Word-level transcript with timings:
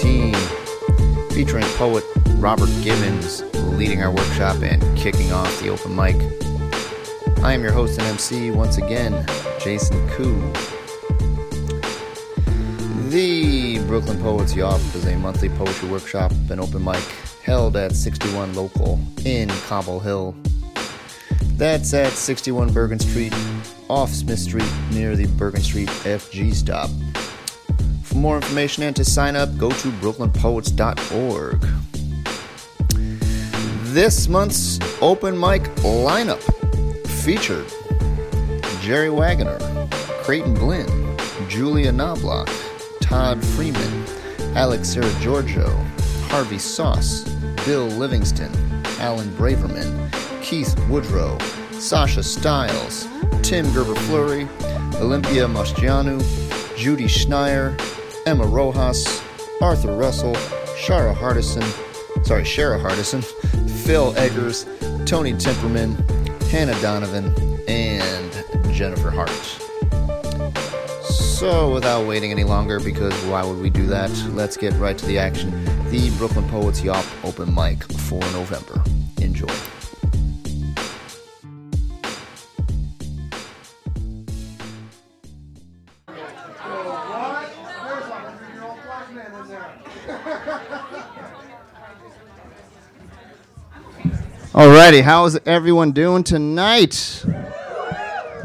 2018, 0.00 1.30
featuring 1.30 1.64
poet 1.74 2.04
Robert 2.36 2.68
Gibbons 2.82 3.42
leading 3.76 4.00
our 4.02 4.12
workshop 4.12 4.62
and 4.62 4.80
kicking 4.96 5.32
off 5.32 5.60
the 5.60 5.68
open 5.70 5.94
mic. 5.96 6.14
I 7.42 7.52
am 7.52 7.62
your 7.62 7.72
host 7.72 7.98
and 7.98 8.06
MC 8.06 8.52
once 8.52 8.78
again, 8.78 9.26
Jason 9.58 10.08
Koo. 10.10 10.40
The 13.08 13.78
Brooklyn 13.86 14.20
Poets 14.20 14.54
Yawp 14.54 14.78
is 14.94 15.04
a 15.06 15.16
monthly 15.16 15.48
poetry 15.48 15.88
workshop 15.88 16.30
and 16.50 16.60
open 16.60 16.84
mic 16.84 17.02
held 17.42 17.76
at 17.76 17.96
61 17.96 18.54
Local 18.54 19.00
in 19.24 19.48
Cobble 19.66 19.98
Hill. 19.98 20.36
That's 21.56 21.92
at 21.92 22.12
61 22.12 22.72
Bergen 22.72 23.00
Street, 23.00 23.34
off 23.88 24.10
Smith 24.10 24.38
Street, 24.38 24.70
near 24.92 25.16
the 25.16 25.26
Bergen 25.26 25.62
Street 25.62 25.88
FG 25.88 26.54
stop. 26.54 26.90
For 28.18 28.22
more 28.22 28.36
information 28.36 28.82
and 28.82 28.96
to 28.96 29.04
sign 29.04 29.36
up, 29.36 29.56
go 29.56 29.70
to 29.70 29.88
brooklynpoets.org. 29.92 31.68
This 33.94 34.26
month's 34.26 34.80
open 35.00 35.38
mic 35.38 35.62
lineup 35.84 36.42
featured 37.06 37.64
Jerry 38.80 39.08
Wagoner, 39.08 39.60
Creighton 40.24 40.54
Blinn, 40.54 41.16
Julia 41.48 41.92
Knobloch, 41.92 42.50
Todd 43.00 43.40
Freeman, 43.54 44.04
Alex 44.56 44.94
Giorgio, 45.20 45.68
Harvey 46.26 46.58
Sauce, 46.58 47.22
Bill 47.64 47.86
Livingston, 47.86 48.50
Alan 48.98 49.28
Braverman, 49.36 50.10
Keith 50.42 50.76
Woodrow, 50.88 51.38
Sasha 51.70 52.24
Stiles, 52.24 53.06
Tim 53.42 53.72
Gerber 53.72 53.94
Fleury, 53.94 54.48
Olympia 54.96 55.46
Mostianu, 55.46 56.18
Judy 56.76 57.04
Schneier, 57.04 57.78
Emma 58.28 58.44
Rojas, 58.44 59.22
Arthur 59.62 59.96
Russell, 59.96 60.34
Shara 60.76 61.14
Hardison, 61.14 61.64
sorry, 62.26 62.42
Shara 62.42 62.78
Hardison, 62.78 63.24
Phil 63.86 64.14
Eggers, 64.18 64.66
Tony 65.06 65.32
Timperman, 65.32 65.96
Hannah 66.50 66.78
Donovan, 66.82 67.34
and 67.66 68.30
Jennifer 68.74 69.10
Hart. 69.10 69.30
So, 71.10 71.72
without 71.72 72.06
waiting 72.06 72.30
any 72.30 72.44
longer, 72.44 72.78
because 72.78 73.14
why 73.24 73.42
would 73.42 73.60
we 73.62 73.70
do 73.70 73.86
that? 73.86 74.10
Let's 74.34 74.58
get 74.58 74.74
right 74.74 74.98
to 74.98 75.06
the 75.06 75.18
action. 75.18 75.50
The 75.88 76.10
Brooklyn 76.18 76.46
Poets 76.50 76.82
Yawp 76.82 77.06
Open 77.24 77.54
Mic 77.54 77.82
for 77.84 78.20
November. 78.32 78.84
Enjoy. 79.22 79.48
Alrighty, 94.58 95.02
how's 95.02 95.38
everyone 95.46 95.92
doing 95.92 96.24
tonight? 96.24 97.22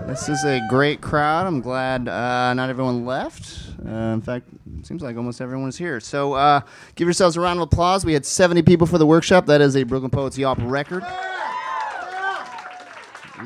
This 0.05 0.29
is 0.29 0.43
a 0.45 0.61
great 0.69 1.01
crowd. 1.01 1.47
I'm 1.47 1.59
glad 1.59 2.07
uh, 2.07 2.53
not 2.53 2.69
everyone 2.69 3.03
left. 3.03 3.71
Uh, 3.83 4.13
in 4.13 4.21
fact, 4.21 4.45
it 4.77 4.85
seems 4.85 5.01
like 5.01 5.17
almost 5.17 5.41
everyone 5.41 5.69
is 5.69 5.75
here. 5.75 5.99
So 5.99 6.33
uh, 6.33 6.61
give 6.93 7.07
yourselves 7.07 7.35
a 7.35 7.41
round 7.41 7.57
of 7.57 7.63
applause. 7.63 8.05
We 8.05 8.13
had 8.13 8.27
70 8.27 8.61
people 8.61 8.85
for 8.85 8.99
the 8.99 9.07
workshop. 9.07 9.47
That 9.47 9.59
is 9.59 9.75
a 9.75 9.81
Brooklyn 9.81 10.11
Poets 10.11 10.37
Yawp 10.37 10.59
record. 10.61 11.03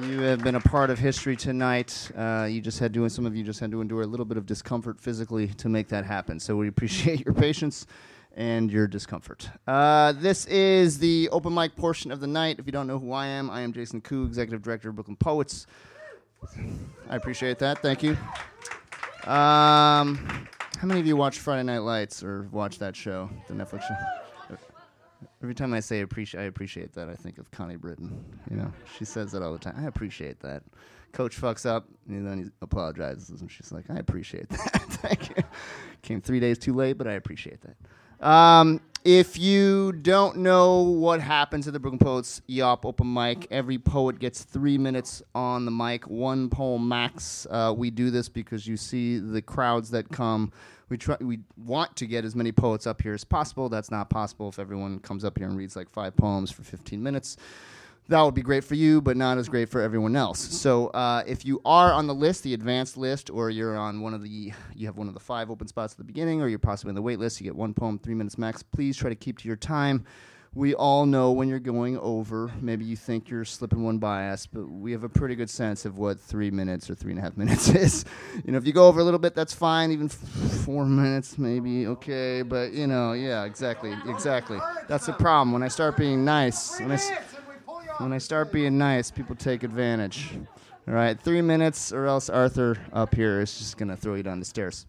You 0.01 0.19
have 0.23 0.43
been 0.43 0.55
a 0.55 0.59
part 0.59 0.89
of 0.89 0.99
history 0.99 1.37
tonight. 1.37 2.11
Uh, 2.17 2.49
you 2.51 2.59
just 2.59 2.79
had 2.79 2.93
to, 2.95 3.07
some 3.07 3.25
of 3.25 3.33
you 3.33 3.45
just 3.45 3.61
had 3.61 3.71
to 3.71 3.79
endure 3.79 4.01
a 4.01 4.05
little 4.07 4.25
bit 4.25 4.37
of 4.37 4.45
discomfort 4.45 4.99
physically 4.99 5.47
to 5.47 5.69
make 5.69 5.87
that 5.87 6.03
happen. 6.03 6.37
So 6.37 6.57
we 6.57 6.67
appreciate 6.67 7.23
your 7.23 7.33
patience 7.33 7.87
and 8.37 8.71
your 8.71 8.87
discomfort. 8.87 9.49
Uh, 9.67 10.13
this 10.13 10.45
is 10.45 10.99
the 10.99 11.27
open 11.29 11.53
mic 11.53 11.75
portion 11.75 12.11
of 12.11 12.19
the 12.19 12.27
night. 12.27 12.59
If 12.59 12.67
you 12.67 12.71
don't 12.71 12.87
know 12.87 12.99
who 12.99 13.11
I 13.11 13.25
am, 13.25 13.49
I 13.49 13.61
am 13.61 13.73
Jason 13.73 13.99
Koo, 13.99 14.25
Executive 14.25 14.61
Director 14.61 14.89
of 14.89 14.95
Brooklyn 14.95 15.17
Poets. 15.17 15.65
I 17.09 17.15
appreciate 17.15 17.57
that. 17.59 17.79
Thank 17.79 18.03
you. 18.03 18.11
Um, 19.29 20.47
how 20.77 20.85
many 20.85 20.99
of 20.99 21.07
you 21.07 21.17
watch 21.17 21.39
Friday 21.39 21.63
Night 21.63 21.79
Lights 21.79 22.23
or 22.23 22.47
watch 22.51 22.77
that 22.77 22.95
show, 22.95 23.27
the 23.47 23.55
Netflix 23.55 23.87
show? 23.87 24.57
Every 25.41 25.55
time 25.55 25.73
I 25.73 25.79
say 25.79 26.01
appreciate, 26.01 26.41
I 26.41 26.43
appreciate 26.45 26.93
that. 26.93 27.09
I 27.09 27.15
think 27.15 27.39
of 27.39 27.49
Connie 27.49 27.75
Britton. 27.75 28.23
You 28.51 28.57
know, 28.57 28.71
she 28.97 29.05
says 29.05 29.31
that 29.31 29.41
all 29.41 29.51
the 29.51 29.59
time. 29.59 29.75
I 29.77 29.87
appreciate 29.87 30.39
that. 30.41 30.61
Coach 31.11 31.39
fucks 31.39 31.65
up, 31.65 31.87
and 32.07 32.27
then 32.27 32.37
he 32.37 32.45
apologizes, 32.61 33.41
and 33.41 33.49
she's 33.49 33.71
like, 33.71 33.85
"I 33.89 33.95
appreciate 33.95 34.49
that. 34.49 34.57
Thank 34.89 35.29
you." 35.29 35.43
Came 36.03 36.21
three 36.21 36.39
days 36.39 36.59
too 36.59 36.73
late, 36.73 36.97
but 36.97 37.07
I 37.07 37.13
appreciate 37.13 37.61
that. 37.61 37.75
Um, 38.19 38.81
if 39.03 39.37
you 39.37 39.93
don't 39.93 40.37
know 40.37 40.81
what 40.81 41.21
happens 41.21 41.65
at 41.67 41.73
the 41.73 41.79
Brooklyn 41.79 41.99
Poets 41.99 42.41
Yawp 42.47 42.85
open 42.85 43.11
mic, 43.13 43.47
every 43.51 43.77
poet 43.77 44.19
gets 44.19 44.43
three 44.43 44.77
minutes 44.77 45.23
on 45.33 45.63
the 45.63 45.71
mic, 45.71 46.07
one 46.09 46.49
poem 46.49 46.87
max. 46.87 47.47
Uh, 47.49 47.73
we 47.75 47.89
do 47.89 48.09
this 48.11 48.27
because 48.27 48.67
you 48.67 48.75
see 48.75 49.17
the 49.17 49.41
crowds 49.41 49.91
that 49.91 50.09
come. 50.09 50.51
We 50.89 50.97
try. 50.97 51.17
We 51.21 51.39
want 51.57 51.95
to 51.97 52.05
get 52.05 52.25
as 52.25 52.35
many 52.35 52.51
poets 52.51 52.87
up 52.87 53.01
here 53.01 53.13
as 53.13 53.23
possible. 53.23 53.69
That's 53.69 53.91
not 53.91 54.09
possible 54.09 54.49
if 54.49 54.59
everyone 54.59 54.99
comes 54.99 55.23
up 55.23 55.37
here 55.37 55.47
and 55.47 55.57
reads 55.57 55.75
like 55.75 55.89
five 55.89 56.15
poems 56.15 56.51
for 56.51 56.63
15 56.63 57.01
minutes 57.01 57.37
that 58.09 58.21
would 58.21 58.33
be 58.33 58.41
great 58.41 58.63
for 58.63 58.75
you, 58.75 59.01
but 59.01 59.17
not 59.17 59.37
as 59.37 59.49
great 59.49 59.69
for 59.69 59.81
everyone 59.81 60.15
else. 60.15 60.39
So 60.39 60.87
uh, 60.87 61.23
if 61.27 61.45
you 61.45 61.61
are 61.65 61.91
on 61.91 62.07
the 62.07 62.15
list, 62.15 62.43
the 62.43 62.53
advanced 62.53 62.95
list, 62.97 63.29
or 63.29 63.49
you're 63.49 63.77
on 63.77 64.01
one 64.01 64.13
of 64.13 64.23
the, 64.23 64.53
you 64.75 64.85
have 64.87 64.97
one 64.97 65.07
of 65.07 65.13
the 65.13 65.19
five 65.19 65.51
open 65.51 65.67
spots 65.67 65.93
at 65.93 65.97
the 65.97 66.03
beginning, 66.05 66.41
or 66.41 66.47
you're 66.47 66.59
possibly 66.59 66.91
on 66.91 66.95
the 66.95 67.01
wait 67.01 67.19
list, 67.19 67.41
you 67.41 67.43
get 67.45 67.55
one 67.55 67.73
poem, 67.73 67.99
three 67.99 68.15
minutes 68.15 68.37
max. 68.37 68.63
Please 68.63 68.95
try 68.95 69.09
to 69.09 69.15
keep 69.15 69.37
to 69.39 69.47
your 69.47 69.57
time. 69.57 70.05
We 70.53 70.73
all 70.73 71.05
know 71.05 71.33
when 71.33 71.49
you're 71.49 71.59
going 71.59 71.99
over. 71.99 72.51
Maybe 72.61 72.83
you 72.83 72.95
think 72.95 73.29
you're 73.29 73.45
slipping 73.45 73.83
one 73.83 73.99
by 73.99 74.29
us, 74.29 74.47
but 74.47 74.67
we 74.67 74.91
have 74.93 75.03
a 75.03 75.09
pretty 75.09 75.35
good 75.35 75.51
sense 75.51 75.85
of 75.85 75.99
what 75.99 76.19
three 76.19 76.49
minutes 76.49 76.89
or 76.89 76.95
three 76.95 77.11
and 77.11 77.19
a 77.19 77.21
half 77.21 77.37
minutes 77.37 77.69
is. 77.69 78.05
You 78.43 78.53
know, 78.53 78.57
if 78.57 78.65
you 78.65 78.73
go 78.73 78.87
over 78.87 78.99
a 78.99 79.03
little 79.03 79.19
bit, 79.19 79.35
that's 79.35 79.53
fine. 79.53 79.91
Even 79.91 80.05
f- 80.07 80.13
four 80.65 80.85
minutes, 80.85 81.37
maybe 81.37 81.85
okay. 81.87 82.41
But 82.41 82.71
you 82.71 82.87
know, 82.87 83.11
yeah, 83.11 83.43
exactly, 83.43 83.93
exactly. 84.07 84.57
That's 84.87 85.05
the 85.05 85.13
problem. 85.13 85.51
When 85.51 85.61
I 85.61 85.67
start 85.67 85.95
being 85.97 86.25
nice, 86.25 86.79
when 86.79 86.91
I, 86.91 86.95
s- 86.95 87.11
when 87.99 88.13
I 88.13 88.17
start 88.17 88.51
being 88.51 88.77
nice, 88.77 89.09
people 89.11 89.35
take 89.35 89.63
advantage. 89.63 90.31
All 90.87 90.93
right, 90.93 91.19
three 91.19 91.41
minutes, 91.41 91.91
or 91.91 92.05
else 92.05 92.29
Arthur 92.29 92.77
up 92.93 93.13
here 93.13 93.41
is 93.41 93.57
just 93.57 93.77
gonna 93.77 93.97
throw 93.97 94.15
you 94.15 94.23
down 94.23 94.39
the 94.39 94.45
stairs. 94.45 94.85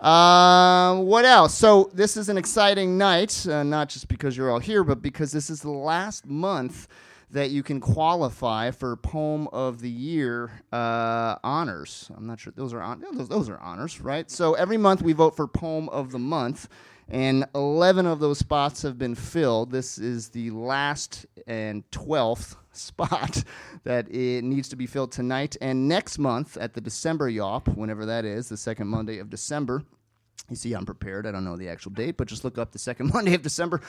Um, 0.00 1.04
what 1.04 1.24
else? 1.24 1.54
So 1.54 1.90
this 1.92 2.16
is 2.16 2.28
an 2.30 2.38
exciting 2.38 2.96
night, 2.96 3.46
uh, 3.46 3.62
not 3.62 3.90
just 3.90 4.08
because 4.08 4.36
you're 4.36 4.50
all 4.50 4.58
here, 4.58 4.82
but 4.82 5.02
because 5.02 5.30
this 5.30 5.50
is 5.50 5.60
the 5.60 5.70
last 5.70 6.26
month 6.26 6.88
that 7.32 7.50
you 7.50 7.62
can 7.62 7.78
qualify 7.80 8.70
for 8.72 8.96
Poem 8.96 9.46
of 9.48 9.80
the 9.80 9.90
Year 9.90 10.50
uh, 10.72 11.36
honors. 11.44 12.10
I'm 12.16 12.26
not 12.26 12.40
sure 12.40 12.52
those 12.56 12.72
are 12.72 12.80
on- 12.80 13.04
those, 13.12 13.28
those 13.28 13.48
are 13.48 13.58
honors, 13.60 14.00
right? 14.00 14.28
So 14.28 14.54
every 14.54 14.78
month 14.78 15.02
we 15.02 15.12
vote 15.12 15.36
for 15.36 15.46
Poem 15.46 15.88
of 15.90 16.10
the 16.10 16.18
Month, 16.18 16.68
and 17.10 17.44
11 17.54 18.06
of 18.06 18.20
those 18.20 18.38
spots 18.38 18.82
have 18.82 18.98
been 18.98 19.14
filled. 19.14 19.72
This 19.72 19.98
is 19.98 20.28
the 20.28 20.50
last 20.50 21.26
and 21.46 21.88
12th 21.90 22.56
spot 22.72 23.42
that 23.84 24.08
it 24.14 24.44
needs 24.44 24.68
to 24.68 24.76
be 24.76 24.86
filled 24.86 25.10
tonight 25.10 25.56
and 25.60 25.88
next 25.88 26.18
month 26.18 26.56
at 26.56 26.74
the 26.74 26.80
December 26.80 27.28
Yawp, 27.28 27.66
whenever 27.74 28.06
that 28.06 28.24
is, 28.24 28.48
the 28.48 28.56
second 28.56 28.86
Monday 28.86 29.18
of 29.18 29.28
December. 29.28 29.82
You 30.48 30.56
see, 30.56 30.72
I'm 30.72 30.86
prepared. 30.86 31.26
I 31.26 31.32
don't 31.32 31.44
know 31.44 31.56
the 31.56 31.68
actual 31.68 31.92
date, 31.92 32.16
but 32.16 32.28
just 32.28 32.44
look 32.44 32.58
up 32.58 32.72
the 32.72 32.78
second 32.78 33.10
Monday 33.14 33.34
of 33.34 33.42
December. 33.42 33.80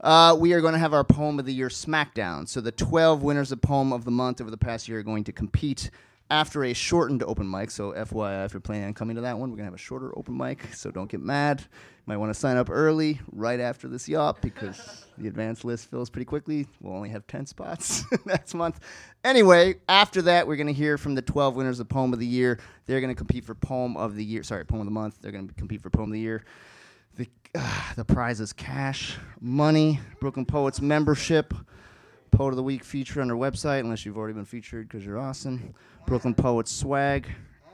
Uh, 0.00 0.36
we 0.38 0.52
are 0.52 0.60
going 0.60 0.72
to 0.72 0.78
have 0.78 0.94
our 0.94 1.04
Poem 1.04 1.38
of 1.38 1.46
the 1.46 1.52
Year 1.52 1.68
Smackdown. 1.68 2.48
So 2.48 2.60
the 2.60 2.72
12 2.72 3.22
winners 3.22 3.52
of 3.52 3.60
Poem 3.60 3.92
of 3.92 4.04
the 4.04 4.10
Month 4.10 4.40
over 4.40 4.50
the 4.50 4.56
past 4.56 4.88
year 4.88 5.00
are 5.00 5.02
going 5.02 5.24
to 5.24 5.32
compete 5.32 5.90
after 6.30 6.64
a 6.64 6.72
shortened 6.72 7.22
open 7.22 7.50
mic. 7.50 7.70
So 7.70 7.92
FYI, 7.92 8.44
if 8.46 8.52
you're 8.52 8.60
planning 8.60 8.86
on 8.86 8.94
coming 8.94 9.16
to 9.16 9.22
that 9.22 9.38
one, 9.38 9.50
we're 9.50 9.56
going 9.56 9.66
to 9.66 9.72
have 9.72 9.74
a 9.74 9.78
shorter 9.78 10.16
open 10.18 10.36
mic. 10.36 10.74
So 10.74 10.90
don't 10.90 11.10
get 11.10 11.20
mad. 11.20 11.62
Might 12.08 12.18
want 12.18 12.32
to 12.32 12.38
sign 12.38 12.56
up 12.56 12.70
early, 12.70 13.20
right 13.32 13.58
after 13.58 13.88
this 13.88 14.08
Yawp, 14.08 14.40
because 14.40 15.06
the 15.18 15.26
advanced 15.26 15.64
list 15.64 15.90
fills 15.90 16.08
pretty 16.08 16.24
quickly. 16.24 16.68
We'll 16.80 16.94
only 16.94 17.08
have 17.08 17.26
10 17.26 17.46
spots 17.46 18.04
next 18.24 18.54
month. 18.54 18.78
Anyway, 19.24 19.76
after 19.88 20.22
that, 20.22 20.46
we're 20.46 20.54
going 20.54 20.68
to 20.68 20.72
hear 20.72 20.98
from 20.98 21.16
the 21.16 21.22
12 21.22 21.56
winners 21.56 21.80
of 21.80 21.88
Poem 21.88 22.12
of 22.12 22.20
the 22.20 22.26
Year. 22.26 22.60
They're 22.86 23.00
going 23.00 23.12
to 23.12 23.18
compete 23.18 23.44
for 23.44 23.56
Poem 23.56 23.96
of 23.96 24.14
the 24.14 24.24
Year. 24.24 24.44
Sorry, 24.44 24.64
Poem 24.64 24.82
of 24.82 24.86
the 24.86 24.92
Month. 24.92 25.18
They're 25.20 25.32
going 25.32 25.48
to 25.48 25.54
compete 25.54 25.82
for 25.82 25.90
Poem 25.90 26.10
of 26.10 26.12
the 26.12 26.20
Year. 26.20 26.44
The, 27.16 27.28
uh, 27.56 27.94
the 27.96 28.04
prize 28.04 28.40
is 28.40 28.52
cash, 28.52 29.16
money, 29.40 29.98
Brooklyn 30.20 30.46
Poets 30.46 30.80
membership, 30.80 31.54
Poet 32.36 32.50
of 32.50 32.56
the 32.56 32.62
Week 32.62 32.84
feature 32.84 33.22
on 33.22 33.30
our 33.30 33.36
website, 33.36 33.80
unless 33.80 34.04
you've 34.04 34.18
already 34.18 34.34
been 34.34 34.44
featured 34.44 34.86
because 34.88 35.06
you're 35.06 35.18
awesome. 35.18 35.74
Brooklyn 36.06 36.34
Poets 36.34 36.70
swag, 36.70 37.26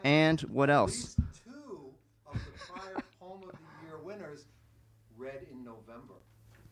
and 0.04 0.40
what 0.42 0.70
else? 0.70 1.16
two 1.44 1.90
of 2.28 2.34
the 2.34 2.40
prior 2.72 3.02
Poem 3.20 3.42
of 3.42 3.50
the 3.50 3.86
Year 3.88 3.98
winners 4.04 4.44
read 5.18 5.46
in 5.50 5.64
November. 5.64 6.14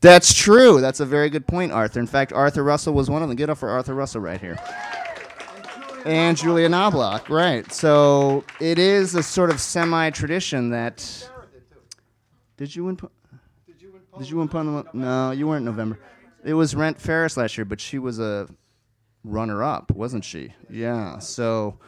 That's 0.01 0.33
true. 0.33 0.81
That's 0.81 1.01
a 1.01 1.05
very 1.05 1.31
good 1.31 1.49
point, 1.49 1.73
Arthur. 1.73 1.99
In 1.99 2.07
fact, 2.07 2.33
Arthur 2.33 2.63
Russell 2.63 2.95
was 2.95 3.11
one 3.11 3.23
of 3.23 3.29
them. 3.29 3.37
Get 3.37 3.51
up 3.51 3.59
for 3.59 3.69
Arthur 3.69 3.95
Russell 3.95 4.21
right 4.21 4.41
here. 4.41 4.57
And 6.05 6.37
Julia 6.37 6.69
Knobloch, 6.69 7.29
right? 7.29 7.71
So 7.73 8.45
it 8.61 8.79
is 8.79 9.17
a 9.17 9.23
sort 9.23 9.51
of 9.51 9.61
semi-tradition 9.61 10.71
that. 10.71 11.29
Did 12.57 12.75
you 12.77 12.85
win? 12.85 12.97
po- 12.97 13.11
Did 13.67 13.83
you 13.83 13.93
win? 13.93 14.01
Did 14.19 14.31
you 14.31 14.37
win? 14.37 14.49
Poem? 14.49 14.87
No, 14.93 15.33
you 15.33 15.49
weren't 15.49 15.61
in 15.63 15.65
November. 15.67 15.99
It 16.45 16.55
was 16.55 16.75
Rent 16.75 17.01
Ferris 17.01 17.37
last 17.37 17.57
year, 17.59 17.65
but 17.65 17.81
she 17.81 17.99
was 17.99 18.19
a 18.19 18.49
runner-up, 19.25 19.91
wasn't 19.93 20.25
she? 20.25 20.55
Yeah. 20.71 21.19
So 21.19 21.79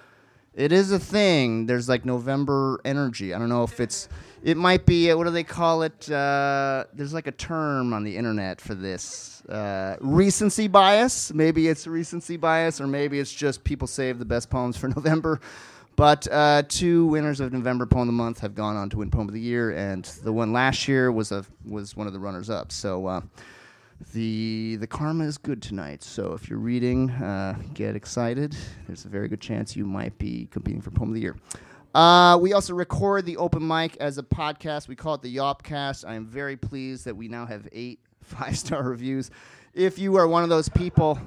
it 0.54 0.72
is 0.72 0.93
a 0.93 0.99
thing. 0.99 1.66
There's 1.66 1.88
like 1.88 2.04
November 2.04 2.81
energy. 2.84 3.32
I 3.34 3.38
don't 3.38 3.49
know 3.49 3.62
if 3.62 3.81
it's. 3.81 4.08
It 4.43 4.56
might 4.56 4.84
be. 4.87 5.10
uh, 5.10 5.16
What 5.16 5.25
do 5.25 5.31
they 5.31 5.44
call 5.44 5.82
it? 5.82 6.10
Uh, 6.10 6.84
there's 6.93 7.14
like 7.14 7.26
a 7.28 7.32
term 7.32 7.93
on 7.93 8.04
the 8.04 8.16
internet 8.16 8.60
for 8.60 8.75
this. 8.75 9.43
Uh, 9.49 9.96
recency 10.00 10.69
bias. 10.69 11.32
Maybe 11.32 11.69
it's 11.69 11.87
recency 11.87 12.37
bias, 12.37 12.81
or 12.81 12.87
maybe 12.87 13.19
it's 13.20 13.32
just 13.32 13.64
people 13.64 13.87
save 13.87 14.19
the 14.19 14.25
best 14.25 14.50
poems 14.50 14.76
for 14.76 14.88
November. 14.96 15.40
But 15.94 16.26
uh, 16.31 16.62
two 16.69 17.06
winners 17.06 17.38
of 17.40 17.52
November 17.52 17.87
Poem 17.87 18.02
of 18.02 18.06
the 18.08 18.12
Month 18.14 18.40
have 18.40 18.54
gone 18.54 18.76
on 18.76 18.88
to 18.90 18.99
win 18.99 19.10
Poem 19.10 19.28
of 19.28 19.34
the 19.34 19.40
Year, 19.40 19.70
and 19.76 20.04
the 20.25 20.32
one 20.32 20.52
last 20.52 20.88
year 20.88 21.12
was 21.12 21.32
a 21.32 21.44
was 21.66 21.96
one 21.96 22.06
of 22.06 22.12
the 22.12 22.19
runners 22.19 22.50
up. 22.50 22.72
So 22.72 23.06
uh, 23.06 23.20
the 24.12 24.76
the 24.76 24.87
karma 24.87 25.25
is 25.25 25.38
good 25.38 25.62
tonight. 25.62 26.02
So 26.02 26.32
if 26.32 26.49
you're 26.49 26.58
reading, 26.58 27.10
uh, 27.10 27.56
get 27.75 27.96
excited. 27.96 28.56
There's 28.87 29.04
a 29.04 29.08
very 29.08 29.28
good 29.28 29.40
chance 29.40 29.76
you 29.76 29.84
might 29.84 30.16
be 30.19 30.49
competing 30.50 30.81
for 30.81 30.90
Poem 30.90 31.10
of 31.10 31.14
the 31.14 31.20
Year. 31.20 31.37
Uh, 31.94 32.38
we 32.40 32.54
also 32.54 32.75
record 32.75 33.26
the 33.26 33.37
open 33.37 33.66
mic 33.66 33.96
as 33.99 34.19
a 34.19 34.22
podcast. 34.22 34.88
We 34.88 34.96
call 34.96 35.14
it 35.14 35.22
the 35.22 35.37
Yawpcast. 35.37 36.08
I 36.08 36.14
am 36.14 36.26
very 36.26 36.56
pleased 36.56 37.04
that 37.04 37.14
we 37.14 37.28
now 37.28 37.44
have 37.46 37.69
eight 37.72 38.00
five 38.22 38.58
star 38.58 38.82
reviews. 38.82 39.31
If 39.75 39.99
you 39.99 40.16
are 40.16 40.26
one 40.26 40.43
of 40.43 40.49
those 40.49 40.69
people, 40.69 41.19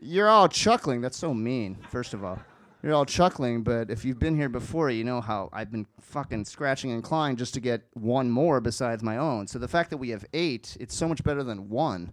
you're 0.00 0.28
all 0.28 0.48
chuckling. 0.48 1.00
That's 1.00 1.16
so 1.16 1.32
mean. 1.32 1.76
First 1.90 2.14
of 2.14 2.24
all, 2.24 2.38
you're 2.82 2.94
all 2.94 3.04
chuckling. 3.04 3.62
But 3.62 3.90
if 3.90 4.04
you've 4.04 4.18
been 4.18 4.36
here 4.36 4.48
before, 4.48 4.90
you 4.90 5.04
know 5.04 5.20
how 5.20 5.48
I've 5.52 5.70
been 5.70 5.86
fucking 6.00 6.44
scratching 6.44 6.92
and 6.92 7.02
clawing 7.02 7.36
just 7.36 7.54
to 7.54 7.60
get 7.60 7.82
one 7.94 8.30
more 8.30 8.60
besides 8.60 9.02
my 9.02 9.16
own. 9.16 9.46
So 9.46 9.58
the 9.58 9.68
fact 9.68 9.90
that 9.90 9.98
we 9.98 10.10
have 10.10 10.24
eight, 10.32 10.76
it's 10.80 10.94
so 10.94 11.08
much 11.08 11.22
better 11.22 11.42
than 11.42 11.68
one. 11.68 12.12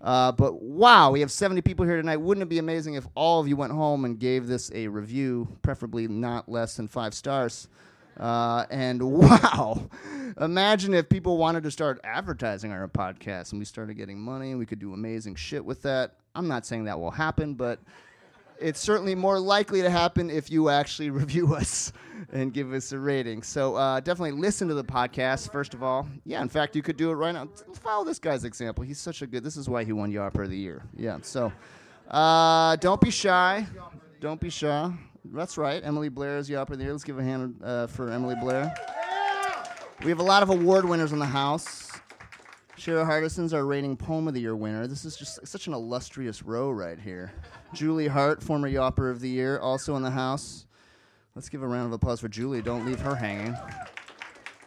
Uh, 0.00 0.30
but 0.32 0.62
wow, 0.62 1.10
we 1.10 1.20
have 1.20 1.32
70 1.32 1.60
people 1.62 1.84
here 1.84 1.96
tonight. 1.96 2.18
Wouldn't 2.18 2.42
it 2.42 2.48
be 2.48 2.58
amazing 2.58 2.94
if 2.94 3.06
all 3.14 3.40
of 3.40 3.48
you 3.48 3.56
went 3.56 3.72
home 3.72 4.04
and 4.04 4.18
gave 4.18 4.46
this 4.46 4.70
a 4.72 4.86
review, 4.86 5.48
preferably 5.62 6.06
not 6.06 6.48
less 6.48 6.76
than 6.76 6.86
five 6.86 7.14
stars? 7.14 7.68
Uh, 8.18 8.64
and 8.70 9.02
wow, 9.12 9.88
imagine 10.40 10.94
if 10.94 11.08
people 11.08 11.36
wanted 11.36 11.64
to 11.64 11.70
start 11.70 12.00
advertising 12.04 12.72
our 12.72 12.86
podcast 12.88 13.52
and 13.52 13.58
we 13.58 13.64
started 13.64 13.94
getting 13.94 14.18
money 14.20 14.50
and 14.50 14.58
we 14.58 14.66
could 14.66 14.78
do 14.78 14.92
amazing 14.92 15.34
shit 15.34 15.64
with 15.64 15.82
that. 15.82 16.14
I'm 16.34 16.46
not 16.46 16.64
saying 16.64 16.84
that 16.84 17.00
will 17.00 17.10
happen, 17.10 17.54
but 17.54 17.80
it's 18.60 18.80
certainly 18.80 19.14
more 19.14 19.38
likely 19.38 19.82
to 19.82 19.90
happen 19.90 20.30
if 20.30 20.50
you 20.50 20.68
actually 20.68 21.10
review 21.22 21.54
us 21.54 21.92
and 22.32 22.52
give 22.52 22.72
us 22.72 22.92
a 22.92 22.98
rating. 22.98 23.42
So 23.42 23.76
uh, 23.76 24.00
definitely 24.00 24.32
listen 24.32 24.68
to 24.68 24.74
the 24.74 24.84
podcast 24.84 25.52
first 25.52 25.74
of 25.74 25.82
all. 25.82 26.08
Yeah, 26.24 26.42
in 26.42 26.48
fact, 26.48 26.76
you 26.76 26.82
could 26.82 26.96
do 26.96 27.10
it 27.10 27.14
right 27.14 27.32
now. 27.32 27.48
Follow 27.80 28.04
this 28.04 28.18
guy's 28.18 28.44
example. 28.44 28.84
He's 28.84 28.98
such 28.98 29.22
a 29.22 29.26
good. 29.26 29.44
This 29.44 29.56
is 29.56 29.68
why 29.68 29.84
he 29.84 29.92
won 29.92 30.12
Yawper 30.12 30.44
of 30.44 30.50
the 30.50 30.56
Year. 30.56 30.82
Yeah. 30.96 31.18
So 31.22 31.52
uh, 32.10 32.76
don't 32.76 33.00
be 33.00 33.10
shy. 33.10 33.66
Don't 34.20 34.40
be 34.40 34.50
shy. 34.50 34.92
That's 35.24 35.58
right. 35.58 35.82
Emily 35.84 36.08
Blair 36.08 36.38
is 36.38 36.48
Yawper 36.48 36.70
of 36.70 36.78
the 36.78 36.84
Year. 36.84 36.92
Let's 36.92 37.04
give 37.04 37.18
a 37.18 37.22
hand 37.22 37.60
uh, 37.62 37.86
for 37.86 38.10
Emily 38.10 38.34
Blair. 38.40 38.74
We 40.02 40.10
have 40.10 40.20
a 40.20 40.24
lot 40.24 40.42
of 40.42 40.50
award 40.50 40.84
winners 40.84 41.12
in 41.12 41.18
the 41.18 41.26
house. 41.26 41.90
Shara 42.78 43.04
Hardison's 43.04 43.52
our 43.52 43.64
rating 43.66 43.96
poem 43.96 44.28
of 44.28 44.34
the 44.34 44.40
year 44.40 44.54
winner. 44.54 44.86
This 44.86 45.04
is 45.04 45.16
just 45.16 45.44
such 45.44 45.66
an 45.66 45.74
illustrious 45.74 46.44
row 46.44 46.70
right 46.70 46.98
here. 46.98 47.32
Julie 47.72 48.08
Hart, 48.08 48.42
former 48.42 48.68
Yawper 48.68 49.10
of 49.10 49.20
the 49.20 49.28
Year, 49.28 49.58
also 49.58 49.96
in 49.96 50.02
the 50.02 50.10
house. 50.10 50.66
Let's 51.34 51.48
give 51.48 51.62
a 51.62 51.66
round 51.66 51.86
of 51.86 51.92
applause 51.92 52.20
for 52.20 52.28
Julie. 52.28 52.62
Don't 52.62 52.86
leave 52.86 53.00
her 53.00 53.14
hanging. 53.14 53.56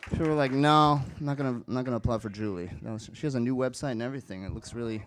People 0.10 0.28
were 0.28 0.34
like, 0.34 0.52
"No, 0.52 1.02
I'm 1.20 1.26
not 1.26 1.38
gonna, 1.38 1.50
I'm 1.50 1.66
not 1.68 1.86
gonna 1.86 1.98
applaud 1.98 2.22
for 2.22 2.30
Julie." 2.30 2.70
No, 2.82 2.98
she 2.98 3.22
has 3.26 3.36
a 3.36 3.40
new 3.40 3.56
website 3.56 3.92
and 3.92 4.02
everything. 4.02 4.44
It 4.44 4.54
looks 4.54 4.74
really, 4.74 5.04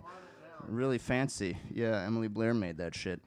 really 0.67 0.99
fancy. 0.99 1.57
Yeah, 1.71 2.03
Emily 2.05 2.29
Blair 2.29 2.55
made 2.55 2.79
that 2.79 2.95
shit. 2.95 3.21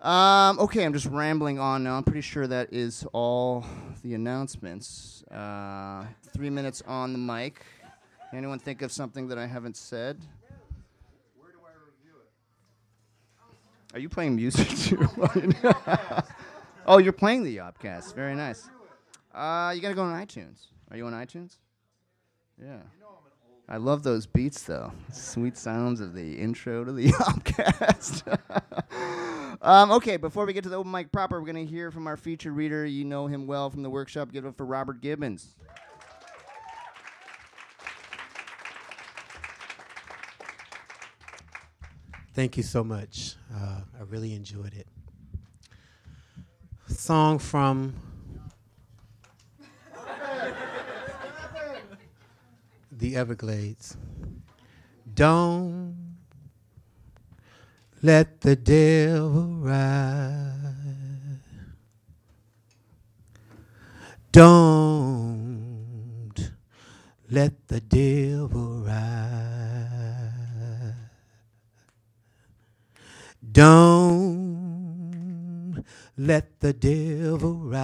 Um, 0.00 0.58
okay, 0.58 0.84
I'm 0.84 0.94
just 0.94 1.06
rambling 1.06 1.58
on 1.58 1.84
now. 1.84 1.96
I'm 1.96 2.04
pretty 2.04 2.22
sure 2.22 2.46
that 2.46 2.72
is 2.72 3.04
all 3.12 3.66
the 4.02 4.14
announcements. 4.14 5.22
Uh, 5.24 6.06
three 6.32 6.48
minutes 6.48 6.82
on 6.86 7.12
the 7.12 7.18
mic. 7.18 7.62
Anyone 8.32 8.58
think 8.58 8.80
of 8.80 8.92
something 8.92 9.28
that 9.28 9.38
I 9.38 9.46
haven't 9.46 9.76
said? 9.76 10.18
Where 11.36 11.52
do 11.52 11.58
I 11.66 11.74
review 11.84 12.18
it? 12.20 12.30
Are 13.92 13.98
you 13.98 14.08
playing 14.08 14.36
music 14.36 14.68
too? 14.78 15.08
oh, 16.86 16.98
you're 16.98 17.12
playing 17.12 17.42
the 17.44 17.56
Yawpcast. 17.56 18.14
Very 18.14 18.34
nice. 18.34 18.68
Uh, 19.34 19.72
you 19.74 19.80
gotta 19.80 19.94
go 19.94 20.02
on 20.02 20.26
iTunes. 20.26 20.66
Are 20.90 20.96
you 20.96 21.06
on 21.06 21.12
iTunes? 21.12 21.56
Yeah. 22.60 22.78
I 23.68 23.76
love 23.76 24.02
those 24.02 24.26
beats 24.26 24.64
though. 24.64 24.92
Sweet 25.12 25.56
sounds 25.56 26.00
of 26.00 26.12
the 26.14 26.38
intro 26.38 26.84
to 26.84 26.92
the 26.92 27.08
Yawpcast. 27.12 28.38
um, 29.62 29.92
okay, 29.92 30.16
before 30.16 30.44
we 30.44 30.52
get 30.52 30.64
to 30.64 30.68
the 30.68 30.76
open 30.76 30.90
mic 30.90 31.12
proper, 31.12 31.40
we're 31.40 31.46
gonna 31.46 31.64
hear 31.64 31.92
from 31.92 32.08
our 32.08 32.16
featured 32.16 32.54
reader. 32.54 32.84
You 32.84 33.04
know 33.04 33.28
him 33.28 33.46
well 33.46 33.70
from 33.70 33.82
the 33.84 33.90
workshop. 33.90 34.32
Give 34.32 34.44
it 34.44 34.48
up 34.48 34.56
for 34.56 34.66
Robert 34.66 35.00
Gibbons. 35.00 35.54
Thank 42.40 42.56
you 42.56 42.62
so 42.62 42.82
much. 42.82 43.34
Uh, 43.54 43.80
I 43.98 44.02
really 44.08 44.32
enjoyed 44.32 44.72
it. 44.72 44.86
Song 46.88 47.38
from 47.38 47.92
the 52.90 53.14
Everglades. 53.14 53.94
Don't 55.12 56.16
let 58.02 58.40
the 58.40 58.56
devil 58.56 59.56
ride. 59.58 61.40
Don't 64.32 66.52
let 67.28 67.68
the 67.68 67.82
devil 67.82 68.84
ride. 68.86 69.59
Don't 73.52 75.84
let 76.16 76.60
the 76.60 76.72
devil 76.72 77.54
ride. 77.54 77.80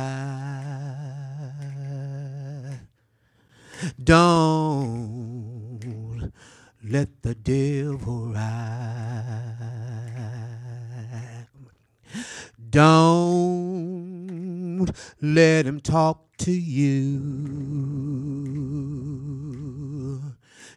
Don't 4.03 6.33
let 6.85 7.23
the 7.23 7.35
devil 7.35 8.33
ride. 8.33 9.57
Don't 12.71 14.89
let 15.21 15.67
him 15.67 15.81
talk 15.81 16.37
to 16.39 16.53
you. 16.53 17.19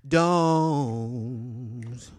Don't 0.07 2.09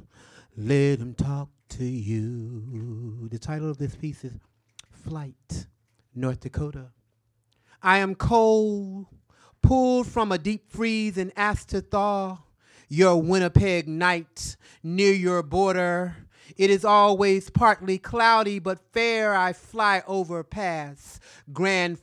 let 0.57 1.01
him 1.01 1.15
talk 1.15 1.49
to 1.81 1.87
you. 1.87 3.27
The 3.31 3.39
title 3.39 3.71
of 3.71 3.79
this 3.79 3.95
piece 3.95 4.23
is 4.23 4.35
Flight, 4.93 5.67
North 6.15 6.41
Dakota. 6.41 6.89
I 7.83 8.01
am 8.01 8.15
cold, 8.15 9.07
pulled 9.63 10.07
from 10.07 10.31
a 10.31 10.37
deep 10.37 10.71
freeze 10.71 11.17
and 11.17 11.33
asked 11.37 11.71
to 11.71 11.81
thaw. 11.81 12.41
Your 12.91 13.23
Winnipeg 13.23 13.89
night 13.89 14.59
near 14.83 15.15
your 15.15 15.43
border. 15.43 16.17
It 16.59 16.69
is 16.69 16.85
always 16.85 17.49
partly 17.49 17.97
cloudy, 17.97 18.59
but 18.59 18.93
fair 18.93 19.35
I 19.35 19.55
fly 19.55 20.03
over 20.07 20.45
past 20.45 21.23
Grand 21.51 21.99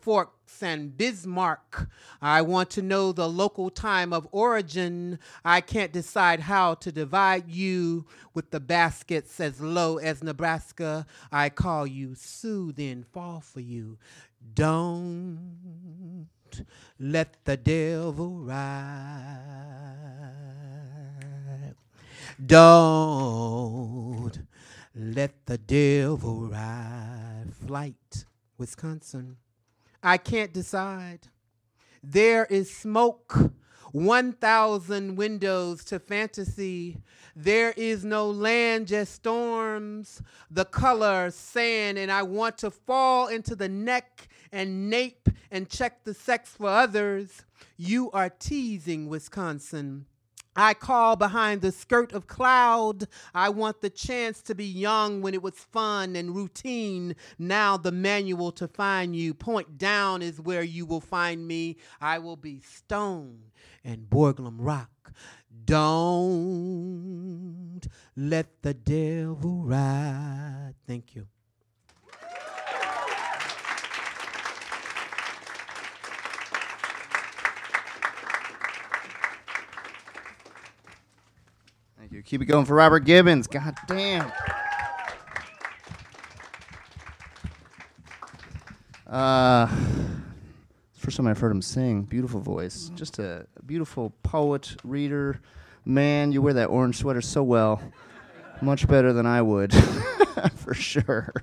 And 0.62 0.98
Bismarck. 0.98 1.88
I 2.22 2.42
want 2.42 2.70
to 2.72 2.82
know 2.82 3.12
the 3.12 3.30
local 3.30 3.70
time 3.70 4.12
of 4.14 4.28
origin. 4.32 5.20
I 5.46 5.62
can't 5.62 5.92
decide 5.92 6.40
how 6.42 6.74
to 6.76 6.92
divide 6.92 7.50
you 7.50 8.06
with 8.34 8.52
the 8.52 8.60
baskets 8.60 9.40
as 9.40 9.62
low 9.62 9.98
as 9.98 10.24
Nebraska. 10.24 11.06
I 11.32 11.50
call 11.50 11.86
you 11.88 12.16
Sue, 12.16 12.72
then 12.72 13.04
fall 13.14 13.40
for 13.42 13.60
you. 13.60 13.98
Don't 14.54 15.40
let 17.00 17.44
the 17.46 17.58
devil 17.58 18.40
ride. 18.40 19.76
Don't 22.46 24.32
let 24.96 25.46
the 25.46 25.58
devil 25.58 26.48
ride. 26.48 27.54
Flight, 27.66 28.26
Wisconsin. 28.58 29.38
I 30.04 30.18
can't 30.18 30.54
decide. 30.54 31.28
There 32.04 32.46
is 32.46 32.76
smoke 32.76 33.52
1,000 33.92 35.16
windows 35.16 35.84
to 35.86 36.00
fantasy. 36.00 37.02
There 37.36 37.74
is 37.76 38.06
no 38.06 38.30
land, 38.30 38.88
just 38.88 39.14
storms, 39.14 40.22
the 40.52 40.66
color, 40.66 41.32
sand, 41.32 41.98
and 41.98 42.12
I 42.12 42.24
want 42.24 42.58
to 42.60 42.72
fall 42.72 43.28
into 43.28 43.56
the 43.56 43.70
neck 43.70 44.28
and 44.52 44.90
nape 44.90 45.30
and 45.52 45.70
check 45.70 46.04
the 46.04 46.14
sex 46.14 46.50
for 46.52 46.70
others. 46.70 47.44
You 47.78 48.12
are 48.12 48.30
teasing, 48.30 49.08
Wisconsin. 49.08 50.06
I 50.58 50.74
call 50.74 51.16
behind 51.16 51.62
the 51.62 51.72
skirt 51.72 52.12
of 52.12 52.26
cloud. 52.26 53.08
I 53.34 53.50
want 53.50 53.82
the 53.82 53.92
chance 53.92 54.42
to 54.42 54.56
be 54.56 54.66
young 54.66 55.22
when 55.22 55.36
it 55.36 55.44
was 55.44 55.54
fun 55.54 56.16
and 56.16 56.36
routine. 56.36 57.16
Now 57.38 57.78
the 57.78 57.92
manual 57.92 58.52
to 58.54 58.68
find 58.68 59.16
you. 59.16 59.36
Point 59.36 59.78
down 59.78 60.24
is 60.24 60.42
where 60.42 60.64
you 60.64 60.88
will 60.88 61.00
find 61.00 61.48
me. 61.48 61.78
I 62.02 62.18
will 62.18 62.36
be 62.36 62.60
stone 62.62 63.52
and 63.84 64.10
Borglum 64.10 64.58
rock. 64.60 65.14
Don't 65.66 66.28
let 68.16 68.64
the 68.64 68.74
devil 68.74 69.64
ride. 69.64 70.74
Thank 70.88 71.16
you. 71.16 71.28
Thank 82.08 82.16
you. 82.16 82.24
Keep 82.24 82.44
it 82.44 82.46
going 82.46 82.64
for 82.64 82.74
Robert 82.74 83.02
Gibbons. 83.02 83.48
God 83.48 83.76
damn. 83.86 84.32
Uh, 89.06 89.68
first 90.94 91.18
time 91.18 91.28
I've 91.28 91.38
heard 91.38 91.52
him 91.52 91.62
sing. 91.62 92.04
Beautiful 92.04 92.40
voice. 92.40 92.92
Just 92.96 93.20
a, 93.20 93.46
beautiful 93.66 94.14
poet, 94.24 94.78
reader. 94.86 95.42
Man, 95.84 96.32
you 96.32 96.42
wear 96.42 96.54
that 96.54 96.68
orange 96.68 96.96
sweater 96.96 97.20
so 97.20 97.44
well. 97.44 97.82
Much 98.62 98.88
better 98.88 99.12
than 99.12 99.26
I 99.26 99.42
would, 99.42 99.74
for 100.56 100.74
sure. 100.74 101.34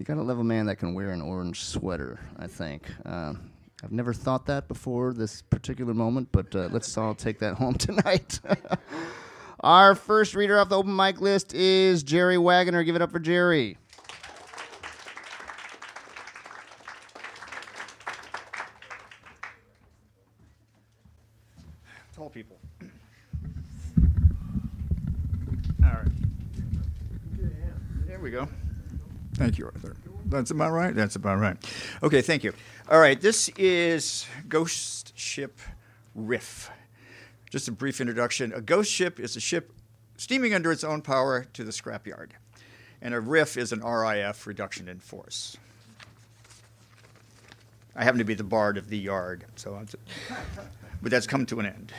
You 0.00 0.04
gotta 0.04 0.22
love 0.22 0.40
a 0.40 0.44
man 0.44 0.66
that 0.66 0.76
can 0.76 0.92
wear 0.92 1.10
an 1.12 1.22
orange 1.22 1.62
sweater, 1.62 2.18
I 2.36 2.48
think. 2.48 2.90
Um, 3.06 3.52
I've 3.84 3.92
never 3.92 4.12
thought 4.12 4.46
that 4.46 4.66
before 4.66 5.12
this 5.12 5.40
particular 5.40 5.94
moment, 5.94 6.30
but 6.32 6.52
uh, 6.56 6.68
let's 6.72 6.98
all 6.98 7.14
take 7.14 7.38
that 7.38 7.54
home 7.54 7.74
tonight. 7.78 8.40
Our 9.62 9.94
first 9.94 10.34
reader 10.34 10.58
off 10.58 10.70
the 10.70 10.78
open 10.78 10.96
mic 10.96 11.20
list 11.20 11.52
is 11.52 12.02
Jerry 12.02 12.38
Wagoner. 12.38 12.82
Give 12.82 12.96
it 12.96 13.02
up 13.02 13.12
for 13.12 13.18
Jerry. 13.18 13.76
Tall 22.16 22.30
people. 22.30 22.56
All 25.84 25.90
right. 25.90 26.08
There 28.06 28.18
we 28.18 28.30
go. 28.30 28.48
Thank 29.34 29.58
you, 29.58 29.66
Arthur. 29.66 29.94
That's 30.24 30.50
about 30.50 30.72
right. 30.72 30.94
That's 30.94 31.16
about 31.16 31.38
right. 31.38 31.58
Okay, 32.02 32.22
thank 32.22 32.44
you. 32.44 32.54
All 32.90 32.98
right, 32.98 33.20
this 33.20 33.50
is 33.58 34.26
Ghost 34.48 35.12
Ship 35.18 35.58
Riff. 36.14 36.70
Just 37.50 37.66
a 37.66 37.72
brief 37.72 38.00
introduction. 38.00 38.52
A 38.52 38.60
ghost 38.60 38.90
ship 38.90 39.18
is 39.18 39.36
a 39.36 39.40
ship 39.40 39.72
steaming 40.16 40.54
under 40.54 40.70
its 40.70 40.84
own 40.84 41.02
power 41.02 41.46
to 41.52 41.64
the 41.64 41.72
scrapyard, 41.72 42.30
and 43.02 43.12
a 43.12 43.20
riff 43.20 43.56
is 43.56 43.72
an 43.72 43.80
RIF 43.80 44.46
reduction 44.46 44.88
in 44.88 45.00
force. 45.00 45.56
I 47.96 48.04
happen 48.04 48.18
to 48.18 48.24
be 48.24 48.34
the 48.34 48.44
bard 48.44 48.78
of 48.78 48.88
the 48.88 48.98
yard, 48.98 49.46
so 49.56 49.84
but 51.02 51.10
that's 51.10 51.26
come 51.26 51.44
to 51.46 51.58
an 51.58 51.66
end. 51.66 51.92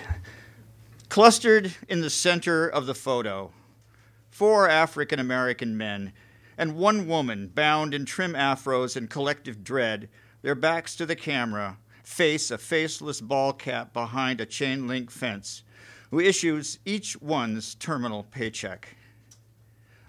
Clustered 1.09 1.75
in 1.89 1.99
the 1.99 2.09
center 2.09 2.65
of 2.65 2.85
the 2.85 2.95
photo, 2.95 3.51
four 4.29 4.69
African 4.69 5.19
American 5.19 5.75
men 5.75 6.13
and 6.57 6.77
one 6.77 7.07
woman 7.07 7.47
bound 7.47 7.93
in 7.93 8.05
trim 8.05 8.33
afros 8.33 8.95
and 8.95 9.09
collective 9.09 9.65
dread, 9.65 10.07
their 10.43 10.55
backs 10.55 10.95
to 10.95 11.05
the 11.05 11.15
camera, 11.15 11.77
face 12.03 12.51
a 12.51 12.57
faceless 12.57 13.21
ball 13.21 13.53
cap 13.53 13.93
behind 13.93 14.41
a 14.41 14.45
chain 14.45 14.87
link 14.87 15.11
fence, 15.11 15.63
who 16.09 16.19
issues 16.19 16.79
each 16.85 17.21
one's 17.21 17.75
terminal 17.75 18.23
paycheck. 18.23 18.95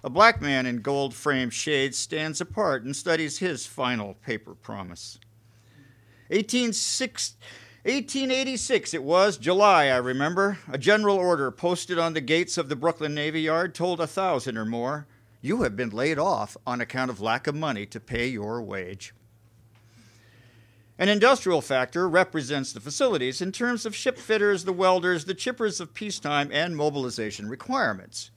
A 0.03 0.09
black 0.09 0.41
man 0.41 0.65
in 0.65 0.81
gold 0.81 1.13
framed 1.13 1.53
shades 1.53 1.97
stands 1.97 2.41
apart 2.41 2.83
and 2.83 2.95
studies 2.95 3.37
his 3.37 3.65
final 3.65 4.15
paper 4.15 4.53
promise. 4.53 5.19
1860 6.27 7.37
1886, 7.85 8.93
it 8.93 9.03
was, 9.03 9.37
July, 9.37 9.87
I 9.87 9.97
remember. 9.97 10.57
A 10.71 10.77
general 10.77 11.17
order 11.17 11.51
posted 11.51 11.99
on 11.99 12.13
the 12.13 12.21
gates 12.21 12.57
of 12.57 12.69
the 12.69 12.77
Brooklyn 12.77 13.13
Navy 13.13 13.41
Yard 13.41 13.75
told 13.75 13.99
a 13.99 14.07
thousand 14.07 14.57
or 14.57 14.63
more 14.63 15.05
you 15.41 15.63
have 15.63 15.75
been 15.75 15.89
laid 15.89 16.17
off 16.17 16.55
on 16.65 16.79
account 16.79 17.11
of 17.11 17.19
lack 17.19 17.45
of 17.45 17.55
money 17.55 17.85
to 17.87 17.99
pay 17.99 18.27
your 18.27 18.61
wage. 18.61 19.13
An 20.99 21.09
industrial 21.09 21.61
factor 21.61 22.07
represents 22.07 22.71
the 22.71 22.79
facilities 22.79 23.41
in 23.41 23.51
terms 23.51 23.85
of 23.85 23.95
ship 23.95 24.17
fitters, 24.17 24.63
the 24.63 24.73
welders, 24.73 25.25
the 25.25 25.33
chippers 25.33 25.81
of 25.81 25.93
peacetime 25.93 26.49
and 26.51 26.77
mobilization 26.77 27.49
requirements. 27.49 28.29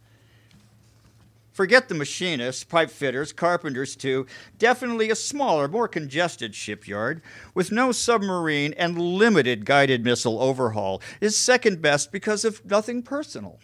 Forget 1.53 1.89
the 1.89 1.95
machinists, 1.95 2.65
pipe 2.65 2.91
fitters, 2.91 3.33
carpenters, 3.33 3.97
too. 3.97 4.27
Definitely 4.59 5.09
a 5.09 5.15
smaller, 5.15 5.69
more 5.69 5.89
congested 5.89 6.55
shipyard 6.55 7.23
with 7.55 7.73
no 7.73 7.93
submarine 7.93 8.75
and 8.75 8.99
limited 8.99 9.65
guided 9.65 10.05
missile 10.05 10.39
overhaul 10.39 11.01
is 11.19 11.37
second 11.37 11.81
best 11.81 12.13
because 12.13 12.45
of 12.45 12.63
nothing 12.67 13.03
personal. 13.03 13.59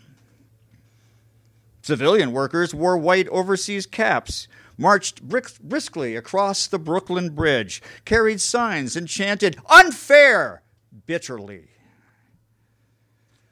Civilian 1.82 2.32
workers 2.32 2.74
wore 2.74 2.96
white 2.96 3.28
overseas 3.28 3.84
caps, 3.84 4.48
marched 4.76 5.22
briskly 5.22 6.16
across 6.16 6.66
the 6.66 6.78
Brooklyn 6.78 7.30
Bridge, 7.30 7.82
carried 8.04 8.40
signs, 8.40 8.96
and 8.96 9.08
chanted, 9.08 9.58
Unfair! 9.68 10.62
bitterly. 11.06 11.68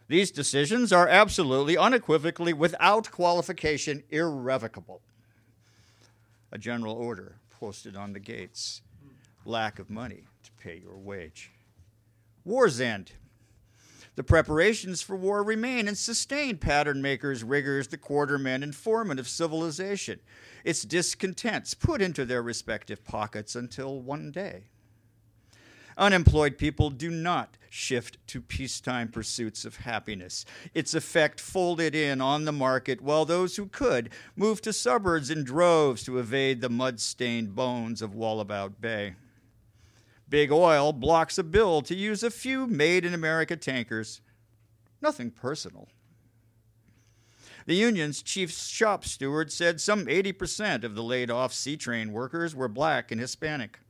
These 0.09 0.33
decisions 0.33 0.93
are 0.93 1.07
absolutely, 1.07 1.77
unequivocally, 1.77 2.53
without 2.53 3.11
qualification, 3.11 4.03
irrevocable. 4.11 5.03
A 6.51 6.59
general 6.59 6.95
order 6.95 7.37
posted 7.51 7.95
on 7.95 8.13
the 8.13 8.19
gates 8.19 8.83
lack 9.45 9.79
of 9.79 9.89
money 9.89 10.25
to 10.43 10.51
pay 10.61 10.77
your 10.77 10.97
wage. 10.97 11.53
War's 12.45 12.81
end. 12.81 13.13
The 14.17 14.25
preparations 14.25 15.03
for 15.03 15.17
war 15.17 15.43
remain 15.43 15.89
and 15.89 15.97
sustain 15.97 16.59
pattern 16.59 17.01
makers, 17.01 17.45
riggers, 17.45 17.89
the 17.89 17.97
quartermen, 17.97 18.63
and 18.63 18.75
foremen 18.75 19.19
of 19.19 19.29
civilization. 19.29 20.21
Its 20.65 20.83
discontents 20.83 21.75
put 21.75 22.03
into 22.03 22.25
their 22.25 22.43
respective 22.43 23.05
pockets 23.05 23.55
until 23.55 24.01
one 24.01 24.31
day. 24.31 24.65
Unemployed 25.97 26.57
people 26.59 26.91
do 26.91 27.11
not 27.11 27.57
shift 27.69 28.19
to 28.27 28.41
peacetime 28.41 29.09
pursuits 29.09 29.65
of 29.65 29.77
happiness. 29.77 30.45
Its 30.75 30.95
effect 30.95 31.39
folded 31.39 31.95
in 31.95 32.21
on 32.21 32.45
the 32.45 32.53
market, 32.53 33.01
while 33.01 33.25
those 33.25 33.57
who 33.57 33.67
could 33.67 34.11
moved 34.35 34.65
to 34.65 34.73
suburbs 34.73 35.31
in 35.31 35.45
droves 35.45 36.03
to 36.03 36.19
evade 36.19 36.61
the 36.61 36.71
mud 36.71 37.01
stained 37.01 37.55
bones 37.55 38.03
of 38.03 38.15
Wallabout 38.15 38.81
Bay. 38.81 39.15
Big 40.31 40.53
Oil 40.53 40.93
blocks 40.93 41.39
a 41.39 41.43
bill 41.43 41.83
to 41.83 41.95
use 41.95 42.23
a 42.23 42.31
few 42.31 42.69
made 42.69 43.05
in 43.05 43.13
America 43.13 43.57
tankers. 43.57 44.21
Nothing 45.03 45.33
personal. 45.33 45.89
The 47.67 47.75
union's 47.75 48.23
chief 48.23 48.53
shop 48.53 49.05
steward 49.05 49.51
said 49.53 49.81
some 49.81 50.07
80% 50.07 50.85
of 50.85 50.95
the 50.95 51.03
laid 51.03 51.31
off 51.31 51.53
sea 51.53 51.77
train 51.77 52.13
workers 52.13 52.55
were 52.55 52.69
black 52.69 53.11
and 53.11 53.21
Hispanic. 53.21 53.81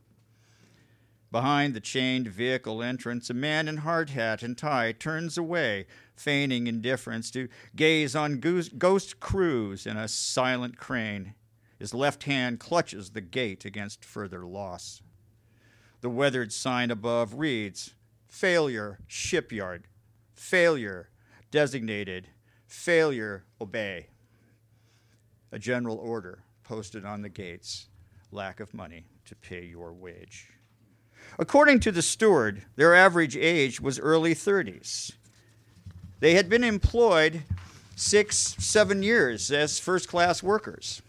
Behind 1.31 1.73
the 1.73 1.79
chained 1.79 2.27
vehicle 2.27 2.83
entrance, 2.83 3.29
a 3.29 3.33
man 3.35 3.67
in 3.67 3.77
hard 3.77 4.09
hat 4.09 4.41
and 4.43 4.57
tie 4.57 4.91
turns 4.91 5.37
away, 5.37 5.85
feigning 6.15 6.65
indifference, 6.67 7.31
to 7.31 7.47
gaze 7.75 8.15
on 8.15 8.39
ghost 8.39 9.19
crews 9.19 9.85
in 9.85 9.95
a 9.95 10.07
silent 10.07 10.77
crane. 10.77 11.35
His 11.79 11.93
left 11.93 12.23
hand 12.23 12.59
clutches 12.59 13.11
the 13.11 13.21
gate 13.21 13.63
against 13.63 14.03
further 14.03 14.45
loss. 14.45 15.01
The 16.01 16.09
weathered 16.09 16.51
sign 16.51 16.91
above 16.91 17.35
reads 17.35 17.93
Failure, 18.27 18.99
shipyard. 19.07 19.87
Failure, 20.33 21.09
designated. 21.51 22.27
Failure, 22.65 23.45
obey. 23.59 24.07
A 25.51 25.59
general 25.59 25.97
order 25.97 26.43
posted 26.63 27.05
on 27.05 27.21
the 27.21 27.29
gates 27.29 27.87
lack 28.31 28.59
of 28.59 28.73
money 28.73 29.05
to 29.25 29.35
pay 29.35 29.63
your 29.65 29.93
wage. 29.93 30.47
According 31.37 31.81
to 31.81 31.91
the 31.91 32.01
steward, 32.01 32.63
their 32.75 32.95
average 32.95 33.37
age 33.37 33.79
was 33.79 33.99
early 33.99 34.33
30s. 34.33 35.11
They 36.19 36.33
had 36.33 36.49
been 36.49 36.63
employed 36.63 37.43
six, 37.95 38.55
seven 38.57 39.03
years 39.03 39.51
as 39.51 39.79
first 39.79 40.07
class 40.07 40.41
workers. 40.41 41.01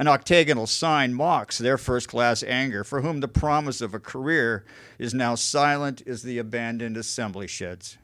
An 0.00 0.08
octagonal 0.08 0.66
sign 0.66 1.12
mocks 1.12 1.58
their 1.58 1.76
first 1.76 2.08
class 2.08 2.42
anger, 2.42 2.84
for 2.84 3.02
whom 3.02 3.20
the 3.20 3.28
promise 3.28 3.82
of 3.82 3.92
a 3.92 4.00
career 4.00 4.64
is 4.98 5.12
now 5.12 5.34
silent 5.34 6.02
as 6.06 6.22
the 6.22 6.38
abandoned 6.38 6.96
assembly 6.96 7.46
sheds. 7.46 7.98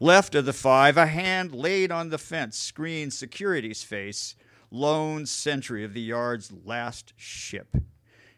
Left 0.00 0.34
of 0.34 0.46
the 0.46 0.54
five, 0.54 0.96
a 0.96 1.08
hand 1.08 1.54
laid 1.54 1.92
on 1.92 2.08
the 2.08 2.16
fence 2.16 2.56
screens 2.56 3.18
security's 3.18 3.82
face, 3.82 4.34
lone 4.70 5.26
sentry 5.26 5.84
of 5.84 5.92
the 5.92 6.00
yard's 6.00 6.50
last 6.64 7.12
ship. 7.18 7.76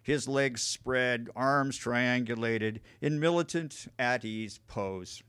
His 0.02 0.26
legs 0.26 0.60
spread, 0.60 1.28
arms 1.36 1.78
triangulated, 1.78 2.80
in 3.00 3.20
militant, 3.20 3.86
at 3.96 4.24
ease 4.24 4.58
pose. 4.66 5.22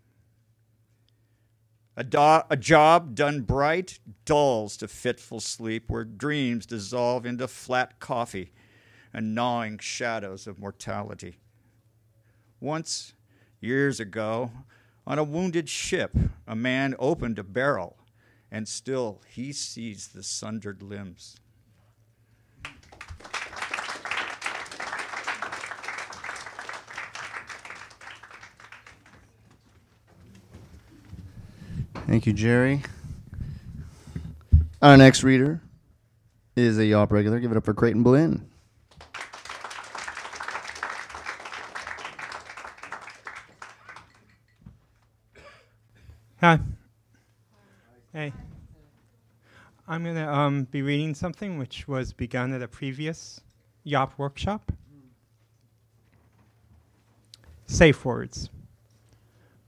A, 1.95 2.03
do- 2.03 2.41
a, 2.49 2.57
job 2.57 3.13
done 3.13 3.41
bright 3.41 3.99
dulls 4.25 4.77
to 4.77 4.87
fitful 4.87 5.39
sleep 5.39 5.85
where 5.87 6.03
dreams 6.03 6.65
dissolve 6.65 7.23
into 7.25 7.47
flat 7.47 7.99
coffee 7.99 8.51
and 9.13 9.35
gnawing 9.35 9.77
shadows 9.77 10.47
of 10.47 10.57
mortality. 10.57 11.37
Once, 12.59 13.13
years 13.61 13.99
ago, 13.99 14.51
on 15.05 15.19
a 15.19 15.23
wounded 15.23 15.69
ship, 15.69 16.15
a 16.47 16.55
man 16.55 16.95
opened 16.97 17.37
a 17.37 17.43
barrel, 17.43 17.97
and 18.49 18.67
still 18.67 19.21
he 19.27 19.53
sees 19.53 20.07
the 20.07 20.23
sundered 20.23 20.81
limbs. 20.81 21.35
Thank 32.13 32.27
you, 32.27 32.33
Jerry. 32.33 32.83
Our 34.83 34.97
next 34.97 35.23
reader 35.23 35.59
is 36.55 36.77
a 36.77 36.83
Yawp 36.83 37.11
regular. 37.11 37.39
Give 37.39 37.49
it 37.49 37.57
up 37.57 37.65
for 37.65 37.73
Creighton 37.73 38.03
Blinn. 38.03 38.47
Hi. 46.39 46.59
Hey. 48.13 48.31
I'm 49.87 50.03
going 50.03 50.15
to 50.15 50.31
um, 50.31 50.65
be 50.65 50.83
reading 50.83 51.15
something 51.15 51.57
which 51.57 51.87
was 51.87 52.13
begun 52.13 52.53
at 52.53 52.61
a 52.61 52.67
previous 52.67 53.41
Yawp 53.83 54.11
workshop. 54.19 54.71
Safe 57.65 58.05
words. 58.05 58.51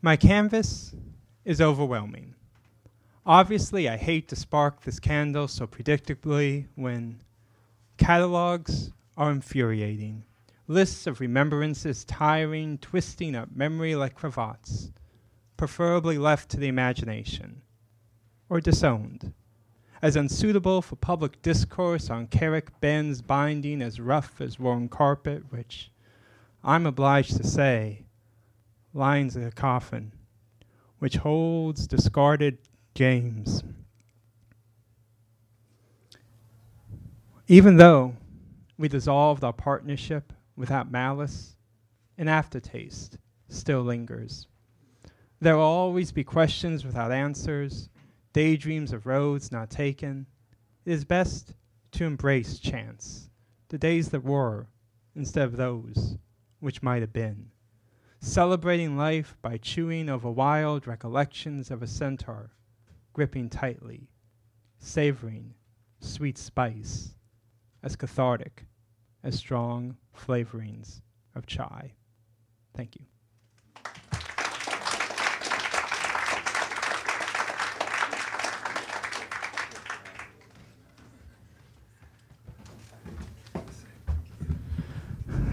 My 0.04 0.16
canvas 0.16 0.94
is 1.44 1.60
overwhelming. 1.60 2.35
Obviously, 3.28 3.90
I 3.90 3.98
hate 3.98 4.28
to 4.28 4.36
spark 4.36 4.82
this 4.82 5.00
candle 5.00 5.48
so 5.48 5.66
predictably 5.66 6.68
when 6.76 7.24
catalogs 7.98 8.92
are 9.18 9.32
infuriating, 9.32 10.26
lists 10.68 11.08
of 11.08 11.20
remembrances 11.20 12.06
tiring, 12.06 12.78
twisting 12.78 13.36
up 13.36 13.50
memory 13.56 13.96
like 13.96 14.14
cravats, 14.14 14.92
preferably 15.58 16.20
left 16.20 16.50
to 16.50 16.58
the 16.58 16.68
imagination, 16.68 17.64
or 18.48 18.62
disowned, 18.62 19.34
as 20.04 20.16
unsuitable 20.16 20.84
for 20.84 20.96
public 20.96 21.42
discourse 21.42 22.12
on 22.12 22.28
Carrick 22.28 22.80
Ben's 22.80 23.24
binding 23.24 23.82
as 23.82 24.00
rough 24.00 24.40
as 24.40 24.60
worn 24.60 24.88
carpet, 24.88 25.52
which 25.52 25.90
I'm 26.64 26.86
obliged 26.86 27.38
to 27.38 27.48
say 27.48 28.06
lines 28.94 29.36
a 29.36 29.50
coffin 29.50 30.12
which 31.00 31.18
holds 31.18 31.88
discarded 31.88 32.58
James. 32.96 33.62
Even 37.48 37.76
though 37.78 38.16
we 38.78 38.88
dissolved 38.88 39.44
our 39.44 39.54
partnership 39.54 40.34
without 40.56 40.90
malice, 40.90 41.56
an 42.18 42.28
aftertaste 42.30 43.18
still 43.50 43.82
lingers. 43.82 44.48
There 45.42 45.58
will 45.58 45.64
always 45.64 46.12
be 46.14 46.24
questions 46.24 46.86
without 46.86 47.12
answers, 47.12 47.90
daydreams 48.34 48.94
of 48.94 49.06
roads 49.06 49.52
not 49.52 49.70
taken. 49.70 50.26
It 50.86 50.94
is 50.94 51.06
best 51.06 51.54
to 51.92 52.06
embrace 52.06 52.60
chance, 52.60 53.30
the 53.68 53.78
days 53.78 54.10
that 54.10 54.24
were, 54.24 54.68
instead 55.16 55.44
of 55.44 55.58
those 55.58 56.18
which 56.62 56.82
might 56.82 57.02
have 57.02 57.14
been 57.14 57.52
celebrating 58.22 58.98
life 58.98 59.38
by 59.42 59.58
chewing 59.58 60.10
over 60.10 60.32
wild 60.32 60.88
recollections 60.88 61.70
of 61.70 61.84
a 61.84 61.88
centaur, 61.88 62.50
gripping 63.16 63.50
tightly, 63.50 64.10
savoring 64.78 65.54
sweet 66.02 66.38
spice, 66.38 67.16
as 67.82 67.96
cathartic 67.96 68.66
as 69.24 69.36
strong 69.36 69.96
flavorings 70.14 71.00
of 71.34 71.46
chai. 71.46 71.94
Thank 72.76 72.98
you. 72.98 73.06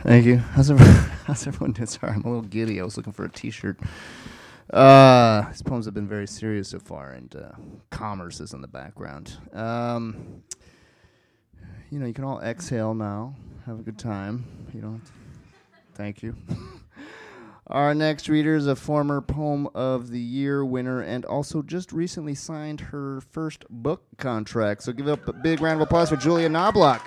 Thank 0.02 0.26
you. 0.26 0.38
How's 0.38 0.68
everyone, 0.68 0.94
how's 1.26 1.46
everyone 1.46 1.72
doing? 1.74 1.86
Sorry, 1.86 2.12
I'm 2.12 2.22
a 2.22 2.26
little 2.26 2.42
giddy. 2.42 2.80
I 2.80 2.84
was 2.84 2.96
looking 2.96 3.12
for 3.12 3.24
a 3.24 3.30
T-shirt. 3.30 3.78
Uh, 4.72 5.46
these 5.48 5.60
poems 5.60 5.84
have 5.84 5.92
been 5.92 6.08
very 6.08 6.26
serious 6.26 6.68
so 6.70 6.78
far, 6.78 7.10
and 7.10 7.36
uh, 7.36 7.50
commerce 7.90 8.40
is 8.40 8.54
in 8.54 8.62
the 8.62 8.68
background. 8.68 9.36
Um, 9.52 10.42
you 11.90 11.98
know, 11.98 12.06
you 12.06 12.14
can 12.14 12.24
all 12.24 12.40
exhale 12.40 12.94
now. 12.94 13.34
Have 13.66 13.80
a 13.80 13.82
good 13.82 13.98
time. 13.98 14.44
You 14.72 14.80
don't. 14.80 15.02
Thank 15.94 16.22
you. 16.22 16.34
Our 17.66 17.94
next 17.94 18.28
reader 18.28 18.56
is 18.56 18.66
a 18.66 18.74
former 18.74 19.20
Poem 19.20 19.68
of 19.74 20.10
the 20.10 20.18
Year 20.18 20.64
winner 20.64 21.00
and 21.00 21.24
also 21.24 21.62
just 21.62 21.92
recently 21.92 22.34
signed 22.34 22.80
her 22.80 23.20
first 23.30 23.64
book 23.70 24.04
contract. 24.16 24.82
So 24.82 24.92
give 24.92 25.06
up 25.06 25.28
a 25.28 25.32
big 25.32 25.60
round 25.60 25.80
of 25.80 25.86
applause 25.86 26.08
for 26.08 26.16
Julia 26.16 26.48
Knobloch. 26.48 27.06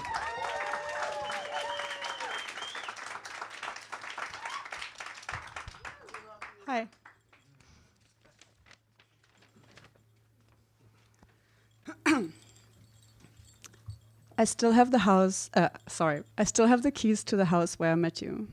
Hi. 6.68 6.88
I 14.38 14.44
still 14.44 14.74
have 14.74 14.92
the 14.92 15.00
house, 15.00 15.50
uh, 15.54 15.70
sorry, 15.88 16.24
I 16.38 16.44
still 16.44 16.68
have 16.68 16.84
the 16.84 16.92
keys 16.92 17.24
to 17.26 17.38
the 17.38 17.46
house 17.46 17.76
where 17.76 17.92
I 17.92 17.96
met 17.96 18.22
you. 18.22 18.50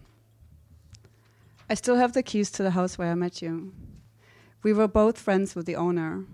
I 1.68 1.74
still 1.74 1.96
have 1.96 2.12
the 2.12 2.22
keys 2.22 2.52
to 2.52 2.62
the 2.62 2.70
house 2.70 2.96
where 2.96 3.10
I 3.10 3.16
met 3.16 3.42
you. 3.42 3.72
We 4.62 4.72
were 4.72 4.86
both 4.86 5.18
friends 5.18 5.56
with 5.56 5.66
the 5.66 5.74
owner. 5.74 6.24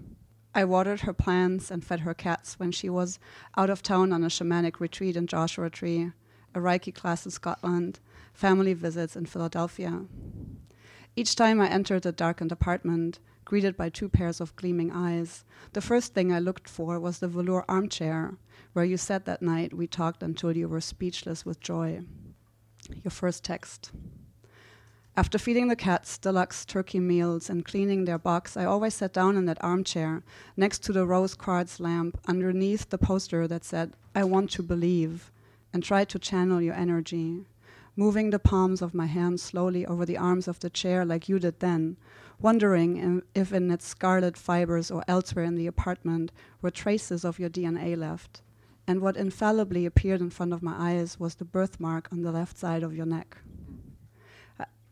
I 0.55 0.67
watered 0.67 1.01
her 1.03 1.15
plants 1.15 1.71
and 1.71 1.83
fed 1.83 2.01
her 2.01 2.13
cats 2.13 2.59
when 2.59 2.73
she 2.73 2.91
was 2.91 3.19
out 3.57 3.71
of 3.71 3.83
town 3.83 4.13
on 4.13 4.23
a 4.23 4.27
shamanic 4.27 4.81
retreat 4.81 5.17
in 5.17 5.27
Joshua 5.27 5.71
Tree, 5.71 6.13
a 6.55 6.59
Reiki 6.59 6.95
class 6.95 7.25
in 7.25 7.31
Scotland, 7.31 8.01
family 8.35 8.75
visits 8.75 9.17
in 9.17 9.25
Philadelphia. 9.25 10.03
Each 11.17 11.35
time 11.35 11.59
I 11.59 11.71
entered 11.71 12.03
the 12.03 12.13
darkened 12.13 12.53
apartment, 12.53 13.19
greeted 13.47 13.79
by 13.79 13.89
two 13.89 14.11
pairs 14.11 14.43
of 14.43 14.55
gleaming 14.57 14.93
eyes, 14.93 15.45
the 15.73 15.81
first 15.81 16.13
thing 16.13 16.33
I 16.33 16.39
looked 16.39 16.69
for 16.69 17.01
was 17.01 17.21
the 17.21 17.29
velour 17.29 17.65
armchair 17.67 18.37
where 18.79 18.85
you 18.85 18.97
sat 18.97 19.25
that 19.25 19.43
night 19.43 19.75
we 19.75 19.88
talked 19.88 20.23
until 20.23 20.57
you 20.57 20.69
were 20.69 20.81
speechless 20.81 21.45
with 21.45 21.59
joy. 21.59 22.01
Your 23.03 23.11
first 23.11 23.43
text. 23.43 23.91
After 25.17 25.37
feeding 25.37 25.67
the 25.67 25.75
cats 25.75 26.17
deluxe 26.17 26.64
turkey 26.64 27.01
meals 27.01 27.51
and 27.51 27.64
cleaning 27.64 28.05
their 28.05 28.19
box, 28.19 28.57
I 28.57 28.67
always 28.67 28.95
sat 28.95 29.12
down 29.12 29.37
in 29.37 29.47
that 29.47 29.64
armchair 29.64 30.23
next 30.57 30.85
to 30.85 30.93
the 30.93 31.05
rose 31.05 31.35
quartz 31.35 31.81
lamp 31.81 32.21
underneath 32.29 32.88
the 32.88 32.99
poster 32.99 33.49
that 33.49 33.64
said, 33.64 33.95
I 34.14 34.23
want 34.23 34.53
to 34.53 34.62
believe, 34.62 35.33
and 35.73 35.83
tried 35.83 36.09
to 36.11 36.21
channel 36.21 36.62
your 36.62 36.75
energy 36.75 37.47
moving 37.99 38.31
the 38.31 38.38
palms 38.38 38.81
of 38.81 38.95
my 38.95 39.07
hands 39.07 39.43
slowly 39.43 39.85
over 39.85 40.07
the 40.07 40.17
arms 40.17 40.47
of 40.47 40.61
the 40.61 40.71
chair 40.71 41.05
like 41.05 41.29
you 41.29 41.41
did 41.41 41.59
then, 41.59 41.97
wondering 42.41 43.21
if 43.35 43.53
in 43.53 43.73
its 43.73 43.88
scarlet 43.88 44.37
fibers 44.37 44.88
or 44.88 45.03
elsewhere 45.09 45.45
in 45.45 45.57
the 45.57 45.67
apartment 45.67 46.31
were 46.62 46.71
traces 46.71 47.25
of 47.25 47.41
your 47.41 47.51
DNA 47.51 47.97
left. 47.99 48.41
And 48.88 49.03
what 49.03 49.18
infallibly 49.18 49.85
appeared 49.85 50.22
in 50.22 50.31
front 50.31 50.55
of 50.55 50.62
my 50.62 50.74
eyes 50.77 51.20
was 51.20 51.35
the 51.35 51.44
birthmark 51.44 52.09
on 52.11 52.22
the 52.22 52.33
left 52.33 52.57
side 52.57 52.83
of 52.83 52.94
your 52.94 53.05
neck. 53.05 53.37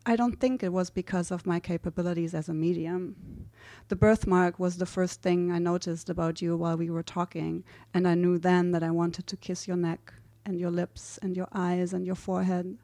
I 0.05 0.15
don't 0.15 0.39
think 0.39 0.61
it 0.61 0.71
was 0.71 0.91
because 0.91 1.31
of 1.31 1.47
my 1.47 1.59
capabilities 1.59 2.35
as 2.35 2.47
a 2.47 2.53
medium. 2.53 3.49
The 3.87 3.95
birthmark 3.95 4.59
was 4.59 4.77
the 4.77 4.85
first 4.85 5.23
thing 5.23 5.51
I 5.51 5.57
noticed 5.57 6.11
about 6.11 6.43
you 6.43 6.55
while 6.55 6.77
we 6.77 6.91
were 6.91 7.01
talking, 7.01 7.63
and 7.91 8.07
I 8.07 8.13
knew 8.13 8.37
then 8.37 8.71
that 8.71 8.83
I 8.83 8.91
wanted 8.91 9.25
to 9.27 9.35
kiss 9.35 9.67
your 9.67 9.77
neck 9.77 10.13
and 10.45 10.59
your 10.59 10.71
lips 10.71 11.17
and 11.23 11.35
your 11.35 11.47
eyes 11.51 11.91
and 11.91 12.05
your 12.05 12.15
forehead. 12.15 12.77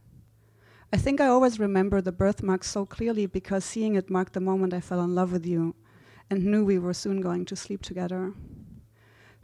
I 0.91 0.97
think 0.97 1.21
I 1.21 1.27
always 1.27 1.59
remember 1.59 2.01
the 2.01 2.11
birthmark 2.11 2.63
so 2.63 2.87
clearly 2.87 3.27
because 3.27 3.63
seeing 3.63 3.93
it 3.95 4.09
marked 4.09 4.33
the 4.33 4.39
moment 4.41 4.73
I 4.73 4.81
fell 4.81 5.01
in 5.01 5.13
love 5.13 5.31
with 5.31 5.45
you 5.45 5.75
and 6.29 6.43
knew 6.43 6.65
we 6.65 6.79
were 6.79 6.93
soon 6.93 7.21
going 7.21 7.45
to 7.45 7.55
sleep 7.55 7.83
together. 7.83 8.33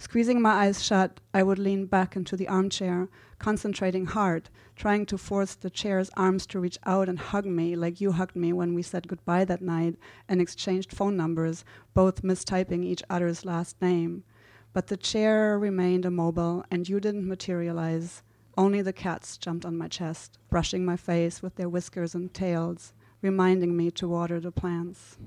Squeezing 0.02 0.42
my 0.42 0.52
eyes 0.52 0.82
shut, 0.82 1.20
I 1.34 1.44
would 1.44 1.60
lean 1.60 1.86
back 1.86 2.16
into 2.16 2.38
the 2.38 2.48
armchair, 2.48 3.10
concentrating 3.38 4.06
hard, 4.06 4.50
trying 4.78 5.06
to 5.08 5.18
force 5.18 5.56
the 5.56 5.70
chair's 5.70 6.10
arms 6.16 6.48
to 6.48 6.60
reach 6.62 6.78
out 6.86 7.10
and 7.10 7.20
hug 7.20 7.46
me 7.46 7.76
like 7.76 8.00
you 8.00 8.14
hugged 8.14 8.38
me 8.38 8.54
when 8.54 8.74
we 8.74 8.82
said 8.82 9.10
goodbye 9.10 9.44
that 9.44 9.62
night 9.62 9.98
and 10.30 10.40
exchanged 10.40 10.94
phone 10.94 11.18
numbers, 11.18 11.66
both 11.94 12.22
mistyping 12.22 12.86
each 12.86 13.04
other's 13.10 13.44
last 13.44 13.82
name. 13.82 14.24
But 14.72 14.88
the 14.88 14.96
chair 14.96 15.60
remained 15.60 16.06
immobile, 16.06 16.64
and 16.72 16.88
you 16.88 17.02
didn't 17.02 17.28
materialize. 17.28 18.24
Only 18.58 18.82
the 18.82 18.94
cats 18.94 19.38
jumped 19.38 19.66
on 19.66 19.78
my 19.78 19.90
chest, 19.90 20.40
brushing 20.50 20.86
my 20.86 20.96
face 20.96 21.42
with 21.42 21.56
their 21.56 21.68
whiskers 21.68 22.16
and 22.16 22.34
tails, 22.34 22.94
reminding 23.22 23.76
me 23.76 23.92
to 23.92 24.08
water 24.08 24.40
the 24.40 24.54
plants. 24.54 25.18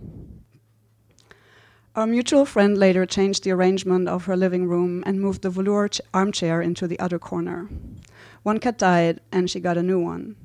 Our 1.95 2.07
mutual 2.07 2.47
friend 2.47 2.79
later 2.79 3.05
changed 3.05 3.45
the 3.45 3.51
arrangement 3.51 4.09
of 4.09 4.25
her 4.25 4.35
living 4.35 4.67
room 4.67 5.03
and 5.05 5.21
moved 5.21 5.43
the 5.43 5.51
velour 5.51 5.89
ch- 5.89 6.01
armchair 6.15 6.63
into 6.63 6.89
the 6.89 6.99
other 6.99 7.19
corner. 7.19 7.69
One 8.43 8.61
cat 8.61 8.79
died, 8.79 9.21
and 9.31 9.51
she 9.51 9.61
got 9.61 9.77
a 9.77 9.83
new 9.83 10.01
one. 10.01 10.37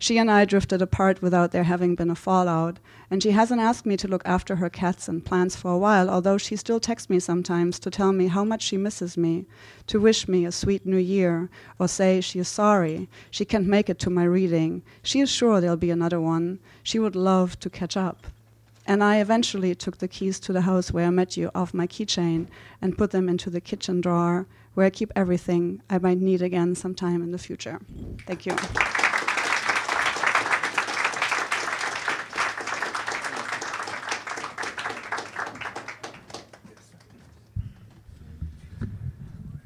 She 0.00 0.18
and 0.18 0.28
I 0.28 0.44
drifted 0.44 0.82
apart 0.82 1.22
without 1.22 1.52
there 1.52 1.62
having 1.62 1.94
been 1.94 2.10
a 2.10 2.16
fallout, 2.16 2.80
and 3.08 3.22
she 3.22 3.30
hasn't 3.30 3.60
asked 3.60 3.86
me 3.86 3.96
to 3.98 4.08
look 4.08 4.22
after 4.24 4.56
her 4.56 4.68
cats 4.68 5.06
and 5.06 5.24
plants 5.24 5.54
for 5.54 5.70
a 5.70 5.78
while, 5.78 6.10
although 6.10 6.38
she 6.38 6.56
still 6.56 6.80
texts 6.80 7.08
me 7.08 7.20
sometimes 7.20 7.78
to 7.78 7.90
tell 7.90 8.12
me 8.12 8.26
how 8.26 8.42
much 8.42 8.62
she 8.62 8.76
misses 8.76 9.16
me, 9.16 9.46
to 9.86 10.00
wish 10.00 10.26
me 10.26 10.44
a 10.44 10.50
sweet 10.50 10.84
new 10.84 10.98
year, 10.98 11.48
or 11.78 11.86
say 11.86 12.20
she 12.20 12.40
is 12.40 12.48
sorry, 12.48 13.08
she 13.30 13.44
can't 13.44 13.68
make 13.68 13.88
it 13.88 14.00
to 14.00 14.10
my 14.10 14.24
reading, 14.24 14.82
she 15.04 15.20
is 15.20 15.30
sure 15.30 15.60
there'll 15.60 15.76
be 15.76 15.92
another 15.92 16.20
one, 16.20 16.58
she 16.82 16.98
would 16.98 17.14
love 17.14 17.60
to 17.60 17.70
catch 17.70 17.96
up. 17.96 18.26
And 18.88 19.02
I 19.02 19.16
eventually 19.18 19.74
took 19.74 19.98
the 19.98 20.06
keys 20.06 20.38
to 20.40 20.52
the 20.52 20.60
house 20.60 20.92
where 20.92 21.06
I 21.06 21.10
met 21.10 21.36
you 21.36 21.50
off 21.54 21.74
my 21.74 21.88
keychain 21.88 22.46
and 22.80 22.96
put 22.96 23.10
them 23.10 23.28
into 23.28 23.50
the 23.50 23.60
kitchen 23.60 24.00
drawer 24.00 24.46
where 24.74 24.86
I 24.86 24.90
keep 24.90 25.12
everything 25.16 25.82
I 25.90 25.98
might 25.98 26.18
need 26.18 26.40
again 26.40 26.74
sometime 26.76 27.20
in 27.22 27.32
the 27.32 27.38
future. 27.38 27.80
Thank 28.26 28.46
you. 28.46 28.54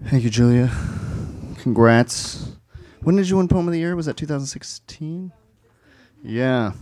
Thank 0.09 0.25
you, 0.25 0.31
Julia. 0.31 0.71
Congrats. 1.59 2.53
When 3.03 3.17
did 3.17 3.29
you 3.29 3.37
win 3.37 3.49
Poem 3.49 3.69
of 3.69 3.73
the 3.73 3.79
Year? 3.79 3.95
Was 3.95 4.07
that 4.07 4.17
2016? 4.17 5.31
Yeah. 6.23 6.73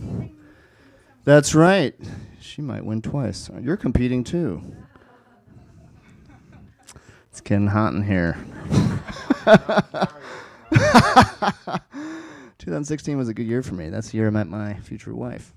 That's 1.29 1.53
right. 1.53 1.93
She 2.39 2.63
might 2.63 2.83
win 2.83 3.03
twice. 3.03 3.51
You're 3.61 3.77
competing 3.77 4.23
too. 4.23 4.63
It's 7.29 7.39
getting 7.39 7.67
hot 7.67 7.93
in 7.93 8.01
here. 8.01 8.35
2016 12.57 13.15
was 13.15 13.29
a 13.29 13.35
good 13.35 13.45
year 13.45 13.61
for 13.61 13.75
me. 13.75 13.89
That's 13.89 14.09
the 14.09 14.17
year 14.17 14.25
I 14.25 14.31
met 14.31 14.47
my 14.47 14.73
future 14.79 15.13
wife. 15.13 15.53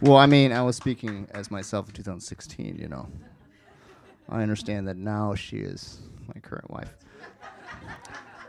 Well, 0.00 0.16
I 0.16 0.24
mean, 0.24 0.52
I 0.52 0.62
was 0.62 0.74
speaking 0.74 1.28
as 1.32 1.50
myself 1.50 1.88
in 1.88 1.94
2016, 1.96 2.78
you 2.78 2.88
know. 2.88 3.10
I 4.30 4.40
understand 4.40 4.88
that 4.88 4.96
now 4.96 5.34
she 5.34 5.58
is 5.58 5.98
my 6.34 6.40
current 6.40 6.70
wife. 6.70 6.94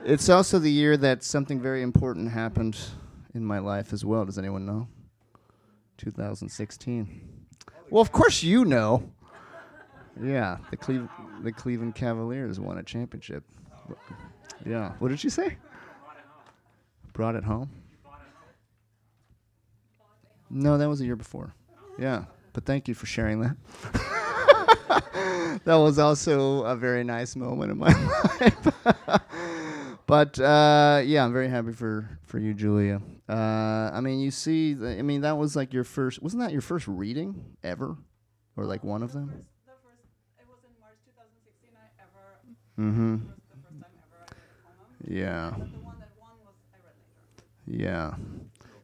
It's 0.06 0.30
also 0.30 0.58
the 0.58 0.72
year 0.72 0.96
that 0.96 1.22
something 1.22 1.60
very 1.60 1.82
important 1.82 2.32
happened 2.32 2.80
in 3.34 3.44
my 3.46 3.60
life 3.60 3.94
as 3.94 4.04
well. 4.06 4.26
Does 4.26 4.38
anyone 4.38 4.66
know? 4.66 4.88
2016. 5.98 7.30
Well, 7.90 8.02
of 8.02 8.12
course 8.12 8.44
you 8.44 8.66
know. 8.66 9.10
Yeah, 10.22 10.58
the 10.70 10.78
Cleve- 10.78 11.10
the 11.42 11.52
Cleveland 11.52 11.96
Cavaliers 11.96 12.60
won 12.60 12.78
a 12.78 12.84
championship. 12.84 13.44
Yeah. 14.66 14.94
What 15.00 15.10
did 15.10 15.20
she 15.20 15.30
say? 15.30 15.58
Brought 17.14 17.36
it 17.36 17.44
home. 17.44 17.70
No, 20.50 20.78
that 20.78 20.88
was 20.88 21.02
a 21.02 21.06
year 21.06 21.16
before. 21.16 21.54
Yeah, 21.98 22.26
but 22.54 22.66
thank 22.66 22.88
you 22.88 22.94
for 22.94 23.06
sharing 23.08 23.42
that. 23.42 23.56
that 25.66 25.76
was 25.76 25.98
also 25.98 26.64
a 26.64 26.76
very 26.76 27.04
nice 27.04 27.36
moment 27.36 27.72
in 27.72 27.78
my 27.80 27.88
life. 28.40 28.68
but 30.06 30.40
uh, 30.40 31.02
yeah, 31.04 31.26
I'm 31.26 31.34
very 31.34 31.50
happy 31.50 31.72
for 31.72 32.08
for 32.24 32.38
you, 32.40 32.54
Julia. 32.54 33.02
Uh, 33.34 33.90
I 33.92 34.00
mean, 34.00 34.20
you 34.20 34.30
see, 34.30 34.76
the, 34.76 35.00
I 35.00 35.02
mean, 35.02 35.22
that 35.22 35.38
was 35.40 35.56
like 35.56 35.74
your 35.74 35.84
first. 35.84 36.22
Wasn't 36.22 36.40
that 36.44 36.52
your 36.52 36.62
first 36.62 36.88
reading 36.88 37.44
ever, 37.64 37.98
or 38.56 38.66
like 38.66 38.84
one 38.84 39.02
of 39.02 39.12
them? 39.12 39.46
Mm-hmm. 42.80 43.18
Yeah. 45.08 45.56
Yeah. 47.66 48.14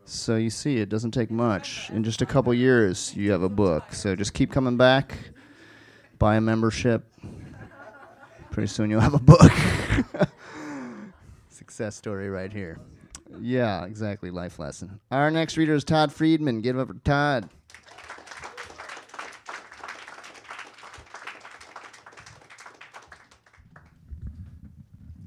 So 0.05 0.35
you 0.35 0.49
see, 0.49 0.77
it 0.77 0.89
doesn't 0.89 1.11
take 1.11 1.29
much. 1.29 1.91
In 1.91 2.03
just 2.03 2.23
a 2.23 2.25
couple 2.25 2.51
years, 2.51 3.15
you 3.15 3.31
have 3.31 3.43
a 3.43 3.49
book. 3.49 3.93
So 3.93 4.15
just 4.15 4.33
keep 4.33 4.51
coming 4.51 4.77
back. 4.77 5.15
Buy 6.17 6.37
a 6.37 6.41
membership. 6.41 7.13
Pretty 8.49 8.67
soon 8.67 8.89
you'll 8.89 8.99
have 8.99 9.13
a 9.13 9.19
book. 9.19 9.51
Success 11.49 11.95
story 11.95 12.31
right 12.31 12.51
here. 12.51 12.79
Yeah, 13.37 13.85
exactly. 13.85 14.31
Life 14.31 14.59
lesson. 14.59 14.99
Our 15.11 15.29
next 15.29 15.57
reader 15.57 15.75
is 15.75 15.83
Todd 15.83 16.11
Friedman. 16.11 16.61
Give 16.61 16.77
it 16.77 16.81
up 16.81 16.87
for 16.87 16.93
Todd. 16.95 17.49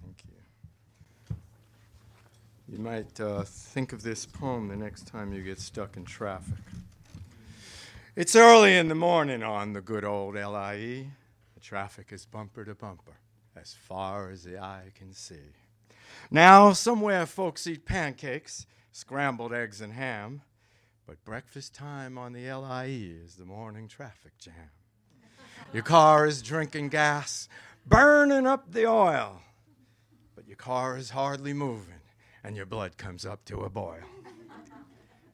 Thank 0.02 0.24
you. 1.28 1.36
You 2.68 2.78
might 2.78 3.20
uh, 3.20 3.44
think 3.44 3.92
of 3.92 4.02
this 4.02 4.26
poem 4.26 4.68
the 4.68 4.76
next 4.76 5.06
time 5.06 5.32
you 5.32 5.42
get 5.42 5.60
stuck 5.60 5.96
in 5.96 6.04
traffic. 6.04 6.58
It's 8.16 8.36
early 8.36 8.76
in 8.76 8.88
the 8.88 8.94
morning 8.94 9.42
on 9.42 9.72
the 9.72 9.80
good 9.80 10.04
old 10.04 10.34
LIE. 10.34 11.06
The 11.54 11.60
traffic 11.60 12.08
is 12.10 12.26
bumper 12.26 12.64
to 12.64 12.74
bumper, 12.74 13.16
as 13.56 13.72
far 13.72 14.28
as 14.28 14.42
the 14.42 14.58
eye 14.58 14.90
can 14.94 15.14
see. 15.14 15.36
Now, 16.30 16.72
somewhere 16.72 17.26
folks 17.26 17.66
eat 17.66 17.84
pancakes, 17.84 18.66
scrambled 18.90 19.52
eggs, 19.52 19.80
and 19.80 19.92
ham, 19.92 20.42
but 21.06 21.24
breakfast 21.24 21.74
time 21.74 22.16
on 22.16 22.32
the 22.32 22.52
LIE 22.52 23.16
is 23.24 23.34
the 23.34 23.44
morning 23.44 23.88
traffic 23.88 24.38
jam. 24.38 24.70
Your 25.72 25.82
car 25.82 26.26
is 26.26 26.42
drinking 26.42 26.88
gas, 26.88 27.48
burning 27.86 28.46
up 28.46 28.72
the 28.72 28.86
oil 28.86 29.42
but 30.42 30.48
your 30.48 30.56
car 30.56 30.96
is 30.96 31.10
hardly 31.10 31.52
moving 31.52 32.00
and 32.42 32.56
your 32.56 32.66
blood 32.66 32.96
comes 32.96 33.24
up 33.24 33.44
to 33.44 33.60
a 33.60 33.70
boil. 33.70 34.02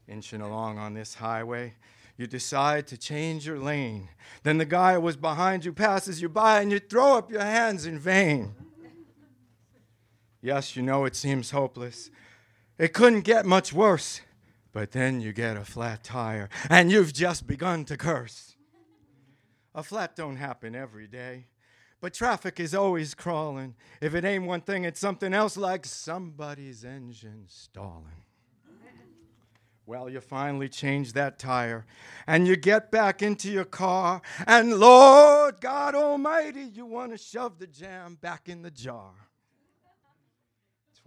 Inching 0.06 0.42
along 0.42 0.78
on 0.78 0.92
this 0.92 1.14
highway, 1.14 1.74
you 2.18 2.26
decide 2.26 2.86
to 2.88 2.98
change 2.98 3.46
your 3.46 3.58
lane. 3.58 4.10
Then 4.42 4.58
the 4.58 4.66
guy 4.66 4.94
who 4.94 5.00
was 5.00 5.16
behind 5.16 5.64
you 5.64 5.72
passes 5.72 6.20
you 6.20 6.28
by 6.28 6.60
and 6.60 6.70
you 6.70 6.78
throw 6.78 7.16
up 7.16 7.30
your 7.30 7.40
hands 7.40 7.86
in 7.86 7.98
vain. 7.98 8.54
Yes, 10.40 10.76
you 10.76 10.82
know 10.82 11.04
it 11.04 11.16
seems 11.16 11.50
hopeless. 11.50 12.10
It 12.78 12.92
couldn't 12.92 13.22
get 13.22 13.44
much 13.44 13.72
worse. 13.72 14.20
But 14.72 14.92
then 14.92 15.20
you 15.20 15.32
get 15.32 15.56
a 15.56 15.64
flat 15.64 16.04
tire 16.04 16.48
and 16.68 16.92
you've 16.92 17.12
just 17.12 17.46
begun 17.46 17.84
to 17.86 17.96
curse. 17.96 18.54
A 19.74 19.82
flat 19.82 20.14
don't 20.14 20.36
happen 20.36 20.74
every 20.74 21.06
day. 21.06 21.46
But 22.00 22.14
traffic 22.14 22.60
is 22.60 22.74
always 22.74 23.14
crawling. 23.14 23.74
If 24.00 24.14
it 24.14 24.24
ain't 24.24 24.44
one 24.44 24.60
thing, 24.60 24.84
it's 24.84 25.00
something 25.00 25.34
else 25.34 25.56
like 25.56 25.84
somebody's 25.84 26.84
engine 26.84 27.46
stalling. 27.48 28.22
Well, 29.84 30.10
you 30.10 30.20
finally 30.20 30.68
change 30.68 31.14
that 31.14 31.38
tire 31.38 31.86
and 32.26 32.46
you 32.46 32.56
get 32.56 32.90
back 32.90 33.22
into 33.22 33.50
your 33.50 33.64
car, 33.64 34.20
and 34.46 34.74
Lord 34.74 35.62
God 35.62 35.94
Almighty, 35.94 36.62
you 36.62 36.84
want 36.84 37.12
to 37.12 37.18
shove 37.18 37.58
the 37.58 37.66
jam 37.66 38.18
back 38.20 38.50
in 38.50 38.60
the 38.60 38.70
jar. 38.70 39.14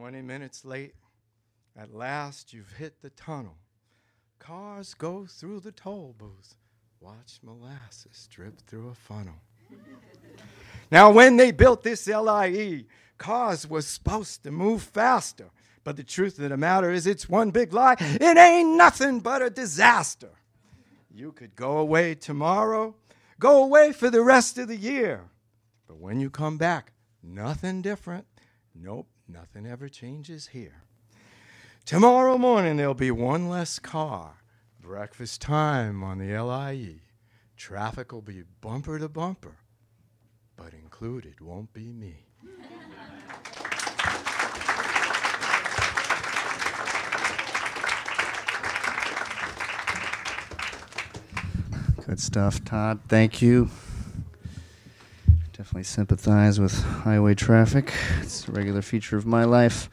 20 0.02 0.24
minutes 0.24 0.66
late, 0.66 0.96
at 1.78 1.94
last 1.94 2.54
you've 2.54 2.74
hit 2.80 3.04
the 3.04 3.12
tunnel. 3.12 3.56
Cars 4.40 4.96
go 4.96 5.28
through 5.30 5.60
the 5.60 5.72
toll 5.72 6.16
booth. 6.18 6.56
Watch 7.00 7.38
molasses 7.44 8.28
drip 8.32 8.60
through 8.62 8.90
a 8.90 8.96
funnel. 8.96 9.36
Now, 10.92 11.12
when 11.12 11.38
they 11.38 11.52
built 11.52 11.84
this 11.84 12.08
LIE, 12.08 12.86
cars 13.20 13.70
was 13.70 13.86
supposed 13.86 14.42
to 14.42 14.50
move 14.50 14.82
faster. 14.82 15.52
But 15.84 15.98
the 15.98 16.04
truth 16.04 16.40
of 16.40 16.50
the 16.50 16.58
matter 16.58 16.90
is, 16.90 17.06
it's 17.06 17.30
one 17.30 17.52
big 17.52 17.72
lie. 17.72 17.98
It 18.00 18.38
ain't 18.38 18.76
nothing 18.76 19.20
but 19.20 19.44
a 19.44 19.52
disaster. 19.52 20.32
You 21.14 21.32
could 21.32 21.56
go 21.56 21.78
away 21.78 22.16
tomorrow, 22.16 22.96
go 23.40 23.64
away 23.64 23.92
for 23.92 24.10
the 24.10 24.24
rest 24.24 24.58
of 24.58 24.68
the 24.68 24.78
year. 24.78 25.30
But 25.88 25.98
when 25.98 26.20
you 26.20 26.32
come 26.32 26.58
back, 26.58 26.92
nothing 27.22 27.84
different. 27.84 28.26
Nope, 28.74 29.08
nothing 29.32 29.65
ever 29.65 29.88
changes 29.89 30.48
here. 30.48 30.84
Tomorrow 31.86 32.38
morning, 32.38 32.78
there'll 32.78 32.94
be 32.94 33.12
one 33.12 33.50
less 33.50 33.80
car. 33.80 34.36
Breakfast 34.80 35.41
time 35.41 36.04
on 36.04 36.20
the 36.20 36.38
LIE. 36.38 37.02
Traffic 37.56 38.12
will 38.12 38.22
be 38.22 38.44
bumper 38.62 39.00
to 39.00 39.08
bumper, 39.08 39.58
but 40.56 40.74
included 40.74 41.39
won't 41.39 41.72
be 41.74 41.91
me. 41.91 42.26
Good 52.06 52.20
stuff, 52.20 52.63
Todd. 52.65 53.00
Thank 53.08 53.41
you. 53.41 53.70
Definitely 55.72 55.84
sympathize 55.86 56.60
with 56.60 56.84
highway 56.84 57.34
traffic. 57.34 57.94
It's 58.20 58.46
a 58.46 58.52
regular 58.52 58.82
feature 58.82 59.16
of 59.16 59.26
my 59.26 59.46
life. 59.46 59.90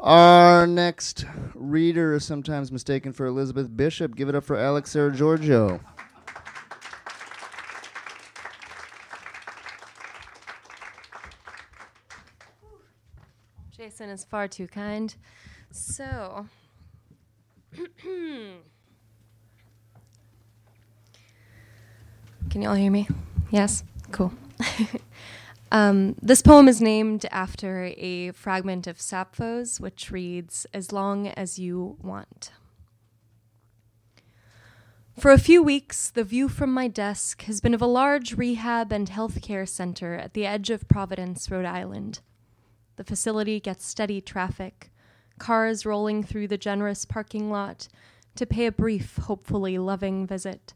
Our 0.00 0.66
next 0.66 1.24
reader 1.54 2.14
is 2.14 2.24
sometimes 2.24 2.72
mistaken 2.72 3.12
for 3.12 3.24
Elizabeth 3.26 3.68
Bishop. 3.76 4.16
Give 4.16 4.28
it 4.28 4.34
up 4.34 4.42
for 4.42 4.56
Alex 4.56 4.94
Giorgio. 4.94 5.78
Jason 13.70 14.10
is 14.10 14.24
far 14.24 14.48
too 14.48 14.66
kind. 14.66 15.14
So, 15.70 16.48
can 18.02 18.62
you 22.56 22.68
all 22.68 22.74
hear 22.74 22.90
me? 22.90 23.06
Yes? 23.52 23.84
Cool. 24.10 24.32
um, 25.72 26.16
this 26.20 26.42
poem 26.42 26.68
is 26.68 26.80
named 26.80 27.26
after 27.30 27.92
a 27.96 28.32
fragment 28.32 28.86
of 28.86 29.00
Sappho's, 29.00 29.80
which 29.80 30.10
reads 30.10 30.66
As 30.72 30.92
long 30.92 31.28
as 31.28 31.58
you 31.58 31.96
want. 32.02 32.52
For 35.18 35.32
a 35.32 35.38
few 35.38 35.64
weeks, 35.64 36.10
the 36.10 36.22
view 36.22 36.48
from 36.48 36.72
my 36.72 36.86
desk 36.86 37.42
has 37.42 37.60
been 37.60 37.74
of 37.74 37.82
a 37.82 37.86
large 37.86 38.36
rehab 38.36 38.92
and 38.92 39.10
healthcare 39.10 39.68
center 39.68 40.14
at 40.14 40.32
the 40.32 40.46
edge 40.46 40.70
of 40.70 40.86
Providence, 40.86 41.50
Rhode 41.50 41.64
Island. 41.64 42.20
The 42.94 43.02
facility 43.02 43.58
gets 43.58 43.84
steady 43.84 44.20
traffic, 44.20 44.92
cars 45.38 45.84
rolling 45.84 46.22
through 46.22 46.46
the 46.46 46.56
generous 46.56 47.04
parking 47.04 47.50
lot 47.50 47.88
to 48.36 48.46
pay 48.46 48.66
a 48.66 48.72
brief, 48.72 49.16
hopefully 49.16 49.76
loving 49.76 50.24
visit. 50.24 50.74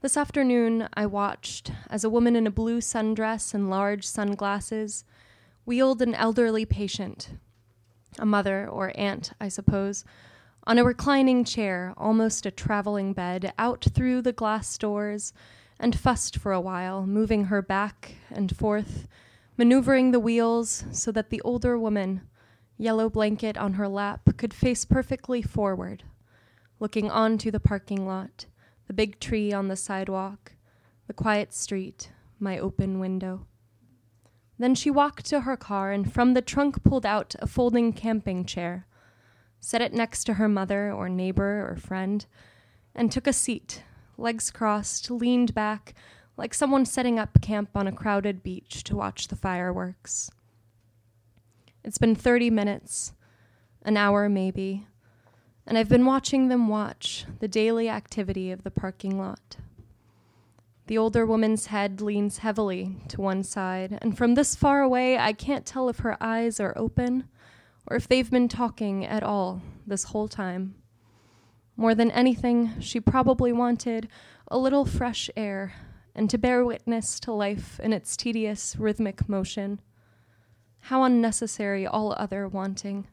This 0.00 0.16
afternoon, 0.16 0.88
I 0.94 1.06
watched 1.06 1.72
as 1.90 2.04
a 2.04 2.08
woman 2.08 2.36
in 2.36 2.46
a 2.46 2.52
blue 2.52 2.78
sundress 2.80 3.52
and 3.52 3.68
large 3.68 4.06
sunglasses 4.06 5.04
wheeled 5.64 6.00
an 6.00 6.14
elderly 6.14 6.64
patient, 6.64 7.30
a 8.16 8.24
mother 8.24 8.68
or 8.68 8.92
aunt, 8.94 9.32
I 9.40 9.48
suppose, 9.48 10.04
on 10.62 10.78
a 10.78 10.84
reclining 10.84 11.42
chair, 11.42 11.94
almost 11.96 12.46
a 12.46 12.52
traveling 12.52 13.12
bed, 13.12 13.52
out 13.58 13.88
through 13.92 14.22
the 14.22 14.32
glass 14.32 14.78
doors, 14.78 15.32
and 15.80 15.98
fussed 15.98 16.36
for 16.36 16.52
a 16.52 16.60
while, 16.60 17.04
moving 17.04 17.46
her 17.46 17.60
back 17.60 18.18
and 18.30 18.56
forth, 18.56 19.08
maneuvering 19.56 20.12
the 20.12 20.20
wheels 20.20 20.84
so 20.92 21.10
that 21.10 21.30
the 21.30 21.40
older 21.40 21.76
woman, 21.76 22.20
yellow 22.76 23.10
blanket 23.10 23.58
on 23.58 23.72
her 23.72 23.88
lap, 23.88 24.20
could 24.36 24.54
face 24.54 24.84
perfectly 24.84 25.42
forward, 25.42 26.04
looking 26.78 27.10
onto 27.10 27.50
the 27.50 27.58
parking 27.58 28.06
lot, 28.06 28.46
the 28.88 28.92
big 28.92 29.20
tree 29.20 29.52
on 29.52 29.68
the 29.68 29.76
sidewalk, 29.76 30.54
the 31.06 31.12
quiet 31.12 31.52
street, 31.54 32.10
my 32.40 32.58
open 32.58 32.98
window. 32.98 33.46
Then 34.58 34.74
she 34.74 34.90
walked 34.90 35.26
to 35.26 35.42
her 35.42 35.56
car 35.56 35.92
and 35.92 36.12
from 36.12 36.34
the 36.34 36.42
trunk 36.42 36.82
pulled 36.82 37.06
out 37.06 37.36
a 37.38 37.46
folding 37.46 37.92
camping 37.92 38.44
chair 38.44 38.88
set 39.60 39.82
it 39.82 39.92
next 39.92 40.24
to 40.24 40.34
her 40.34 40.48
mother 40.48 40.92
or 40.92 41.08
neighbor 41.08 41.68
or 41.68 41.76
friend, 41.76 42.26
and 42.94 43.10
took 43.10 43.26
a 43.26 43.32
seat, 43.32 43.82
legs 44.16 44.50
crossed, 44.50 45.10
leaned 45.10 45.54
back, 45.54 45.94
like 46.36 46.54
someone 46.54 46.84
setting 46.84 47.18
up 47.18 47.40
camp 47.40 47.70
on 47.74 47.86
a 47.86 47.92
crowded 47.92 48.42
beach 48.42 48.84
to 48.84 48.96
watch 48.96 49.28
the 49.28 49.36
fireworks. 49.36 50.30
It's 51.84 51.98
been 51.98 52.14
30 52.14 52.50
minutes, 52.50 53.12
an 53.82 53.96
hour 53.96 54.28
maybe, 54.28 54.86
and 55.68 55.76
I've 55.76 55.88
been 55.90 56.06
watching 56.06 56.48
them 56.48 56.66
watch 56.66 57.26
the 57.40 57.46
daily 57.46 57.90
activity 57.90 58.50
of 58.50 58.64
the 58.64 58.70
parking 58.70 59.18
lot. 59.18 59.58
The 60.86 60.96
older 60.96 61.26
woman's 61.26 61.66
head 61.66 62.00
leans 62.00 62.38
heavily 62.38 62.96
to 63.08 63.20
one 63.20 63.44
side, 63.44 63.98
and 64.00 64.16
from 64.16 64.34
this 64.34 64.56
far 64.56 64.80
away, 64.80 65.18
I 65.18 65.34
can't 65.34 65.66
tell 65.66 65.90
if 65.90 65.98
her 65.98 66.16
eyes 66.22 66.58
are 66.58 66.72
open 66.74 67.28
or 67.86 67.96
if 67.96 68.08
they've 68.08 68.30
been 68.30 68.48
talking 68.48 69.04
at 69.04 69.22
all 69.22 69.60
this 69.86 70.04
whole 70.04 70.26
time. 70.26 70.74
More 71.76 71.94
than 71.94 72.10
anything, 72.12 72.80
she 72.80 72.98
probably 72.98 73.52
wanted 73.52 74.08
a 74.50 74.56
little 74.56 74.86
fresh 74.86 75.28
air 75.36 75.74
and 76.14 76.30
to 76.30 76.38
bear 76.38 76.64
witness 76.64 77.20
to 77.20 77.32
life 77.32 77.78
in 77.80 77.92
its 77.92 78.16
tedious 78.16 78.74
rhythmic 78.78 79.28
motion. 79.28 79.82
How 80.80 81.02
unnecessary 81.02 81.86
all 81.86 82.14
other 82.16 82.48
wanting. 82.48 83.06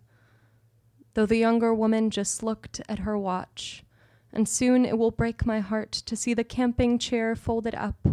Though 1.15 1.25
the 1.25 1.37
younger 1.37 1.73
woman 1.73 2.09
just 2.09 2.43
looked 2.43 2.81
at 2.89 2.99
her 2.99 3.17
watch, 3.17 3.85
and 4.33 4.49
soon 4.49 4.83
it 4.83 4.97
will 4.97 5.11
break 5.11 5.45
my 5.45 5.61
heart 5.61 5.93
to 5.93 6.13
see 6.13 6.33
the 6.33 6.43
camping 6.43 6.99
chair 6.99 7.37
folded 7.37 7.73
up, 7.73 8.05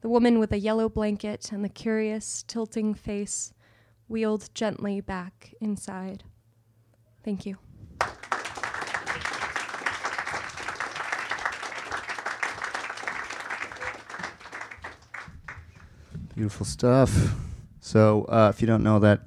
the 0.00 0.08
woman 0.08 0.38
with 0.38 0.52
a 0.52 0.58
yellow 0.58 0.88
blanket 0.88 1.50
and 1.50 1.64
the 1.64 1.68
curious, 1.68 2.44
tilting 2.46 2.94
face 2.94 3.52
wheeled 4.06 4.48
gently 4.54 5.00
back 5.00 5.54
inside. 5.60 6.22
Thank 7.24 7.46
you. 7.46 7.58
Beautiful 16.36 16.64
stuff. 16.64 17.34
So, 17.80 18.24
uh, 18.28 18.52
if 18.54 18.60
you 18.60 18.68
don't 18.68 18.84
know 18.84 19.00
that 19.00 19.22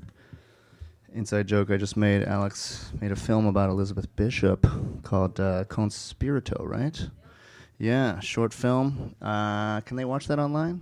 inside 1.13 1.47
joke 1.47 1.71
I 1.71 1.77
just 1.77 1.97
made, 1.97 2.23
Alex 2.23 2.91
made 2.99 3.11
a 3.11 3.15
film 3.15 3.45
about 3.45 3.69
Elizabeth 3.69 4.13
Bishop 4.15 4.65
called 5.03 5.39
uh, 5.39 5.63
Conspirito, 5.65 6.57
right? 6.59 7.09
Yeah, 7.77 8.19
short 8.19 8.53
film. 8.53 9.15
Uh, 9.21 9.81
can 9.81 9.97
they 9.97 10.05
watch 10.05 10.27
that 10.27 10.39
online? 10.39 10.81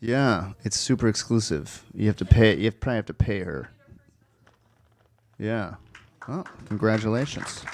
Yeah, 0.00 0.52
it's 0.62 0.78
super 0.78 1.08
exclusive. 1.08 1.84
You 1.94 2.06
have 2.06 2.16
to 2.16 2.24
pay. 2.24 2.56
You 2.56 2.70
probably 2.70 2.96
have 2.96 3.06
to 3.06 3.14
pay 3.14 3.40
her. 3.40 3.70
Yeah. 5.38 5.74
Well, 6.26 6.46
congratulations. 6.66 7.64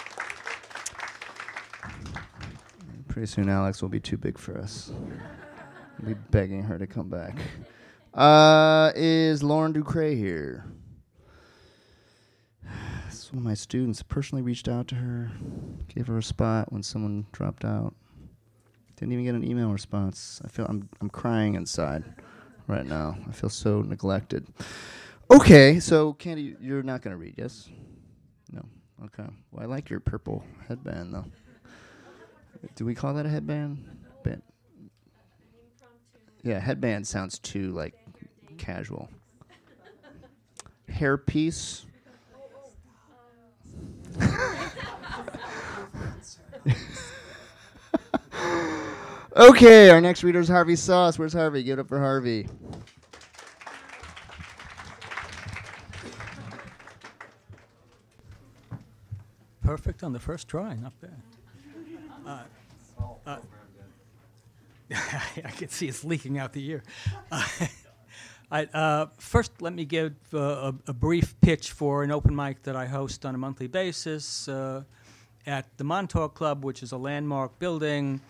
Pretty 3.09 3.27
soon, 3.27 3.49
Alex 3.49 3.83
will 3.83 3.89
be 3.89 4.01
too 4.01 4.17
big 4.17 4.39
for 4.39 4.59
us. 4.59 4.93
We'll 6.01 6.15
be 6.15 6.21
begging 6.31 6.63
her 6.63 6.79
to 6.79 6.87
come 6.87 7.09
back. 7.09 7.39
Uh, 8.15 8.93
is 8.95 9.43
Lauren 9.43 9.73
Ducray 9.73 10.17
here? 10.17 10.65
This 13.07 13.33
one 13.33 13.39
of 13.39 13.45
my 13.45 13.55
students. 13.55 14.05
Personally 14.05 14.41
reached 14.41 14.69
out 14.69 14.87
to 14.89 14.95
her, 14.95 15.33
gave 15.89 16.07
her 16.07 16.19
a 16.19 16.23
spot 16.23 16.73
when 16.73 16.85
someone 16.85 17.27
dropped 17.33 17.65
out. 17.65 17.93
Didn't 18.95 19.13
even 19.15 19.25
get 19.25 19.35
an 19.35 19.43
email 19.43 19.71
response. 19.71 20.41
I 20.45 20.49
feel 20.49 20.65
I'm 20.67 20.89
I'm 21.01 21.11
crying 21.11 21.57
inside 21.57 22.05
right 22.69 22.87
now. 22.87 23.19
I 23.29 23.33
feel 23.33 23.51
so 23.51 23.83
neglected. 23.83 24.47
Okay, 25.29 25.81
so 25.81 26.13
Candy, 26.13 26.55
you're 26.61 26.85
not 26.85 27.03
gonna 27.03 27.17
read, 27.17 27.35
yes? 27.37 27.69
No. 28.53 28.65
Okay. 29.07 29.29
Well, 29.51 29.65
I 29.65 29.67
like 29.67 29.91
your 29.91 29.99
purple 29.99 30.45
headband 30.69 31.13
though. 31.13 31.25
Do 32.77 32.85
we 32.85 32.95
call 32.95 33.13
that 33.15 33.27
a 33.27 33.29
headband? 33.29 33.85
Band. 34.23 34.43
Yeah, 36.45 36.61
headband 36.61 37.09
sounds 37.09 37.41
too 37.41 37.73
like 37.73 37.95
casual. 38.59 39.09
Hairpiece. 40.91 41.85
okay, 49.37 49.91
our 49.91 50.01
next 50.01 50.23
reader 50.23 50.41
is 50.41 50.49
Harvey 50.49 50.77
Sauce. 50.77 51.19
Where's 51.19 51.33
Harvey? 51.33 51.63
Give 51.63 51.79
it 51.79 51.83
up 51.83 51.89
for 51.89 51.99
Harvey. 51.99 52.49
Perfect 59.63 60.03
on 60.03 60.13
the 60.13 60.21
first 60.21 60.47
try, 60.47 60.75
not 60.75 60.93
bad. 61.01 61.21
Uh, 62.27 62.43
uh, 63.27 63.39
I 64.95 65.51
can 65.51 65.69
see 65.69 65.89
it's 65.89 66.05
leaking 66.05 66.39
out 66.39 66.53
the 66.53 66.65
ear. 66.69 66.83
Uh, 67.33 67.45
Uh, 68.55 69.07
first, 69.19 69.61
let 69.61 69.73
me 69.73 69.85
give 69.85 70.15
uh, 70.33 70.39
a, 70.39 70.73
a, 70.87 70.93
brief 70.93 71.35
pitch 71.41 71.73
for 71.73 72.05
an 72.05 72.13
open 72.13 72.37
mic 72.37 72.63
that 72.63 72.77
I 72.77 72.87
host 72.87 73.27
on 73.27 73.35
a 73.35 73.39
monthly 73.39 73.67
basis 73.67 74.47
uh, 74.47 74.85
at 75.45 75.67
the 75.77 75.83
Montauk 75.83 76.35
Club, 76.35 76.65
which 76.65 76.85
is 76.85 76.93
a 76.93 76.97
landmark 76.97 77.59
building 77.59 78.21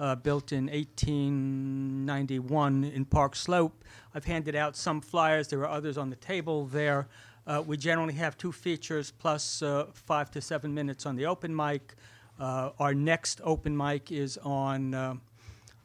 uh, 0.00 0.14
built 0.14 0.52
in 0.52 0.68
1891 0.68 2.84
in 2.84 3.04
Park 3.04 3.36
Slope. 3.36 3.84
I've 4.14 4.24
handed 4.24 4.56
out 4.56 4.74
some 4.74 5.02
flyers. 5.02 5.48
There 5.48 5.60
are 5.60 5.68
others 5.68 5.98
on 5.98 6.08
the 6.08 6.16
table 6.16 6.64
there. 6.64 7.06
Uh, 7.46 7.62
we 7.66 7.76
generally 7.76 8.14
have 8.14 8.38
two 8.38 8.52
features 8.52 9.10
plus 9.10 9.60
uh, 9.60 9.88
five 9.92 10.30
to 10.30 10.40
seven 10.40 10.72
minutes 10.72 11.04
on 11.04 11.14
the 11.14 11.26
open 11.26 11.54
mic. 11.54 11.94
Our 12.40 12.94
next 12.94 13.42
open 13.44 13.76
mic 13.76 14.10
is 14.10 14.38
on 14.38 15.20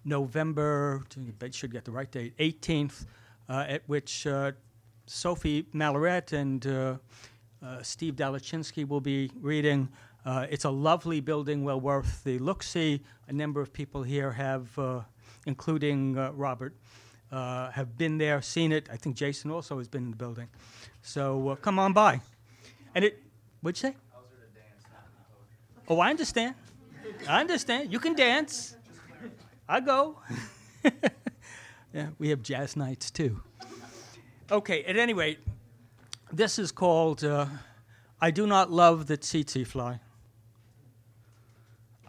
November, 0.05 1.03
should 1.51 1.73
get 1.73 1.83
the 1.83 1.91
right 1.91 2.09
date, 2.09 2.38
18th, 2.38 3.03
uh, 3.03 3.05
at 3.49 3.81
which 3.88 4.27
uh, 4.27 4.51
Sophie 5.05 5.63
Malaret 5.73 6.33
and 6.33 6.65
uh, 6.67 6.97
uh, 7.65 7.81
Steve 7.81 8.15
Dalachinsky 8.15 8.88
will 8.88 9.01
be 9.01 9.31
reading. 9.41 9.89
Uh, 10.25 10.45
it's 10.49 10.65
a 10.65 10.69
lovely 10.69 11.19
building, 11.19 11.63
well 11.63 11.79
worth 11.79 12.23
the 12.23 12.38
look 12.39 12.62
see. 12.62 13.01
A 13.27 13.33
number 13.33 13.62
of 13.62 13.73
people 13.73 14.03
here 14.03 14.31
have, 14.31 14.77
uh, 14.77 15.01
including 15.45 16.17
uh, 16.17 16.31
Robert, 16.33 16.75
uh, 17.31 17.71
have 17.71 17.97
been 17.97 18.17
there, 18.17 18.41
seen 18.41 18.71
it. 18.71 18.88
I 18.91 18.97
think 18.97 19.15
Jason 19.15 19.49
also 19.49 19.77
has 19.77 19.88
been 19.88 20.03
in 20.03 20.12
the 20.12 20.17
building. 20.17 20.47
So 21.01 21.49
uh, 21.49 21.55
come 21.55 21.79
on 21.79 21.93
by. 21.93 22.21
And 22.93 23.05
it, 23.05 23.23
what'd 23.62 23.81
you 23.81 23.89
say? 23.89 23.95
Oh, 25.88 25.99
I 25.99 26.12
understand. 26.12 26.55
I 27.27 27.39
understand. 27.39 27.91
You 27.91 27.99
can 27.99 28.13
dance. 28.13 28.75
I 29.67 29.79
go. 29.79 30.19
yeah, 31.93 32.08
we 32.17 32.30
have 32.30 32.41
jazz 32.41 32.75
nights 32.75 33.12
too. 33.12 33.41
Okay, 34.52 34.84
at 34.84 34.97
any 34.97 35.13
rate, 35.13 35.39
this 36.32 36.58
is 36.58 36.71
called 36.71 37.23
uh, 37.23 37.45
I 38.19 38.32
Do 38.32 38.47
Not 38.47 38.71
Love 38.71 39.08
the 39.08 39.17
Tsetse 39.17 39.65
Fly. 39.65 39.99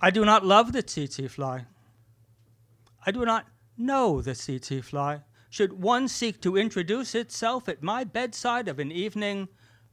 I 0.02 0.10
do 0.10 0.24
not 0.24 0.46
love 0.46 0.72
the 0.72 0.82
tsetse 0.82 1.28
fly. 1.30 1.66
I 3.04 3.10
do 3.10 3.26
not 3.26 3.46
know 3.76 4.22
the 4.22 4.34
tsetse 4.34 4.82
fly. 4.82 5.24
Should 5.50 5.82
one 5.82 6.08
seek 6.08 6.40
to 6.40 6.56
introduce 6.56 7.14
itself 7.14 7.68
at 7.68 7.82
my 7.82 8.04
bedside 8.04 8.66
of 8.66 8.78
an 8.78 8.90
evening, 8.90 9.48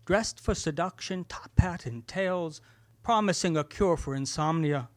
dressed 0.06 0.40
for 0.40 0.56
seduction, 0.56 1.26
top 1.26 1.52
hat 1.60 1.86
and 1.86 2.08
tails, 2.08 2.62
promising 3.04 3.58
a 3.58 3.66
cure 3.66 3.98
for 3.98 4.16
insomnia, 4.16 4.88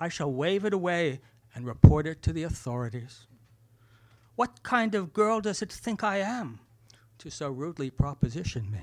I 0.00 0.08
shall 0.08 0.32
wave 0.32 0.64
it 0.64 0.72
away 0.72 1.20
and 1.54 1.66
report 1.66 2.06
it 2.06 2.22
to 2.22 2.32
the 2.32 2.44
authorities. 2.44 3.26
What 4.38 4.62
kind 4.62 4.94
of 4.94 5.12
girl 5.12 5.40
does 5.40 5.62
it 5.62 5.72
think 5.72 6.04
I 6.04 6.18
am 6.18 6.60
to 7.18 7.28
so 7.28 7.50
rudely 7.50 7.90
proposition 7.90 8.70
me? 8.70 8.82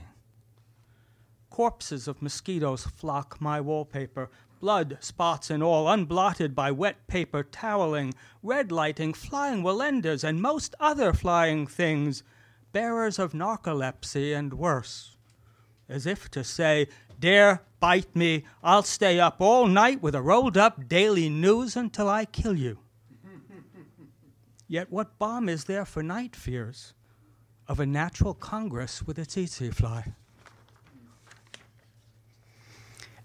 Corpses 1.50 2.10
of 2.10 2.22
mosquitoes 2.22 2.84
flock 2.84 3.40
my 3.40 3.62
wallpaper, 3.62 4.30
blood 4.60 4.98
spots 5.00 5.50
and 5.50 5.64
all, 5.64 5.86
unblotted 5.86 6.56
by 6.56 6.72
wet 6.72 7.08
paper 7.08 7.42
toweling, 7.42 8.14
red 8.44 8.70
lighting, 8.70 9.14
flying 9.14 9.64
Wallendas, 9.64 10.26
and 10.26 10.42
most 10.42 10.76
other 10.82 11.14
flying 11.14 11.68
things, 11.68 12.22
bearers 12.74 13.18
of 13.18 13.32
narcolepsy 13.32 14.38
and 14.38 14.56
worse. 14.56 15.16
As 15.88 16.06
if 16.06 16.30
to 16.32 16.44
say, 16.44 16.90
Dare 17.18 17.62
bite 17.80 18.14
me, 18.14 18.44
I'll 18.62 18.84
stay 18.84 19.22
up 19.22 19.40
all 19.40 19.68
night 19.68 20.02
with 20.02 20.16
a 20.16 20.22
rolled 20.22 20.58
up 20.58 20.90
daily 20.90 21.30
news 21.30 21.78
until 21.78 22.10
I 22.10 22.26
kill 22.26 22.58
you. 22.58 22.80
Yet 24.68 24.92
what 24.92 25.20
balm 25.20 25.48
is 25.48 25.66
there 25.66 25.86
for 25.86 26.02
night 26.02 26.36
fears 26.36 26.94
of 27.68 27.80
a 27.80 27.86
natural 27.86 28.34
congress 28.34 29.04
with 29.04 29.20
a 29.20 29.26
tsetse 29.26 29.74
fly? 29.74 30.14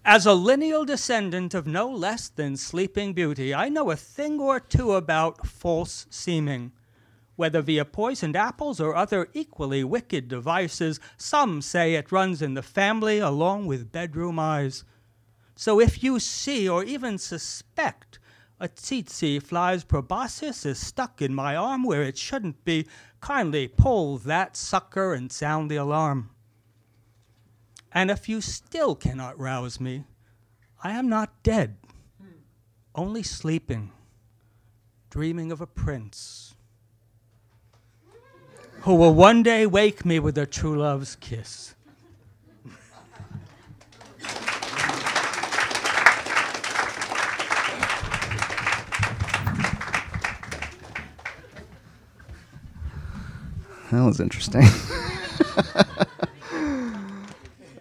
As 0.04 0.26
a 0.26 0.32
lineal 0.34 0.84
descendant 0.84 1.54
of 1.54 1.66
no 1.66 1.88
less 1.88 2.28
than 2.28 2.56
Sleeping 2.56 3.12
Beauty, 3.12 3.54
I 3.54 3.68
know 3.68 3.90
a 3.90 3.96
thing 3.96 4.40
or 4.40 4.58
two 4.58 4.92
about 4.92 5.46
false 5.46 6.06
seeming. 6.10 6.72
Whether 7.36 7.62
via 7.62 7.84
poisoned 7.84 8.36
apples 8.36 8.80
or 8.80 8.94
other 8.94 9.28
equally 9.32 9.84
wicked 9.84 10.28
devices, 10.28 11.00
some 11.16 11.62
say 11.62 11.94
it 11.94 12.12
runs 12.12 12.42
in 12.42 12.54
the 12.54 12.62
family 12.62 13.18
along 13.18 13.66
with 13.66 13.92
bedroom 13.92 14.38
eyes. 14.38 14.84
So 15.54 15.80
if 15.80 16.02
you 16.02 16.18
see 16.18 16.68
or 16.68 16.82
even 16.84 17.18
suspect 17.18 18.18
a 18.60 18.68
tsetse 18.68 19.42
fly's 19.42 19.84
proboscis 19.84 20.66
is 20.66 20.78
stuck 20.78 21.22
in 21.22 21.34
my 21.34 21.56
arm 21.56 21.82
where 21.82 22.02
it 22.02 22.18
shouldn't 22.18 22.62
be, 22.64 22.86
kindly 23.20 23.66
pull 23.66 24.18
that 24.18 24.56
sucker 24.56 25.14
and 25.14 25.32
sound 25.32 25.70
the 25.70 25.76
alarm. 25.76 26.30
And 27.90 28.10
if 28.10 28.28
you 28.28 28.40
still 28.42 28.94
cannot 28.94 29.38
rouse 29.38 29.80
me, 29.80 30.04
I 30.84 30.92
am 30.92 31.08
not 31.08 31.42
dead, 31.42 31.76
only 32.94 33.22
sleeping, 33.22 33.92
dreaming 35.08 35.50
of 35.50 35.60
a 35.60 35.66
prince 35.66 36.54
who 38.82 38.94
will 38.94 39.14
one 39.14 39.42
day 39.42 39.66
wake 39.66 40.04
me 40.04 40.18
with 40.18 40.38
a 40.38 40.46
true 40.46 40.78
love's 40.78 41.16
kiss. 41.16 41.74
That 53.90 54.04
was 54.04 54.20
interesting. 54.20 54.62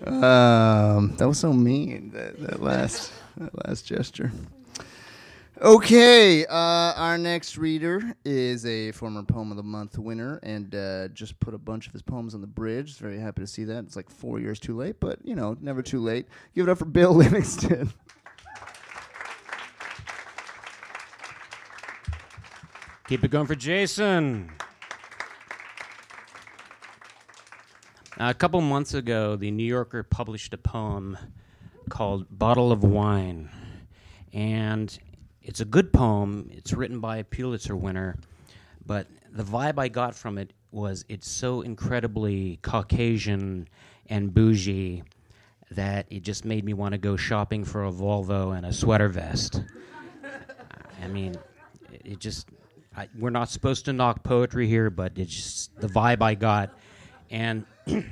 um, 0.05 1.15
that 1.17 1.27
was 1.27 1.37
so 1.37 1.53
mean. 1.53 2.09
That, 2.11 2.39
that 2.39 2.63
last 2.63 3.11
that 3.37 3.67
last 3.67 3.85
gesture. 3.85 4.31
Okay, 5.61 6.45
uh, 6.45 6.93
our 6.95 7.17
next 7.17 7.57
reader 7.57 8.15
is 8.23 8.65
a 8.65 8.91
former 8.93 9.21
Poem 9.23 9.51
of 9.51 9.57
the 9.57 9.63
Month 9.63 9.99
winner 9.99 10.39
and 10.41 10.73
uh, 10.73 11.09
just 11.09 11.37
put 11.41 11.53
a 11.53 11.57
bunch 11.57 11.85
of 11.85 11.91
his 11.91 12.01
poems 12.01 12.33
on 12.33 12.39
the 12.39 12.47
bridge. 12.47 12.97
Very 12.97 13.19
happy 13.19 13.41
to 13.41 13.47
see 13.47 13.65
that. 13.65 13.83
It's 13.83 13.97
like 13.97 14.09
four 14.09 14.39
years 14.39 14.57
too 14.59 14.75
late, 14.75 15.01
but 15.01 15.19
you 15.23 15.35
know, 15.35 15.57
never 15.59 15.81
too 15.81 15.99
late. 15.99 16.27
Give 16.55 16.67
it 16.67 16.71
up 16.71 16.77
for 16.77 16.85
Bill 16.85 17.13
Livingston. 17.15 17.91
Keep 23.09 23.25
it 23.25 23.31
going 23.31 23.47
for 23.47 23.55
Jason. 23.55 24.49
A 28.19 28.33
couple 28.33 28.59
months 28.61 28.93
ago, 28.93 29.35
the 29.37 29.49
New 29.49 29.63
Yorker 29.63 30.03
published 30.03 30.53
a 30.53 30.57
poem 30.57 31.17
called 31.89 32.25
Bottle 32.29 32.71
of 32.71 32.83
Wine. 32.83 33.49
And 34.33 34.97
it's 35.41 35.61
a 35.61 35.65
good 35.65 35.93
poem. 35.93 36.49
It's 36.51 36.73
written 36.73 36.99
by 36.99 37.17
a 37.17 37.23
Pulitzer 37.23 37.75
winner. 37.75 38.17
But 38.85 39.07
the 39.31 39.43
vibe 39.43 39.79
I 39.79 39.87
got 39.87 40.15
from 40.15 40.37
it 40.37 40.51
was 40.71 41.05
it's 41.07 41.29
so 41.29 41.61
incredibly 41.61 42.59
Caucasian 42.61 43.67
and 44.07 44.33
bougie 44.33 45.03
that 45.71 46.05
it 46.09 46.23
just 46.23 46.45
made 46.45 46.65
me 46.65 46.73
want 46.73 46.91
to 46.93 46.97
go 46.97 47.15
shopping 47.15 47.63
for 47.63 47.85
a 47.85 47.91
Volvo 47.91 48.55
and 48.55 48.65
a 48.65 48.73
sweater 48.73 49.07
vest. 49.07 49.63
I 51.01 51.07
mean, 51.07 51.35
it 51.91 52.19
just, 52.19 52.49
I, 52.97 53.07
we're 53.17 53.29
not 53.29 53.49
supposed 53.49 53.85
to 53.85 53.93
knock 53.93 54.23
poetry 54.23 54.67
here, 54.67 54.89
but 54.89 55.13
it's 55.15 55.33
just 55.33 55.79
the 55.79 55.87
vibe 55.87 56.21
I 56.21 56.35
got. 56.35 56.77
And 57.29 57.65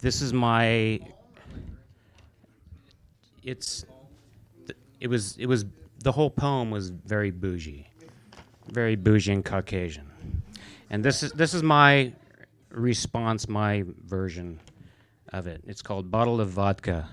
this 0.00 0.22
is 0.22 0.32
my 0.32 1.00
it's 3.42 3.84
it 5.00 5.08
was 5.08 5.36
it 5.38 5.46
was 5.46 5.64
the 6.02 6.12
whole 6.12 6.30
poem 6.30 6.70
was 6.70 6.90
very 6.90 7.30
bougie 7.30 7.86
very 8.68 8.96
bougie 8.96 9.32
and 9.32 9.44
caucasian. 9.44 10.10
And 10.90 11.04
this 11.04 11.22
is 11.22 11.32
this 11.32 11.54
is 11.54 11.62
my 11.62 12.12
response 12.70 13.48
my 13.48 13.84
version 14.04 14.60
of 15.32 15.46
it. 15.46 15.62
It's 15.66 15.82
called 15.82 16.10
bottle 16.10 16.40
of 16.40 16.50
vodka 16.50 17.08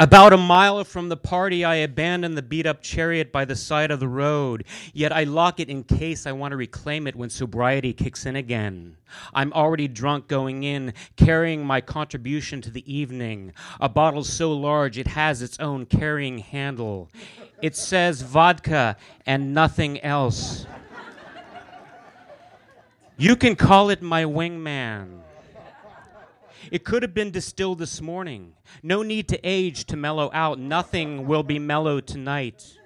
about 0.00 0.32
a 0.32 0.36
mile 0.38 0.82
from 0.82 1.10
the 1.10 1.16
party, 1.16 1.62
I 1.62 1.74
abandon 1.76 2.34
the 2.34 2.40
beat 2.40 2.64
up 2.64 2.80
chariot 2.80 3.30
by 3.30 3.44
the 3.44 3.54
side 3.54 3.90
of 3.90 4.00
the 4.00 4.08
road. 4.08 4.64
Yet 4.94 5.12
I 5.12 5.24
lock 5.24 5.60
it 5.60 5.68
in 5.68 5.84
case 5.84 6.26
I 6.26 6.32
want 6.32 6.52
to 6.52 6.56
reclaim 6.56 7.06
it 7.06 7.14
when 7.14 7.28
sobriety 7.28 7.92
kicks 7.92 8.24
in 8.24 8.34
again. 8.34 8.96
I'm 9.34 9.52
already 9.52 9.88
drunk 9.88 10.26
going 10.26 10.62
in, 10.62 10.94
carrying 11.16 11.66
my 11.66 11.82
contribution 11.82 12.62
to 12.62 12.70
the 12.70 12.90
evening. 12.90 13.52
A 13.78 13.90
bottle 13.90 14.24
so 14.24 14.50
large 14.52 14.96
it 14.96 15.08
has 15.08 15.42
its 15.42 15.60
own 15.60 15.84
carrying 15.84 16.38
handle. 16.38 17.10
It 17.60 17.76
says 17.76 18.22
vodka 18.22 18.96
and 19.26 19.52
nothing 19.52 20.00
else. 20.00 20.64
You 23.18 23.36
can 23.36 23.54
call 23.54 23.90
it 23.90 24.00
my 24.00 24.24
wingman. 24.24 25.20
It 26.70 26.84
could 26.84 27.02
have 27.02 27.14
been 27.14 27.32
distilled 27.32 27.80
this 27.80 28.00
morning. 28.00 28.54
No 28.82 29.02
need 29.02 29.28
to 29.28 29.40
age 29.42 29.86
to 29.86 29.96
mellow 29.96 30.30
out. 30.32 30.58
Nothing 30.58 31.26
will 31.26 31.42
be 31.42 31.58
mellow 31.58 32.00
tonight. 32.00 32.76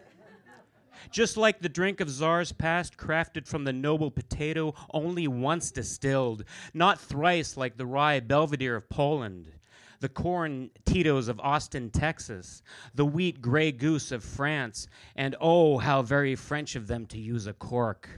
Just 1.11 1.37
like 1.37 1.61
the 1.61 1.69
drink 1.69 2.01
of 2.01 2.09
czars 2.09 2.51
past, 2.51 2.97
crafted 2.97 3.47
from 3.47 3.65
the 3.65 3.73
noble 3.73 4.11
potato, 4.11 4.75
only 4.93 5.29
once 5.29 5.71
distilled, 5.71 6.45
not 6.73 6.99
thrice 6.99 7.57
like 7.57 7.77
the 7.77 7.87
rye 7.87 8.21
Belvedere 8.21 8.77
of 8.77 8.89
Poland, 8.89 9.53
the 10.01 10.09
corn 10.09 10.71
Tito's 10.87 11.29
of 11.29 11.39
Austin, 11.41 11.91
Texas, 11.91 12.63
the 12.95 13.05
wheat 13.05 13.43
Grey 13.43 13.71
Goose 13.71 14.13
of 14.13 14.25
France, 14.25 14.89
and 15.15 15.37
oh, 15.41 15.79
how 15.79 16.03
very 16.03 16.35
French 16.35 16.75
of 16.75 16.87
them 16.87 17.07
to 17.07 17.19
use 17.19 17.47
a 17.47 17.53
cork. 17.53 18.09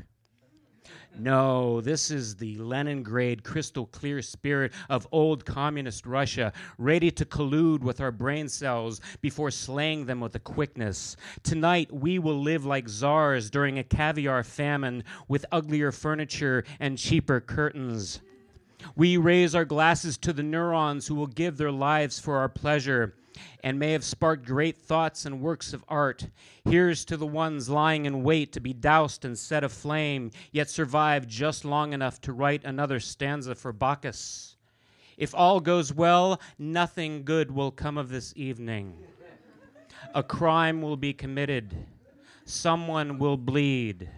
No, 1.19 1.81
this 1.81 2.11
is 2.11 2.37
the 2.37 2.57
Leningrad 2.59 3.43
crystal 3.43 3.87
clear 3.87 4.21
spirit 4.21 4.73
of 4.91 5.09
old 5.11 5.47
communist 5.47 6.05
Russia, 6.05 6.53
ready 6.77 7.11
to 7.13 7.25
collude 7.25 7.81
with 7.81 8.03
our 8.03 8.13
brain 8.13 8.51
cells 8.51 9.01
before 9.23 9.51
slaying 9.51 10.05
them 10.05 10.21
with 10.21 10.35
a 10.35 10.41
quickness. 10.41 11.17
Tonight, 11.43 11.91
we 11.91 12.19
will 12.19 12.39
live 12.39 12.67
like 12.67 12.87
czars 12.87 13.49
during 13.49 13.79
a 13.79 13.85
caviar 13.85 14.45
famine 14.45 15.05
with 15.27 15.47
uglier 15.51 15.91
furniture 15.91 16.65
and 16.81 16.99
cheaper 16.99 17.41
curtains. 17.41 18.21
We 18.95 19.17
raise 19.17 19.55
our 19.55 19.65
glasses 19.65 20.19
to 20.19 20.35
the 20.35 20.43
neurons 20.43 21.07
who 21.07 21.15
will 21.15 21.27
give 21.29 21.57
their 21.57 21.73
lives 21.73 22.19
for 22.19 22.37
our 22.37 22.51
pleasure 22.51 23.15
and 23.63 23.79
may 23.79 23.93
have 23.93 24.05
sparked 24.05 24.47
great 24.47 24.77
thoughts 24.77 25.27
and 25.27 25.41
works 25.41 25.73
of 25.73 25.85
art. 25.89 26.29
Here's 26.65 27.05
to 27.07 27.17
the 27.17 27.27
ones 27.27 27.69
lying 27.69 28.07
in 28.07 28.23
wait 28.23 28.53
to 28.53 28.61
be 28.61 28.73
doused 28.73 29.25
and 29.25 29.39
set 29.39 29.65
aflame, 29.65 30.31
yet 30.53 30.71
survive 30.71 31.27
just 31.27 31.65
long 31.65 31.93
enough 31.93 32.21
to 32.23 32.33
write 32.33 32.65
another 32.65 33.01
stanza 33.01 33.55
for 33.55 33.73
Bacchus. 33.73 34.57
If 35.17 35.35
all 35.35 35.61
goes 35.61 35.93
well, 35.93 36.41
nothing 36.59 37.25
good 37.25 37.51
will 37.51 37.71
come 37.71 37.97
of 37.97 38.09
this 38.09 38.33
evening. 38.37 38.95
A 40.15 40.23
crime 40.23 40.83
will 40.83 40.97
be 40.97 41.13
committed. 41.13 41.75
Someone 42.45 43.19
will 43.19 43.37
bleed. 43.37 44.09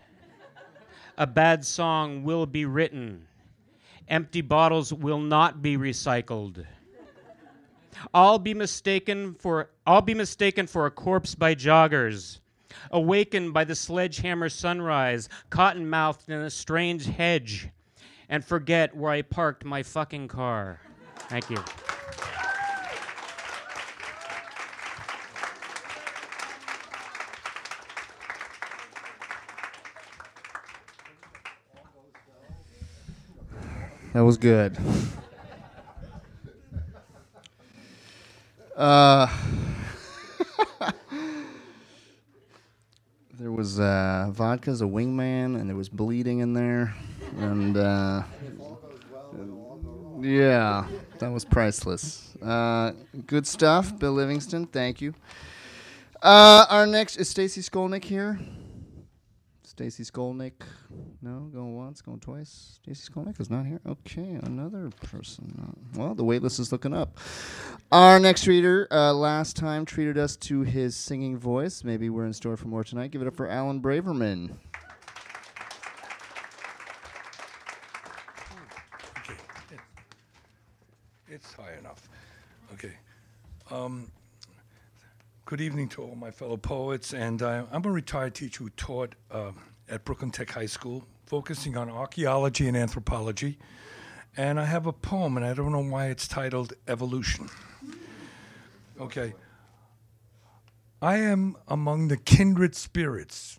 A 1.17 1.27
bad 1.27 1.65
song 1.65 2.25
will 2.25 2.47
be 2.47 2.65
written. 2.65 3.27
Empty 4.09 4.41
bottles 4.41 4.93
will 4.93 5.21
not 5.21 5.63
be 5.63 5.77
recycled. 5.77 6.65
I'll 8.15 8.39
be 8.39 8.55
mistaken 8.55 9.35
for 9.35 9.71
I'll 9.87 10.03
be 10.03 10.15
mistaken 10.15 10.67
for 10.67 10.87
a 10.87 10.91
corpse 10.91 11.35
by 11.35 11.55
joggers, 11.55 12.41
awakened 12.91 13.53
by 13.53 13.65
the 13.65 13.75
sledgehammer 13.75 14.49
sunrise, 14.49 15.29
cotton 15.51 15.89
mouthed 15.89 16.29
in 16.29 16.41
a 16.41 16.51
strange 16.51 17.07
hedge, 17.07 17.69
and 18.29 18.45
forget 18.45 18.97
where 18.97 19.13
I 19.13 19.23
parked 19.23 19.65
my 19.65 19.83
fucking 19.83 20.29
car. 20.29 20.81
Thank 21.29 21.51
you. 21.51 21.63
That 34.15 34.25
was 34.25 34.37
good. 34.37 34.77
Uh, 38.79 39.27
there 43.41 43.51
was 43.51 43.81
uh, 43.81 44.29
vodka's 44.31 44.83
a 44.83 44.85
wingman, 44.85 45.61
and 45.61 45.69
there 45.69 45.77
was 45.77 45.89
bleeding 45.89 46.39
in 46.39 46.53
there, 46.53 46.95
and 47.39 47.77
uh, 47.77 48.23
yeah, 50.21 50.87
that 51.19 51.33
was 51.33 51.45
priceless. 51.45 52.37
Uh, 52.41 52.93
good 53.27 53.49
stuff, 53.49 53.99
Bill 53.99 54.13
Livingston. 54.13 54.67
Thank 54.67 55.01
you. 55.01 55.13
Uh, 56.23 56.65
our 56.71 56.87
next 56.87 57.17
is 57.17 57.29
Stacy 57.29 57.63
Skolnick 57.63 58.05
here. 58.05 58.39
Stacy 59.79 60.03
Skolnick. 60.03 60.55
No, 61.23 61.49
going 61.55 61.77
once, 61.77 62.03
going 62.03 62.19
twice. 62.19 62.81
Stacy 62.83 63.13
Skolnick 63.13 63.41
is 63.41 63.49
not 63.49 63.65
here. 63.65 63.81
Okay, 63.87 64.37
another 64.43 64.91
person. 65.05 65.77
Well, 65.95 66.17
the 66.17 66.25
wait 66.25 66.43
list 66.43 66.59
is 66.59 66.73
looking 66.73 66.93
up. 66.93 67.17
Our 67.93 68.19
next 68.19 68.49
reader, 68.49 68.89
uh, 68.91 69.13
last 69.13 69.55
time 69.57 69.85
treated 69.85 70.19
us 70.19 70.35
to 70.39 70.63
his 70.63 70.97
singing 70.97 71.39
voice. 71.39 71.85
Maybe 71.85 72.11
we're 72.11 72.27
in 72.27 72.33
store 72.33 72.57
for 72.57 72.67
more 72.67 72.83
tonight. 72.83 73.13
Give 73.13 73.23
it 73.23 73.29
up 73.29 73.37
for 73.37 73.47
Alan 73.47 73.81
Braverman. 73.81 74.57
It's 81.29 81.53
high 81.53 81.75
enough. 81.79 82.09
Okay. 82.73 82.95
Um, 83.71 84.11
good 85.49 85.63
evening 85.63 85.89
to 85.89 86.03
all 86.03 86.15
my 86.15 86.31
fellow 86.31 86.59
poets, 86.59 87.15
and 87.15 87.41
uh, 87.41 87.65
I'm 87.73 87.83
a 87.87 87.91
retired 87.91 88.35
teacher 88.35 88.65
who 88.65 88.69
taught 88.69 89.15
uh, 89.31 89.53
at 89.89 90.05
Brooklyn 90.05 90.31
Tech 90.31 90.51
High 90.51 90.67
School, 90.67 91.07
focusing 91.25 91.75
on 91.75 91.89
archaeology 91.89 92.69
and 92.69 92.77
anthropology. 92.77 93.57
And 94.37 94.61
I 94.61 94.67
have 94.67 94.87
a 94.87 94.93
poem, 94.93 95.39
and 95.39 95.47
I 95.47 95.55
don't 95.55 95.73
know 95.73 95.83
why 95.83 96.09
it's 96.09 96.29
titled 96.29 96.75
Evolution. 96.87 97.49
Okay. 99.01 99.33
I 101.01 101.17
am 101.17 101.57
among 101.67 102.09
the 102.09 102.19
kindred 102.19 102.75
spirits, 102.75 103.59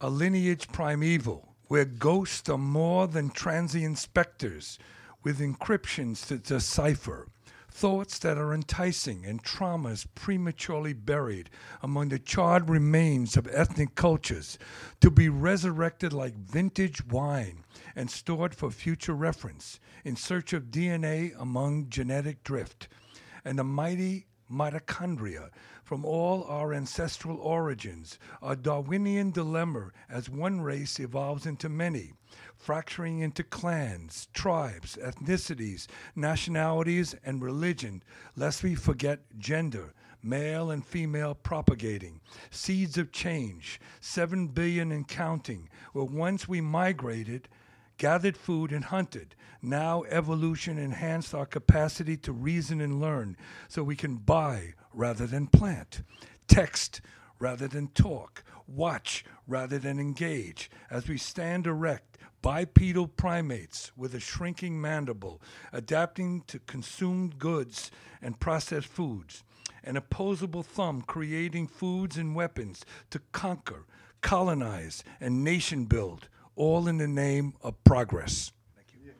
a 0.00 0.08
lineage 0.08 0.66
primeval, 0.68 1.56
where 1.66 1.84
ghosts 1.84 2.48
are 2.48 2.56
more 2.56 3.06
than 3.06 3.28
transient 3.28 3.98
specters 3.98 4.78
with 5.22 5.40
encryptions 5.40 6.26
to 6.28 6.38
decipher, 6.38 7.28
thoughts 7.76 8.18
that 8.20 8.38
are 8.38 8.54
enticing 8.54 9.26
and 9.26 9.44
traumas 9.44 10.06
prematurely 10.14 10.94
buried 10.94 11.50
among 11.82 12.08
the 12.08 12.18
charred 12.18 12.70
remains 12.70 13.36
of 13.36 13.46
ethnic 13.52 13.94
cultures 13.94 14.58
to 14.98 15.10
be 15.10 15.28
resurrected 15.28 16.10
like 16.10 16.34
vintage 16.34 17.04
wine 17.04 17.62
and 17.94 18.10
stored 18.10 18.54
for 18.54 18.70
future 18.70 19.12
reference 19.12 19.78
in 20.06 20.16
search 20.16 20.54
of 20.54 20.70
DNA 20.70 21.38
among 21.38 21.90
genetic 21.90 22.42
drift. 22.42 22.88
And 23.44 23.58
the 23.58 23.64
mighty 23.64 24.26
mitochondria 24.50 25.50
from 25.82 26.04
all 26.04 26.44
our 26.44 26.74
ancestral 26.74 27.38
origins, 27.38 28.18
a 28.42 28.56
Darwinian 28.56 29.30
dilemma 29.30 29.90
as 30.08 30.28
one 30.28 30.60
race 30.60 30.98
evolves 30.98 31.46
into 31.46 31.68
many, 31.68 32.12
fracturing 32.56 33.20
into 33.20 33.44
clans, 33.44 34.28
tribes, 34.32 34.96
ethnicities, 34.96 35.86
nationalities, 36.14 37.14
and 37.24 37.42
religion, 37.42 38.02
lest 38.36 38.62
we 38.62 38.74
forget 38.74 39.20
gender, 39.38 39.92
male 40.22 40.70
and 40.70 40.84
female 40.84 41.34
propagating, 41.34 42.20
seeds 42.50 42.98
of 42.98 43.12
change, 43.12 43.80
7 44.00 44.48
billion 44.48 44.90
and 44.90 45.06
counting, 45.06 45.68
where 45.92 46.04
once 46.04 46.48
we 46.48 46.60
migrated 46.60 47.48
gathered 47.98 48.36
food 48.36 48.72
and 48.72 48.84
hunted. 48.84 49.34
Now 49.62 50.04
evolution 50.08 50.78
enhanced 50.78 51.34
our 51.34 51.46
capacity 51.46 52.16
to 52.18 52.32
reason 52.32 52.80
and 52.80 53.00
learn 53.00 53.36
so 53.68 53.82
we 53.82 53.96
can 53.96 54.16
buy 54.16 54.74
rather 54.92 55.26
than 55.26 55.46
plant, 55.46 56.02
text 56.46 57.00
rather 57.38 57.68
than 57.68 57.88
talk, 57.88 58.44
watch 58.66 59.24
rather 59.46 59.78
than 59.78 59.98
engage 59.98 60.70
as 60.90 61.08
we 61.08 61.18
stand 61.18 61.66
erect. 61.66 62.18
Bipedal 62.42 63.08
primates 63.08 63.90
with 63.96 64.14
a 64.14 64.20
shrinking 64.20 64.80
mandible, 64.80 65.42
adapting 65.72 66.42
to 66.46 66.60
consumed 66.60 67.38
goods 67.38 67.90
and 68.22 68.38
processed 68.38 68.86
foods. 68.86 69.42
An 69.82 69.96
opposable 69.96 70.62
thumb 70.62 71.02
creating 71.02 71.66
foods 71.66 72.16
and 72.16 72.36
weapons 72.36 72.84
to 73.10 73.20
conquer, 73.32 73.84
colonize, 74.20 75.02
and 75.20 75.42
nation 75.42 75.86
build 75.86 76.28
all 76.56 76.88
in 76.88 76.96
the 76.98 77.06
name 77.06 77.52
of 77.62 77.82
progress. 77.84 78.50
Thank 78.74 78.88
you, 78.94 79.12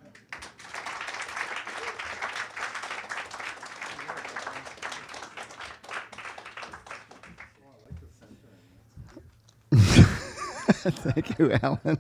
Thank 10.91 11.39
you, 11.39 11.53
Alan. 11.63 11.99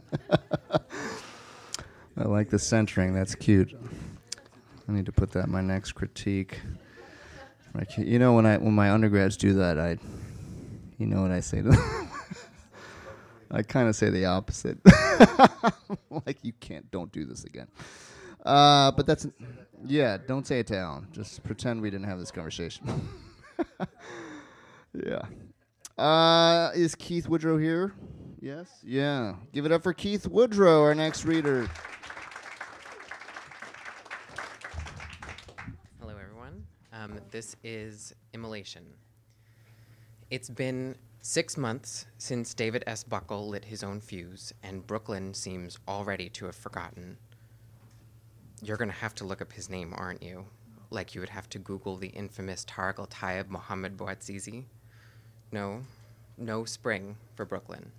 I 2.19 2.25
like 2.25 2.49
the 2.49 2.59
centering. 2.59 3.13
That's 3.15 3.35
cute. 3.35 3.77
I 4.89 4.93
need 4.93 5.07
to 5.07 5.13
put 5.13 5.33
that 5.33 5.47
in 5.47 5.53
my 5.53 5.61
next 5.61 5.93
critique. 5.93 6.61
Like, 7.75 7.99
you 7.99 8.19
know, 8.19 8.33
when 8.33 8.47
I 8.47 8.57
when 8.57 8.73
my 8.73 8.91
undergrads 8.91 9.37
do 9.37 9.53
that, 9.55 9.79
I, 9.79 9.99
you 10.99 11.07
know 11.07 11.21
what 11.21 11.31
I 11.31 11.41
say 11.41 11.59
to 11.59 11.71
them. 11.71 12.09
I 13.51 13.63
kind 13.63 13.89
of 13.89 13.95
say 13.95 14.09
the 14.09 14.25
opposite. 14.25 14.79
like 16.27 16.39
you 16.43 16.53
can't, 16.61 16.91
don't 16.91 17.13
do 17.13 17.25
this 17.25 17.45
again. 17.45 17.69
Uh, 18.45 18.93
but 18.93 19.07
that's, 19.07 19.27
yeah, 19.85 20.17
don't 20.17 20.47
say 20.47 20.61
it 20.61 20.67
to 20.69 20.77
Alan. 20.77 21.09
Just 21.13 21.43
pretend 21.43 21.83
we 21.83 21.91
didn't 21.91 22.07
have 22.07 22.19
this 22.19 22.31
conversation. 22.31 23.09
yeah. 24.95 25.23
Uh, 25.99 26.71
is 26.75 26.95
Keith 26.95 27.29
Woodrow 27.29 27.59
here? 27.59 27.93
Yes. 28.41 28.69
Yeah. 28.85 29.35
Give 29.53 29.67
it 29.67 29.73
up 29.73 29.83
for 29.83 29.93
Keith 29.93 30.27
Woodrow, 30.27 30.83
our 30.83 30.95
next 30.95 31.25
reader. 31.25 31.69
Hello, 36.01 36.15
everyone. 36.17 36.65
Um, 36.93 37.19
this 37.31 37.57
is 37.65 38.15
Immolation. 38.35 38.85
It's 40.31 40.51
been 40.51 40.97
six 41.27 41.57
months 41.57 42.07
since 42.19 42.55
David 42.55 42.85
S. 42.87 43.03
Buckel 43.03 43.49
lit 43.49 43.65
his 43.65 43.83
own 43.83 44.01
fuse, 44.01 44.55
and 44.63 44.87
Brooklyn 44.87 45.35
seems 45.35 45.77
already 45.89 46.29
to 46.29 46.47
have 46.47 46.55
forgotten. 46.55 47.17
You're 48.63 48.77
going 48.77 48.91
to 48.91 48.97
have 48.97 49.15
to 49.17 49.25
look 49.25 49.43
up 49.43 49.53
his 49.53 49.69
name, 49.69 49.93
aren't 49.97 50.23
you? 50.23 50.47
Like 50.89 51.17
you 51.17 51.21
would 51.21 51.31
have 51.31 51.49
to 51.49 51.59
Google 51.59 51.97
the 51.97 52.11
infamous 52.11 52.65
Tariq 52.65 53.01
al 53.01 53.09
Tayyib 53.09 53.49
Mohammed 53.49 53.97
Bouazizi? 53.97 54.67
No, 55.51 55.83
no 56.39 56.65
spring 56.65 57.17
for 57.35 57.45
Brooklyn. 57.45 57.91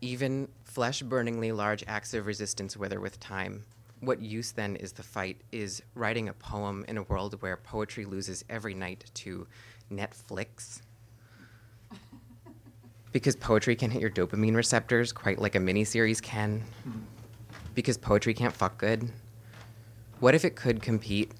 Even 0.00 0.48
flesh 0.64 1.00
burningly 1.00 1.52
large 1.52 1.84
acts 1.86 2.12
of 2.12 2.26
resistance 2.26 2.76
wither 2.76 3.00
with 3.00 3.20
time. 3.20 3.62
What 4.00 4.20
use 4.20 4.50
then 4.50 4.74
is 4.74 4.90
the 4.90 5.04
fight? 5.04 5.36
Is 5.52 5.80
writing 5.94 6.28
a 6.28 6.34
poem 6.34 6.84
in 6.88 6.98
a 6.98 7.04
world 7.04 7.40
where 7.40 7.56
poetry 7.56 8.04
loses 8.04 8.44
every 8.50 8.74
night 8.74 9.04
to 9.14 9.46
Netflix? 9.92 10.80
Because 13.14 13.36
poetry 13.36 13.76
can 13.76 13.92
hit 13.92 14.02
your 14.02 14.10
dopamine 14.10 14.56
receptors 14.56 15.12
quite 15.12 15.38
like 15.38 15.54
a 15.54 15.60
miniseries 15.60 16.20
can. 16.20 16.64
Because 17.72 17.96
poetry 17.96 18.34
can't 18.34 18.52
fuck 18.52 18.76
good. 18.76 19.08
What 20.18 20.34
if 20.34 20.44
it 20.44 20.56
could 20.56 20.82
compete? 20.82 21.30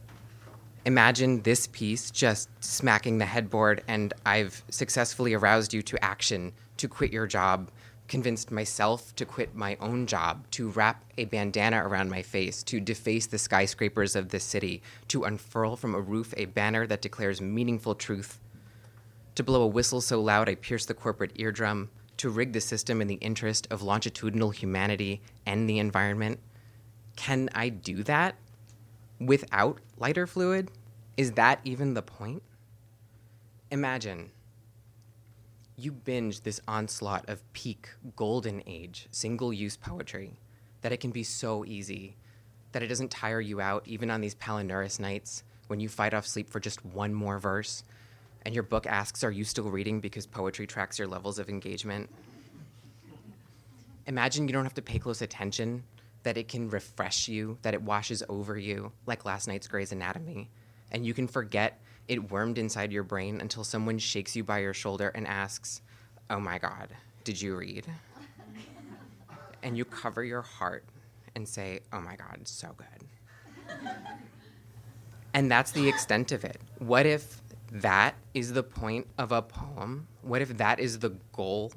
Imagine 0.84 1.42
this 1.42 1.66
piece 1.66 2.12
just 2.12 2.48
smacking 2.62 3.18
the 3.18 3.26
headboard, 3.26 3.82
and 3.88 4.14
I've 4.24 4.62
successfully 4.68 5.34
aroused 5.34 5.74
you 5.74 5.82
to 5.82 6.04
action, 6.04 6.52
to 6.76 6.86
quit 6.86 7.12
your 7.12 7.26
job, 7.26 7.72
convinced 8.06 8.52
myself 8.52 9.12
to 9.16 9.24
quit 9.24 9.56
my 9.56 9.76
own 9.80 10.06
job, 10.06 10.48
to 10.52 10.68
wrap 10.68 11.04
a 11.18 11.24
bandana 11.24 11.84
around 11.84 12.08
my 12.08 12.22
face, 12.22 12.62
to 12.62 12.78
deface 12.78 13.26
the 13.26 13.38
skyscrapers 13.38 14.14
of 14.14 14.28
this 14.28 14.44
city, 14.44 14.80
to 15.08 15.24
unfurl 15.24 15.74
from 15.74 15.96
a 15.96 16.00
roof 16.00 16.34
a 16.36 16.44
banner 16.44 16.86
that 16.86 17.02
declares 17.02 17.40
meaningful 17.40 17.96
truth, 17.96 18.38
to 19.34 19.42
blow 19.42 19.62
a 19.62 19.66
whistle 19.66 20.00
so 20.00 20.20
loud 20.20 20.48
I 20.48 20.54
pierce 20.54 20.86
the 20.86 20.94
corporate 20.94 21.32
eardrum, 21.36 21.90
to 22.18 22.30
rig 22.30 22.52
the 22.52 22.60
system 22.60 23.00
in 23.00 23.08
the 23.08 23.14
interest 23.14 23.66
of 23.70 23.82
longitudinal 23.82 24.50
humanity 24.50 25.20
and 25.46 25.68
the 25.68 25.78
environment. 25.78 26.38
Can 27.16 27.48
I 27.54 27.68
do 27.68 28.02
that 28.04 28.36
without 29.18 29.80
lighter 29.98 30.26
fluid? 30.26 30.70
Is 31.16 31.32
that 31.32 31.60
even 31.64 31.94
the 31.94 32.02
point? 32.02 32.42
Imagine 33.70 34.30
you 35.76 35.90
binge 35.90 36.42
this 36.42 36.60
onslaught 36.68 37.28
of 37.28 37.52
peak 37.52 37.88
golden 38.14 38.62
age 38.66 39.08
single 39.10 39.52
use 39.52 39.76
poetry 39.76 40.38
that 40.82 40.92
it 40.92 40.98
can 40.98 41.10
be 41.10 41.24
so 41.24 41.64
easy 41.64 42.16
that 42.72 42.82
it 42.82 42.86
doesn't 42.86 43.10
tire 43.10 43.40
you 43.40 43.60
out 43.60 43.82
even 43.86 44.10
on 44.10 44.20
these 44.20 44.36
palinurus 44.36 45.00
nights 45.00 45.42
when 45.66 45.80
you 45.80 45.88
fight 45.88 46.14
off 46.14 46.26
sleep 46.26 46.48
for 46.48 46.60
just 46.60 46.84
one 46.84 47.12
more 47.12 47.38
verse 47.40 47.82
and 48.44 48.54
your 48.54 48.64
book 48.64 48.86
asks 48.86 49.24
are 49.24 49.30
you 49.30 49.44
still 49.44 49.70
reading 49.70 50.00
because 50.00 50.26
poetry 50.26 50.66
tracks 50.66 50.98
your 50.98 51.08
levels 51.08 51.38
of 51.38 51.48
engagement 51.48 52.08
imagine 54.06 54.46
you 54.46 54.52
don't 54.52 54.64
have 54.64 54.74
to 54.74 54.82
pay 54.82 54.98
close 54.98 55.22
attention 55.22 55.82
that 56.22 56.36
it 56.36 56.48
can 56.48 56.68
refresh 56.70 57.28
you 57.28 57.58
that 57.62 57.74
it 57.74 57.82
washes 57.82 58.22
over 58.28 58.58
you 58.58 58.92
like 59.06 59.24
last 59.24 59.46
night's 59.46 59.68
Grey's 59.68 59.92
Anatomy 59.92 60.50
and 60.90 61.04
you 61.04 61.12
can 61.12 61.26
forget 61.26 61.80
it 62.08 62.30
wormed 62.30 62.58
inside 62.58 62.92
your 62.92 63.02
brain 63.02 63.40
until 63.40 63.64
someone 63.64 63.98
shakes 63.98 64.36
you 64.36 64.44
by 64.44 64.58
your 64.58 64.74
shoulder 64.74 65.10
and 65.14 65.26
asks, 65.26 65.80
Oh 66.30 66.40
my 66.40 66.58
God, 66.58 66.88
did 67.24 67.40
you 67.40 67.56
read? 67.56 67.86
and 69.62 69.76
you 69.76 69.84
cover 69.84 70.22
your 70.22 70.42
heart 70.42 70.84
and 71.34 71.48
say, 71.48 71.80
Oh 71.92 72.00
my 72.00 72.16
God, 72.16 72.40
so 72.44 72.74
good. 72.76 73.78
and 75.32 75.50
that's 75.50 75.72
the 75.72 75.88
extent 75.88 76.32
of 76.32 76.44
it. 76.44 76.60
What 76.78 77.06
if 77.06 77.40
that 77.74 78.14
is 78.32 78.52
the 78.52 78.62
point 78.62 79.08
of 79.18 79.32
a 79.32 79.42
poem? 79.42 80.06
What 80.22 80.40
if 80.40 80.56
that 80.58 80.78
is 80.78 81.00
the 81.00 81.16
goal 81.32 81.72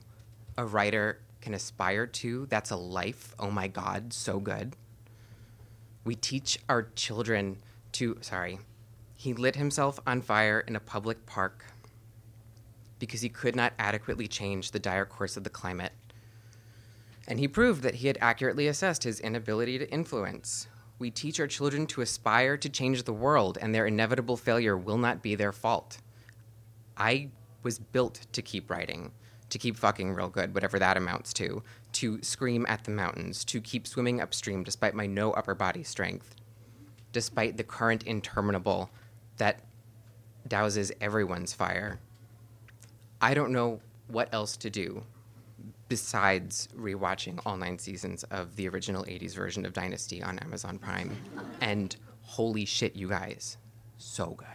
a 0.56 0.64
writer 0.64 1.20
can 1.41 1.56
aspire 1.56 2.06
to? 2.06 2.45
That's 2.45 2.70
a 2.70 2.76
life. 2.76 3.34
Oh 3.39 3.50
my 3.50 3.68
God, 3.68 4.14
so 4.14 4.39
good. 4.39 4.76
We 6.06 6.14
teach 6.14 6.60
our 6.70 6.84
children 6.95 7.58
to, 7.93 8.18
sorry, 8.22 8.60
he 9.16 9.34
lit 9.34 9.56
himself 9.56 10.00
on 10.06 10.22
fire 10.22 10.64
in 10.68 10.76
a 10.76 10.80
public 10.80 11.26
park 11.26 11.66
because 13.00 13.22
he 13.22 13.30
could 13.30 13.56
not 13.56 13.74
adequately 13.80 14.28
change 14.28 14.72
the 14.72 14.80
dire 14.80 15.06
course 15.06 15.36
of 15.36 15.43
the 15.43 15.50
climate. 15.50 15.93
And 17.28 17.39
he 17.39 17.48
proved 17.48 17.82
that 17.82 17.95
he 17.95 18.08
had 18.08 18.20
accurately 18.22 18.68
assessed 18.68 19.04
his 19.04 19.20
inability 19.20 19.80
to 19.80 19.91
influence. 19.91 20.68
We 21.00 21.12
teach 21.12 21.39
our 21.39 21.48
children 21.48 21.86
to 21.88 22.02
aspire 22.02 22.58
to 22.58 22.70
change 22.70 23.04
the 23.04 23.14
world, 23.14 23.58
and 23.62 23.74
their 23.74 23.86
inevitable 23.86 24.38
failure 24.38 24.76
will 24.76 24.98
not 24.98 25.22
be 25.22 25.36
their 25.36 25.52
fault. 25.52 26.00
I 26.98 27.30
was 27.62 27.78
built 27.78 28.26
to 28.32 28.41
keep 28.41 28.72
writing, 28.72 29.12
to 29.50 29.60
keep 29.60 29.78
fucking 29.78 30.14
real 30.14 30.30
good, 30.30 30.56
whatever 30.56 30.80
that 30.80 30.98
amounts 30.98 31.34
to, 31.34 31.62
to 31.93 32.22
scream 32.24 32.66
at 32.68 32.84
the 32.84 32.91
mountains, 32.91 33.45
to 33.45 33.62
keep 33.62 33.86
swimming 33.86 34.22
upstream 34.22 34.64
despite 34.64 34.95
my 34.95 35.06
no 35.06 35.32
upper 35.34 35.54
body 35.54 35.84
strength, 35.84 36.36
despite 37.12 37.58
the 37.58 37.64
current 37.64 38.04
interminable 38.04 38.89
that 39.38 39.62
douses 40.50 40.91
everyone's 41.00 41.54
fire. 41.54 42.00
I 43.22 43.34
don't 43.34 43.52
know 43.52 43.82
what 44.08 44.34
else 44.34 44.58
to 44.58 44.70
do 44.70 45.04
besides 45.88 46.67
rewatching 46.77 47.39
all 47.45 47.57
nine 47.57 47.79
seasons 47.79 48.23
of 48.25 48.55
the 48.55 48.67
original 48.67 49.03
80s 49.05 49.33
version 49.33 49.65
of 49.65 49.73
Dynasty 49.73 50.21
on 50.21 50.39
Amazon 50.39 50.77
Prime. 50.77 51.15
And 51.61 51.95
holy 52.21 52.65
shit, 52.65 52.95
you 52.95 53.07
guys, 53.09 53.57
so 53.97 54.38
good. 54.38 54.47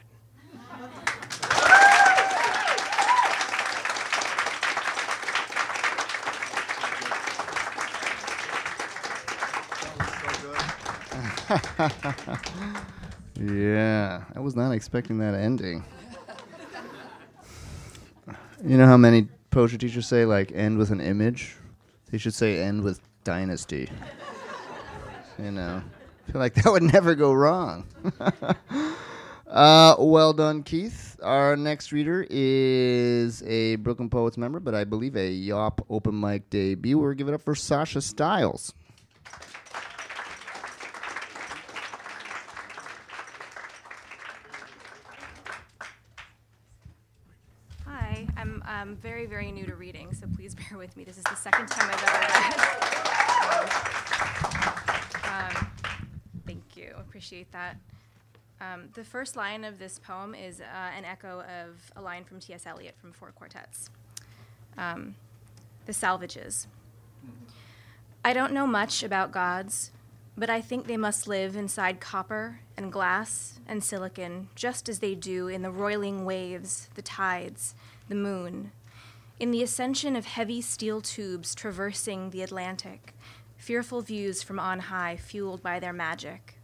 Yeah, 13.40 14.22
I 14.34 14.40
was 14.40 14.54
not 14.54 14.70
expecting 14.70 15.18
that 15.18 15.34
ending. 15.34 15.84
You 18.64 18.78
know 18.78 18.86
how 18.86 18.96
many 18.96 19.28
poetry 19.52 19.78
teachers 19.78 20.06
say 20.08 20.24
like 20.24 20.50
end 20.52 20.78
with 20.78 20.90
an 20.90 21.00
image? 21.00 21.56
They 22.10 22.18
should 22.18 22.34
say 22.34 22.60
end 22.60 22.82
with 22.82 23.00
dynasty. 23.22 23.88
you 25.38 25.52
know, 25.52 25.82
I 26.28 26.32
feel 26.32 26.40
like 26.40 26.54
that 26.54 26.72
would 26.72 26.82
never 26.82 27.14
go 27.14 27.32
wrong. 27.32 27.86
uh, 29.46 29.94
well 29.98 30.32
done, 30.32 30.62
Keith. 30.62 31.16
Our 31.22 31.56
next 31.56 31.92
reader 31.92 32.26
is 32.28 33.42
a 33.44 33.76
Brooklyn 33.76 34.10
Poets 34.10 34.36
member, 34.36 34.58
but 34.58 34.74
I 34.74 34.84
believe 34.84 35.16
a 35.16 35.30
Yawp 35.30 35.84
open 35.88 36.18
mic 36.18 36.50
debut. 36.50 36.98
We're 36.98 37.14
give 37.14 37.28
it 37.28 37.34
up 37.34 37.42
for 37.42 37.54
Sasha 37.54 38.00
Stiles. 38.00 38.72
Hi, 47.86 48.26
I'm 48.36 48.62
um, 48.82 48.96
very, 48.96 49.26
very 49.26 49.52
new 49.52 49.64
to 49.66 49.76
reading, 49.76 50.12
so 50.12 50.26
please 50.34 50.54
bear 50.70 50.78
with 50.78 50.96
me. 50.96 51.04
This 51.04 51.16
is 51.16 51.24
the 51.24 51.36
second 51.36 51.68
time 51.68 51.90
I've 51.92 52.02
ever 52.02 52.18
read. 52.28 52.54
Um, 55.24 55.66
thank 56.46 56.76
you, 56.76 56.94
appreciate 56.98 57.50
that. 57.52 57.76
Um, 58.60 58.88
the 58.94 59.04
first 59.04 59.36
line 59.36 59.64
of 59.64 59.78
this 59.78 59.98
poem 59.98 60.34
is 60.34 60.60
uh, 60.60 60.64
an 60.96 61.04
echo 61.04 61.40
of 61.42 61.90
a 61.96 62.02
line 62.02 62.24
from 62.24 62.40
T.S. 62.40 62.66
Eliot 62.66 62.94
from 63.00 63.12
Four 63.12 63.32
Quartets. 63.32 63.90
Um, 64.78 65.16
the 65.86 65.92
Salvages. 65.92 66.66
I 68.24 68.32
don't 68.32 68.52
know 68.52 68.66
much 68.68 69.02
about 69.02 69.32
gods, 69.32 69.90
but 70.36 70.48
I 70.48 70.60
think 70.60 70.86
they 70.86 70.96
must 70.96 71.26
live 71.26 71.56
inside 71.56 72.00
copper 72.00 72.60
and 72.76 72.92
glass 72.92 73.58
and 73.66 73.82
silicon, 73.82 74.48
just 74.54 74.88
as 74.88 75.00
they 75.00 75.14
do 75.16 75.48
in 75.48 75.62
the 75.62 75.70
roiling 75.70 76.24
waves, 76.24 76.88
the 76.94 77.02
tides, 77.02 77.74
the 78.12 78.18
moon, 78.18 78.70
in 79.40 79.52
the 79.52 79.62
ascension 79.62 80.16
of 80.16 80.26
heavy 80.26 80.60
steel 80.60 81.00
tubes 81.00 81.54
traversing 81.54 82.28
the 82.28 82.42
Atlantic, 82.42 83.14
fearful 83.56 84.02
views 84.02 84.42
from 84.42 84.60
on 84.60 84.80
high 84.80 85.16
fueled 85.16 85.62
by 85.62 85.80
their 85.80 85.94
magic. 85.94 86.58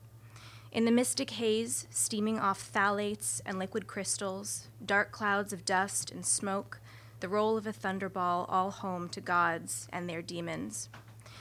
In 0.73 0.85
the 0.85 0.91
mystic 0.91 1.31
haze, 1.31 1.87
steaming 1.89 2.39
off 2.39 2.71
phthalates 2.71 3.41
and 3.47 3.59
liquid 3.59 3.87
crystals, 3.87 4.69
dark 4.85 5.11
clouds 5.11 5.55
of 5.55 5.65
dust 5.65 6.11
and 6.11 6.27
smoke, 6.27 6.81
the 7.21 7.31
roll 7.31 7.57
of 7.57 7.67
a 7.67 7.73
thunderball, 7.73 8.45
all 8.47 8.71
home 8.71 9.09
to 9.09 9.21
gods 9.23 9.89
and 9.91 10.07
their 10.07 10.21
demons 10.21 10.91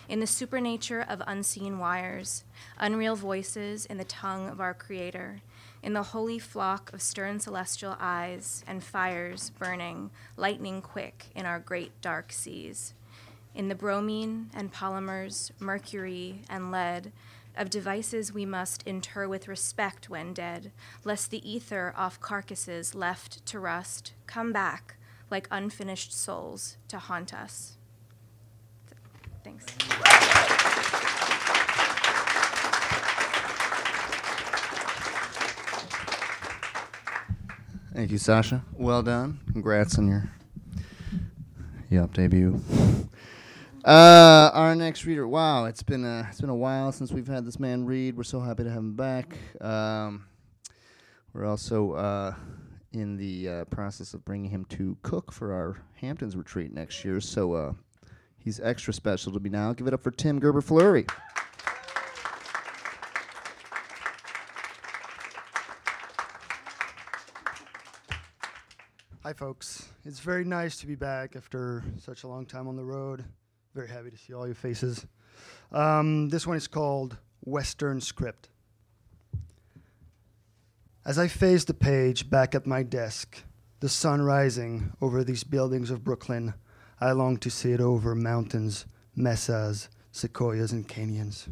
in 0.10 0.22
the 0.22 0.28
supernature 0.28 1.06
of 1.08 1.22
unseen 1.28 1.80
wires, 1.80 2.44
unreal 2.78 3.16
voices 3.16 3.86
in 3.86 3.98
the 3.98 4.06
tongue 4.06 4.48
of 4.48 4.62
our 4.62 4.74
Creator, 4.74 5.42
in 5.84 5.94
the 5.94 6.04
holy 6.04 6.40
flock 6.40 6.92
of 6.94 7.02
stern 7.02 7.40
celestial 7.40 7.96
eyes 8.00 8.64
and 8.68 8.84
fires 8.84 9.52
burning, 9.58 10.10
lightning 10.36 10.82
quick 10.82 11.28
in 11.36 11.46
our 11.46 11.60
great 11.60 11.92
dark 12.02 12.32
seas, 12.32 12.94
in 13.56 13.68
the 13.68 13.76
bromine 13.76 14.50
and 14.54 14.74
polymers, 14.74 15.52
mercury 15.60 16.42
and 16.50 16.72
lead, 16.72 17.12
of 17.56 17.70
devices 17.70 18.32
we 18.32 18.46
must 18.46 18.84
inter 18.86 19.28
with 19.28 19.48
respect 19.48 20.10
when 20.10 20.34
dead, 20.34 20.72
lest 21.04 21.32
the 21.32 21.50
ether 21.50 21.94
off 21.98 22.20
carcasses 22.20 22.94
left 22.94 23.46
to 23.48 23.60
rust 23.60 24.14
come 24.28 24.54
back 24.54 24.96
like 25.30 25.48
unfinished 25.52 26.14
souls 26.14 26.78
to 26.88 27.00
haunt 27.00 27.34
us. 27.34 27.78
Thanks. 29.44 29.66
Thank 37.98 38.12
you, 38.12 38.20
Sasha. 38.20 38.64
Well 38.74 39.02
done. 39.02 39.40
Congrats 39.52 39.98
on 39.98 40.08
your 40.08 40.32
Yawp 41.90 42.14
debut. 42.14 42.62
Uh, 43.84 44.52
our 44.54 44.76
next 44.76 45.06
reader. 45.06 45.28
Wow, 45.28 45.66
it's 45.66 45.82
been 45.82 46.06
a 46.06 46.28
it's 46.30 46.40
been 46.40 46.52
a 46.52 46.56
while 46.56 46.92
since 46.92 47.12
we've 47.12 47.26
had 47.26 47.44
this 47.44 47.60
man 47.60 47.88
read. 47.88 48.16
We're 48.16 48.22
so 48.22 48.40
happy 48.40 48.66
to 48.66 48.70
have 48.70 48.78
him 48.78 48.96
back. 48.96 49.36
Um, 49.60 50.28
we're 51.34 51.46
also 51.46 51.94
uh, 51.94 52.36
in 52.94 53.18
the 53.18 53.50
uh, 53.50 53.66
process 53.66 54.14
of 54.14 54.24
bringing 54.24 54.52
him 54.52 54.66
to 54.66 54.96
cook 55.02 55.32
for 55.32 55.52
our 55.52 55.82
Hamptons 55.96 56.36
retreat 56.36 56.72
next 56.72 57.04
year. 57.04 57.20
So 57.20 57.54
uh, 57.54 57.74
he's 58.38 58.60
extra 58.60 58.94
special 58.94 59.34
to 59.34 59.40
me 59.40 59.50
now. 59.50 59.74
Give 59.74 59.88
it 59.88 59.94
up 59.96 60.04
for 60.04 60.12
Tim 60.12 60.40
Gerber 60.40 60.62
Fleury. 60.62 61.08
Hi, 69.28 69.34
folks. 69.34 69.90
It's 70.06 70.22
very 70.22 70.46
nice 70.46 70.78
to 70.78 70.88
be 70.88 70.96
back 70.96 71.36
after 71.36 71.84
such 72.00 72.24
a 72.24 72.30
long 72.30 72.46
time 72.46 72.66
on 72.66 72.78
the 72.78 72.86
road. 72.86 73.26
Very 73.76 73.90
happy 73.90 74.10
to 74.10 74.18
see 74.18 74.34
all 74.34 74.46
your 74.46 74.56
faces. 74.56 75.06
Um, 75.70 76.30
this 76.30 76.48
one 76.48 76.56
is 76.56 76.70
called 76.70 77.18
Western 77.42 78.00
Script. 78.00 78.48
As 81.06 81.20
I 81.20 81.28
face 81.28 81.66
the 81.66 81.74
page 81.74 82.30
back 82.30 82.56
at 82.56 82.66
my 82.66 82.84
desk, 82.84 83.44
the 83.82 83.90
sun 83.90 84.22
rising 84.22 84.94
over 85.02 85.26
these 85.26 85.44
buildings 85.44 85.92
of 85.92 86.06
Brooklyn, 86.06 86.54
I 87.02 87.12
long 87.12 87.36
to 87.40 87.50
see 87.50 87.74
it 87.74 87.82
over 87.82 88.16
mountains, 88.16 88.86
mesas, 89.14 89.90
sequoias, 90.14 90.72
and 90.72 90.88
canyons. 90.88 91.50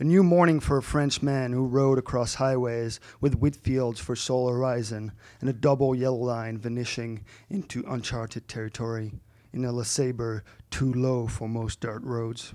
A 0.00 0.02
new 0.02 0.24
morning 0.24 0.58
for 0.58 0.76
a 0.76 0.82
French 0.82 1.22
man 1.22 1.52
who 1.52 1.68
rode 1.68 1.98
across 1.98 2.34
highways 2.34 2.98
with 3.20 3.38
wheat 3.38 3.54
fields 3.54 4.00
for 4.00 4.16
sole 4.16 4.48
horizon 4.48 5.12
and 5.40 5.48
a 5.48 5.52
double 5.52 5.94
yellow 5.94 6.16
line 6.16 6.58
vanishing 6.58 7.24
into 7.48 7.84
uncharted 7.86 8.48
territory 8.48 9.12
in 9.52 9.64
a 9.64 9.72
LeSabre 9.72 10.42
too 10.68 10.92
low 10.92 11.28
for 11.28 11.48
most 11.48 11.78
dirt 11.78 12.02
roads. 12.02 12.52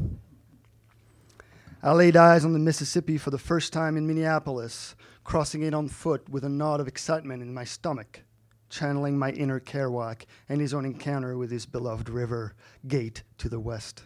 I 1.81 1.93
laid 1.93 2.17
eyes 2.17 2.43
on 2.43 2.51
the 2.51 2.59
Mississippi 2.59 3.17
for 3.17 3.29
the 3.29 3.37
first 3.37 3.71
time 3.71 3.95
in 3.95 4.05
Minneapolis, 4.05 4.97
crossing 5.23 5.61
it 5.61 5.73
on 5.73 5.87
foot 5.87 6.27
with 6.27 6.43
a 6.43 6.49
knot 6.49 6.81
of 6.81 6.89
excitement 6.89 7.41
in 7.41 7.53
my 7.53 7.63
stomach, 7.63 8.23
channeling 8.69 9.17
my 9.17 9.31
inner 9.31 9.61
Kerouac 9.61 10.25
and 10.49 10.59
his 10.59 10.73
own 10.73 10.83
encounter 10.83 11.37
with 11.37 11.51
his 11.51 11.65
beloved 11.65 12.09
river, 12.09 12.53
Gate 12.85 13.23
to 13.37 13.47
the 13.47 13.61
west 13.61 14.03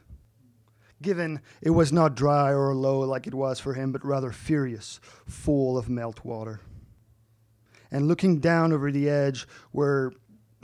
given 1.03 1.41
it 1.61 1.69
was 1.69 1.93
not 1.93 2.15
dry 2.15 2.51
or 2.51 2.73
low 2.73 3.01
like 3.01 3.27
it 3.27 3.33
was 3.35 3.59
for 3.59 3.75
him, 3.75 3.91
but 3.91 4.03
rather 4.03 4.31
furious, 4.31 4.99
full 5.27 5.77
of 5.77 5.85
meltwater. 5.85 6.59
And 7.91 8.07
looking 8.07 8.39
down 8.39 8.73
over 8.73 8.91
the 8.91 9.07
edge 9.07 9.47
where 9.71 10.11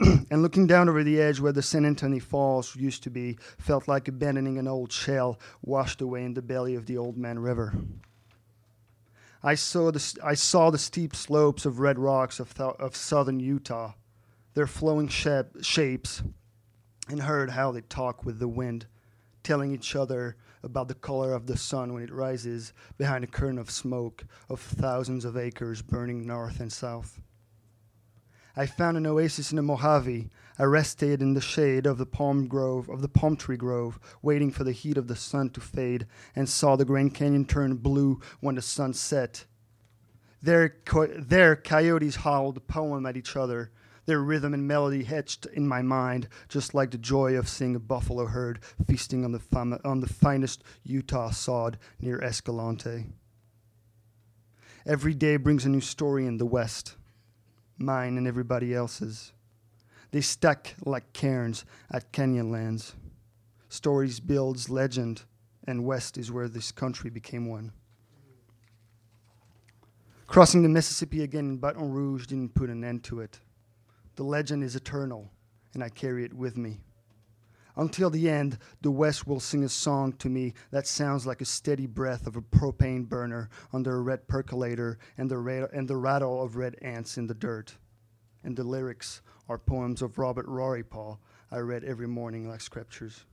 and 0.00 0.42
looking 0.42 0.66
down 0.66 0.88
over 0.88 1.04
the 1.04 1.20
edge 1.20 1.40
where 1.40 1.52
the 1.52 1.62
San 1.62 1.84
Antonio 1.84 2.20
Falls 2.20 2.74
used 2.74 3.02
to 3.02 3.10
be 3.10 3.38
felt 3.58 3.86
like 3.86 4.08
abandoning 4.08 4.58
an 4.58 4.66
old 4.66 4.90
shell 4.90 5.38
washed 5.62 6.00
away 6.00 6.24
in 6.24 6.34
the 6.34 6.42
belly 6.42 6.74
of 6.74 6.86
the 6.86 6.96
Old 6.96 7.18
Man 7.18 7.38
River. 7.38 7.74
I 9.42 9.54
saw 9.54 9.90
the, 9.90 10.18
I 10.24 10.34
saw 10.34 10.70
the 10.70 10.78
steep 10.78 11.14
slopes 11.14 11.66
of 11.66 11.80
red 11.80 11.98
rocks 11.98 12.40
of, 12.40 12.54
th- 12.54 12.76
of 12.78 12.96
southern 12.96 13.40
Utah, 13.40 13.92
their 14.54 14.66
flowing 14.66 15.08
shap- 15.08 15.62
shapes, 15.62 16.22
and 17.08 17.22
heard 17.22 17.50
how 17.50 17.72
they 17.72 17.80
talk 17.82 18.24
with 18.24 18.38
the 18.38 18.48
wind 18.48 18.86
telling 19.42 19.72
each 19.72 19.96
other 19.96 20.36
about 20.62 20.88
the 20.88 20.94
color 20.94 21.32
of 21.32 21.46
the 21.46 21.56
sun 21.56 21.92
when 21.92 22.02
it 22.02 22.12
rises 22.12 22.72
behind 22.98 23.24
a 23.24 23.26
curtain 23.26 23.58
of 23.58 23.70
smoke 23.70 24.24
of 24.48 24.60
thousands 24.60 25.24
of 25.24 25.36
acres 25.36 25.82
burning 25.82 26.26
north 26.26 26.60
and 26.60 26.72
south. 26.72 27.20
I 28.56 28.66
found 28.66 28.96
an 28.96 29.06
oasis 29.06 29.52
in 29.52 29.56
the 29.56 29.62
Mojave. 29.62 30.28
I 30.58 30.64
rested 30.64 31.22
in 31.22 31.34
the 31.34 31.40
shade 31.40 31.86
of 31.86 31.98
the 31.98 32.06
palm 32.06 32.46
grove, 32.46 32.88
of 32.90 33.00
the 33.00 33.08
palm 33.08 33.36
tree 33.36 33.56
grove, 33.56 33.98
waiting 34.20 34.50
for 34.50 34.64
the 34.64 34.72
heat 34.72 34.98
of 34.98 35.08
the 35.08 35.16
sun 35.16 35.50
to 35.50 35.60
fade, 35.60 36.06
and 36.34 36.48
saw 36.48 36.76
the 36.76 36.84
Grand 36.84 37.14
Canyon 37.14 37.46
turn 37.46 37.76
blue 37.76 38.20
when 38.40 38.56
the 38.56 38.62
sun 38.62 38.92
set. 38.92 39.46
There, 40.42 40.76
co- 40.84 41.06
there 41.06 41.56
coyotes 41.56 42.16
howled 42.16 42.56
a 42.56 42.60
poem 42.60 43.06
at 43.06 43.16
each 43.16 43.36
other, 43.36 43.70
their 44.10 44.20
rhythm 44.20 44.52
and 44.52 44.66
melody 44.66 45.06
etched 45.06 45.46
in 45.46 45.68
my 45.68 45.82
mind, 45.82 46.26
just 46.48 46.74
like 46.74 46.90
the 46.90 46.98
joy 46.98 47.36
of 47.36 47.48
seeing 47.48 47.76
a 47.76 47.78
buffalo 47.78 48.26
herd 48.26 48.58
feasting 48.84 49.24
on 49.24 49.30
the, 49.30 49.38
fam- 49.38 49.78
on 49.84 50.00
the 50.00 50.08
finest 50.08 50.64
Utah 50.82 51.30
sod 51.30 51.78
near 52.00 52.20
Escalante. 52.20 53.06
Every 54.84 55.14
day 55.14 55.36
brings 55.36 55.64
a 55.64 55.68
new 55.68 55.80
story 55.80 56.26
in 56.26 56.38
the 56.38 56.44
West, 56.44 56.96
mine 57.78 58.18
and 58.18 58.26
everybody 58.26 58.74
else's. 58.74 59.32
They 60.10 60.22
stack 60.22 60.74
like 60.84 61.12
cairns 61.12 61.64
at 61.88 62.12
Canyonlands. 62.12 62.94
Stories 63.68 64.18
builds 64.18 64.68
legend, 64.68 65.22
and 65.68 65.84
West 65.84 66.18
is 66.18 66.32
where 66.32 66.48
this 66.48 66.72
country 66.72 67.10
became 67.10 67.46
one. 67.46 67.70
Crossing 70.26 70.64
the 70.64 70.68
Mississippi 70.68 71.22
again 71.22 71.50
in 71.50 71.56
Baton 71.58 71.92
Rouge 71.92 72.26
didn't 72.26 72.56
put 72.56 72.70
an 72.70 72.82
end 72.82 73.04
to 73.04 73.20
it. 73.20 73.38
The 74.20 74.26
legend 74.26 74.62
is 74.62 74.76
eternal, 74.76 75.30
and 75.72 75.82
I 75.82 75.88
carry 75.88 76.26
it 76.26 76.34
with 76.34 76.58
me. 76.58 76.80
Until 77.74 78.10
the 78.10 78.28
end, 78.28 78.58
the 78.82 78.90
West 78.90 79.26
will 79.26 79.40
sing 79.40 79.64
a 79.64 79.68
song 79.70 80.12
to 80.18 80.28
me 80.28 80.52
that 80.72 80.86
sounds 80.86 81.26
like 81.26 81.40
a 81.40 81.46
steady 81.46 81.86
breath 81.86 82.26
of 82.26 82.36
a 82.36 82.42
propane 82.42 83.08
burner 83.08 83.48
under 83.72 83.96
a 83.96 84.02
red 84.02 84.28
percolator 84.28 84.98
and 85.16 85.30
the, 85.30 85.38
ra- 85.38 85.68
and 85.72 85.88
the 85.88 85.96
rattle 85.96 86.42
of 86.42 86.56
red 86.56 86.76
ants 86.82 87.16
in 87.16 87.28
the 87.28 87.34
dirt. 87.34 87.78
And 88.44 88.54
the 88.54 88.62
lyrics 88.62 89.22
are 89.48 89.56
poems 89.56 90.02
of 90.02 90.18
Robert 90.18 90.46
Rory 90.46 90.84
Paul 90.84 91.18
I 91.50 91.60
read 91.60 91.82
every 91.82 92.06
morning 92.06 92.46
like 92.46 92.60
scriptures. 92.60 93.24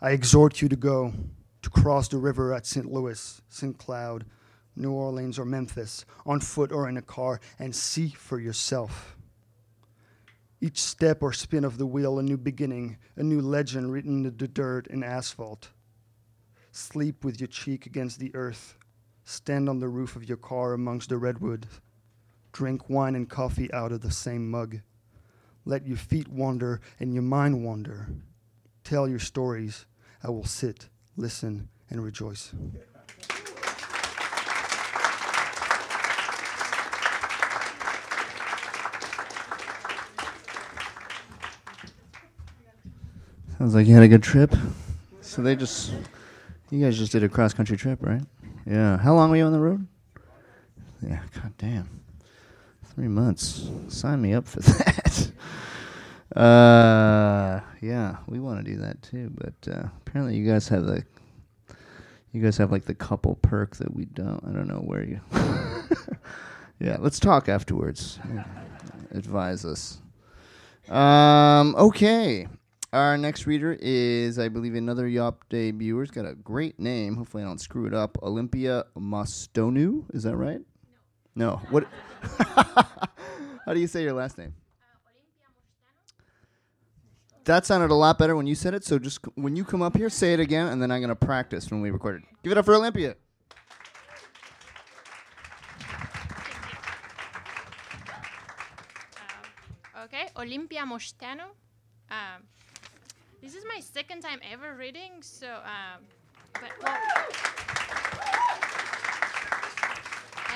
I 0.00 0.12
exhort 0.12 0.62
you 0.62 0.70
to 0.70 0.76
go, 0.76 1.12
to 1.60 1.68
cross 1.68 2.08
the 2.08 2.16
river 2.16 2.54
at 2.54 2.64
St. 2.64 2.90
Louis, 2.90 3.42
St. 3.50 3.76
Cloud, 3.76 4.24
New 4.74 4.92
Orleans, 4.92 5.38
or 5.38 5.44
Memphis, 5.44 6.06
on 6.24 6.40
foot 6.40 6.72
or 6.72 6.88
in 6.88 6.96
a 6.96 7.02
car, 7.02 7.38
and 7.58 7.76
see 7.76 8.08
for 8.08 8.40
yourself. 8.40 9.15
Each 10.60 10.80
step 10.80 11.22
or 11.22 11.32
spin 11.32 11.64
of 11.64 11.78
the 11.78 11.86
wheel, 11.86 12.18
a 12.18 12.22
new 12.22 12.38
beginning, 12.38 12.96
a 13.16 13.22
new 13.22 13.40
legend 13.40 13.92
written 13.92 14.24
in 14.24 14.36
the 14.36 14.48
dirt 14.48 14.86
and 14.88 15.04
asphalt. 15.04 15.68
Sleep 16.72 17.24
with 17.24 17.40
your 17.40 17.48
cheek 17.48 17.86
against 17.86 18.18
the 18.18 18.34
earth. 18.34 18.76
Stand 19.24 19.68
on 19.68 19.80
the 19.80 19.88
roof 19.88 20.16
of 20.16 20.28
your 20.28 20.36
car 20.36 20.72
amongst 20.72 21.08
the 21.08 21.18
redwood. 21.18 21.66
Drink 22.52 22.88
wine 22.88 23.14
and 23.14 23.28
coffee 23.28 23.72
out 23.72 23.92
of 23.92 24.00
the 24.00 24.10
same 24.10 24.50
mug. 24.50 24.80
Let 25.64 25.86
your 25.86 25.96
feet 25.96 26.28
wander 26.28 26.80
and 27.00 27.12
your 27.12 27.22
mind 27.22 27.64
wander. 27.64 28.08
Tell 28.84 29.08
your 29.08 29.18
stories. 29.18 29.84
I 30.22 30.30
will 30.30 30.44
sit, 30.44 30.88
listen, 31.16 31.68
and 31.90 32.02
rejoice. 32.02 32.54
Sounds 43.58 43.74
like 43.74 43.86
you 43.86 43.94
had 43.94 44.02
a 44.02 44.08
good 44.08 44.22
trip. 44.22 44.54
So 45.22 45.40
they 45.42 45.56
just, 45.56 45.92
you 46.70 46.84
guys 46.84 46.98
just 46.98 47.12
did 47.12 47.24
a 47.24 47.28
cross 47.28 47.54
country 47.54 47.76
trip, 47.76 47.98
right? 48.02 48.22
Yeah. 48.66 48.98
How 48.98 49.14
long 49.14 49.30
were 49.30 49.36
you 49.36 49.44
on 49.44 49.52
the 49.52 49.60
road? 49.60 49.86
Yeah. 51.02 51.20
God 51.34 51.52
damn. 51.56 52.00
Three 52.84 53.08
months. 53.08 53.68
Sign 53.88 54.20
me 54.20 54.34
up 54.34 54.46
for 54.46 54.60
that. 54.60 55.30
uh, 56.38 57.60
yeah, 57.80 58.16
we 58.26 58.40
want 58.40 58.64
to 58.64 58.70
do 58.70 58.78
that 58.78 59.00
too, 59.02 59.30
but 59.34 59.72
uh, 59.72 59.88
apparently 60.06 60.36
you 60.36 60.50
guys 60.50 60.68
have 60.68 60.84
the, 60.84 61.04
you 62.32 62.42
guys 62.42 62.56
have 62.58 62.70
like 62.70 62.84
the 62.84 62.94
couple 62.94 63.36
perk 63.36 63.76
that 63.76 63.94
we 63.94 64.04
don't. 64.04 64.42
I 64.46 64.52
don't 64.52 64.68
know 64.68 64.80
where 64.80 65.02
you. 65.02 65.20
yeah, 66.80 66.96
let's 67.00 67.18
talk 67.18 67.48
afterwards. 67.48 68.18
Advise 69.12 69.64
us. 69.64 69.98
Um, 70.90 71.74
okay. 71.76 72.48
Our 72.96 73.18
next 73.18 73.46
reader 73.46 73.76
is, 73.78 74.38
I 74.38 74.48
believe, 74.48 74.74
another 74.74 75.06
Yawp 75.06 75.42
debuter. 75.50 76.00
He's 76.00 76.10
got 76.10 76.24
a 76.24 76.34
great 76.34 76.80
name. 76.80 77.16
Hopefully, 77.16 77.42
I 77.42 77.46
don't 77.46 77.60
screw 77.60 77.84
it 77.84 77.92
up. 77.92 78.16
Olympia 78.22 78.84
Mostonu. 78.96 80.04
Is 80.14 80.22
that 80.22 80.34
right? 80.34 80.62
No. 81.34 81.50
No. 81.50 81.56
What? 81.68 81.86
How 83.66 83.74
do 83.74 83.80
you 83.80 83.86
say 83.86 84.02
your 84.02 84.14
last 84.14 84.38
name? 84.38 84.54
Olympia 85.04 85.44
Mostano. 85.44 87.44
That 87.44 87.66
sounded 87.66 87.90
a 87.90 87.94
lot 87.94 88.16
better 88.16 88.34
when 88.34 88.46
you 88.46 88.54
said 88.54 88.72
it. 88.72 88.82
So 88.82 88.98
just 88.98 89.22
c- 89.22 89.30
when 89.34 89.56
you 89.56 89.64
come 89.64 89.82
up 89.82 89.94
here, 89.94 90.08
say 90.08 90.32
it 90.32 90.40
again, 90.40 90.68
and 90.68 90.80
then 90.80 90.90
I'm 90.90 91.02
going 91.02 91.10
to 91.10 91.14
practice 91.14 91.70
when 91.70 91.82
we 91.82 91.90
record 91.90 92.22
it. 92.22 92.28
Give 92.42 92.52
it 92.52 92.56
up 92.56 92.64
for 92.64 92.74
Olympia. 92.74 93.16
Okay, 100.04 100.28
Olympia 100.36 100.84
Moșteanu. 100.84 101.44
Um, 102.10 102.42
this 103.42 103.54
is 103.54 103.64
my 103.72 103.80
second 103.80 104.22
time 104.22 104.40
ever 104.50 104.74
reading, 104.74 105.20
so 105.20 105.46
um, 105.46 106.02
but 106.54 106.70
well, 106.82 106.96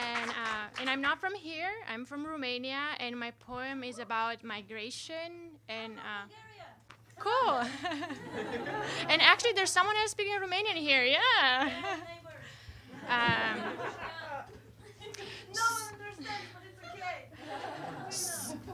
and 0.00 0.30
uh, 0.30 0.80
and 0.80 0.90
I'm 0.90 1.00
not 1.00 1.20
from 1.20 1.34
here. 1.34 1.70
I'm 1.92 2.04
from 2.04 2.26
Romania, 2.26 2.80
and 2.98 3.18
my 3.18 3.32
poem 3.32 3.84
is 3.84 3.98
about 3.98 4.42
migration 4.44 5.58
and. 5.68 5.98
Uh, 5.98 6.26
cool. 7.18 7.50
and 9.10 9.20
actually, 9.20 9.52
there's 9.52 9.70
someone 9.70 9.94
else 9.96 10.12
speaking 10.12 10.32
Romanian 10.40 10.76
here. 10.76 11.04
Yeah. 11.04 11.70
um, 13.10 13.60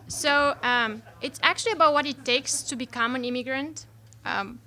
So 0.09 0.57
um, 0.63 1.03
it's 1.21 1.39
actually 1.43 1.73
about 1.73 1.93
what 1.93 2.07
it 2.07 2.25
takes 2.25 2.63
to 2.63 2.77
become 2.77 3.15
an 3.15 3.25
immigrant. 3.25 3.87
Um, 4.27 4.59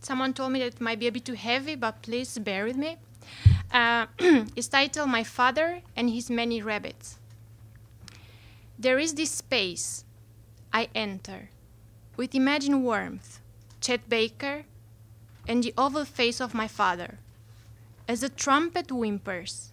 someone 0.00 0.34
told 0.34 0.52
me 0.52 0.58
that 0.58 0.74
it 0.74 0.80
might 0.80 0.98
be 0.98 1.06
a 1.06 1.12
bit 1.12 1.24
too 1.24 1.34
heavy, 1.34 1.76
but 1.76 2.02
please 2.02 2.36
bear 2.38 2.64
with 2.64 2.76
me. 2.76 2.96
Uh, 3.72 4.06
it's 4.56 4.68
titled 4.68 5.08
My 5.08 5.22
Father 5.22 5.82
and 5.96 6.10
His 6.10 6.28
Many 6.28 6.60
Rabbits. 6.60 7.18
There 8.78 8.98
is 8.98 9.14
this 9.14 9.30
space 9.30 10.04
I 10.72 10.88
enter 10.94 11.50
with 12.16 12.34
imagined 12.34 12.82
warmth, 12.82 13.40
Chet 13.80 14.08
Baker, 14.08 14.64
and 15.46 15.62
the 15.62 15.74
oval 15.78 16.04
face 16.04 16.40
of 16.40 16.54
my 16.54 16.66
father. 16.66 17.18
As 18.08 18.22
the 18.22 18.28
trumpet 18.28 18.90
whimpers, 18.90 19.72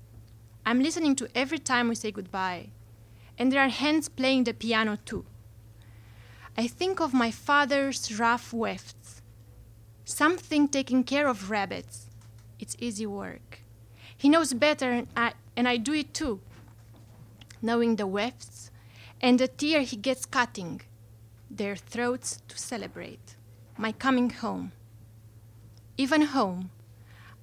I'm 0.65 0.81
listening 0.83 1.15
to 1.15 1.27
every 1.33 1.59
time 1.59 1.89
we 1.89 1.95
say 1.95 2.11
goodbye 2.11 2.69
and 3.37 3.51
there 3.51 3.61
are 3.61 3.69
hands 3.69 4.09
playing 4.09 4.45
the 4.45 4.53
piano 4.53 4.97
too. 5.05 5.25
I 6.57 6.67
think 6.67 6.99
of 6.99 7.13
my 7.13 7.29
father's 7.29 8.19
rough 8.19 8.51
wefts, 8.51 8.95
something 10.07 10.67
taking 10.67 11.03
care 11.03 11.27
of 11.27 11.51
rabbits. 11.51 12.07
It's 12.59 12.75
easy 12.79 13.05
work. 13.05 13.59
He 14.15 14.29
knows 14.29 14.53
better, 14.53 14.91
and 14.91 15.07
I, 15.15 15.33
and 15.55 15.67
I 15.67 15.77
do 15.77 15.93
it 15.93 16.13
too. 16.13 16.39
Knowing 17.61 17.95
the 17.95 18.07
wefts 18.07 18.71
and 19.21 19.39
the 19.39 19.47
tear 19.47 19.81
he 19.81 19.97
gets 19.97 20.25
cutting, 20.25 20.81
their 21.49 21.75
throats 21.75 22.41
to 22.47 22.57
celebrate 22.57 23.35
my 23.77 23.91
coming 23.91 24.29
home. 24.29 24.71
Even 25.97 26.21
home, 26.21 26.71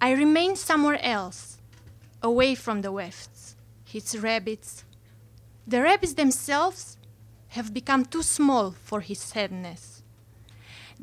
I 0.00 0.12
remain 0.12 0.56
somewhere 0.56 1.00
else, 1.02 1.58
away 2.22 2.54
from 2.54 2.82
the 2.82 2.92
wefts, 2.92 3.56
his 3.84 4.18
rabbits, 4.18 4.84
the 5.66 5.82
rabbits 5.82 6.14
themselves 6.14 6.98
have 7.48 7.72
become 7.72 8.04
too 8.04 8.22
small 8.22 8.72
for 8.72 9.00
his 9.00 9.18
sadness. 9.18 9.93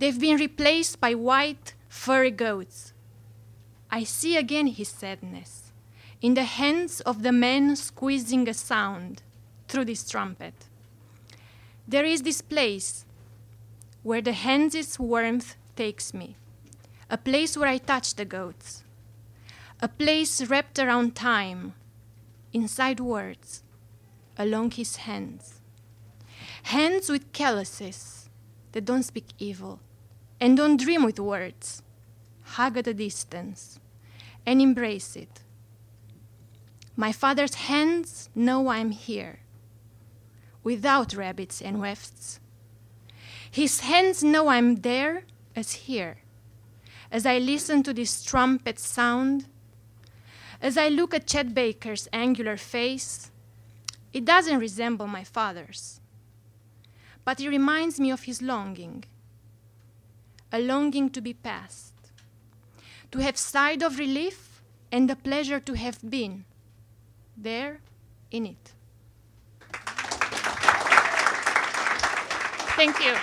They've 0.02 0.20
been 0.20 0.38
replaced 0.38 1.00
by 1.00 1.14
white, 1.14 1.76
furry 1.88 2.32
goats. 2.32 2.92
I 3.92 4.04
see 4.04 4.36
again 4.36 4.66
his 4.66 4.90
sadness 4.90 5.74
in 6.24 6.34
the 6.34 6.44
hands 6.44 7.02
of 7.02 7.22
the 7.22 7.32
man 7.32 7.76
squeezing 7.76 8.50
a 8.50 8.56
sound 8.56 9.22
through 9.68 9.86
this 9.86 10.10
trumpet. 10.10 10.56
There 11.88 12.04
is 12.04 12.24
this 12.24 12.42
place 12.42 13.06
where 14.02 14.24
the 14.24 14.34
hands' 14.34 14.98
warmth 14.98 15.56
takes 15.76 16.16
me, 16.16 16.36
a 17.08 17.18
place 17.20 17.56
where 17.56 17.70
I 17.70 17.78
touch 17.78 18.16
the 18.16 18.26
goats, 18.26 18.84
a 19.82 19.88
place 19.88 20.44
wrapped 20.50 20.80
around 20.80 21.16
time, 21.16 21.76
inside 22.54 23.00
words 23.00 23.62
along 24.36 24.72
his 24.72 24.96
hands. 24.96 25.62
Hands 26.64 27.08
with 27.08 27.32
calluses 27.34 28.30
that 28.72 28.86
don't 28.86 29.04
speak 29.04 29.28
evil 29.38 29.80
and 30.42 30.58
don't 30.58 30.78
dream 30.78 31.06
with 31.06 31.20
words. 31.20 31.84
Hug 32.44 32.76
at 32.76 32.88
a 32.88 32.94
distance 32.96 33.80
and 34.44 34.60
embrace 34.60 35.16
it. 35.16 35.44
My 36.98 37.12
father's 37.12 37.54
hands 37.54 38.30
know 38.34 38.68
I'm 38.68 38.90
here, 38.92 39.40
without 40.64 41.14
rabbits 41.14 41.62
and 41.62 41.80
wefts. 41.80 42.40
His 43.50 43.82
hands 43.82 44.24
know 44.24 44.48
I'm 44.48 44.78
there 44.78 45.24
as 45.56 45.74
here, 45.74 46.18
as 47.12 47.26
I 47.26 47.38
listen 47.38 47.84
to 47.84 47.94
this 47.94 48.24
trumpet 48.24 48.80
sound, 48.80 49.46
as 50.62 50.78
I 50.78 50.90
look 50.90 51.14
at 51.14 51.28
Chet 51.28 51.54
Baker's 51.54 52.08
angular 52.12 52.58
face, 52.58 53.32
it 54.12 54.26
doesn't 54.26 54.60
resemble 54.60 55.08
my 55.08 55.24
father's, 55.24 56.02
but 57.24 57.40
it 57.40 57.50
reminds 57.50 58.00
me 58.00 58.12
of 58.12 58.24
his 58.24 58.42
longing 58.42 59.06
a 60.52 60.60
longing 60.60 61.10
to 61.10 61.22
be 61.22 61.34
past, 61.34 61.94
to 63.12 63.20
have 63.20 63.38
sighed 63.38 63.82
of 63.82 63.98
relief 64.00 64.62
and 64.92 65.10
the 65.10 65.16
pleasure 65.16 65.60
to 65.60 65.74
have 65.74 66.00
been 66.10 66.46
there 67.38 67.80
in 68.32 68.46
it. 68.46 68.74
Thank 72.76 73.00
you. 73.00 73.16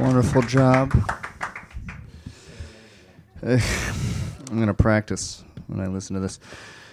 Wonderful 0.00 0.42
job. 0.42 0.92
Eh, 3.42 3.60
I'm 4.50 4.58
gonna 4.58 4.74
practice 4.74 5.42
when 5.66 5.80
I 5.80 5.88
listen 5.88 6.14
to 6.14 6.20
this. 6.20 6.38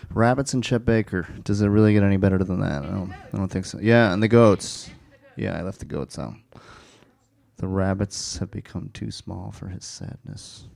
Rabbits 0.09 0.53
and 0.53 0.63
Chet 0.63 0.85
Baker. 0.85 1.27
Does 1.43 1.61
it 1.61 1.67
really 1.67 1.93
get 1.93 2.03
any 2.03 2.17
better 2.17 2.37
than 2.39 2.59
that? 2.61 2.83
I 2.83 2.87
don't. 2.87 3.11
I 3.11 3.37
don't 3.37 3.49
think 3.49 3.65
so. 3.65 3.79
Yeah, 3.81 4.13
and 4.13 4.21
the 4.23 4.27
goats. 4.27 4.89
Yeah, 5.35 5.57
I 5.57 5.61
left 5.61 5.79
the 5.79 5.85
goats 5.85 6.17
out. 6.17 6.33
The 7.57 7.67
rabbits 7.67 8.37
have 8.37 8.51
become 8.51 8.89
too 8.93 9.11
small 9.11 9.51
for 9.51 9.67
his 9.67 9.85
sadness. 9.85 10.67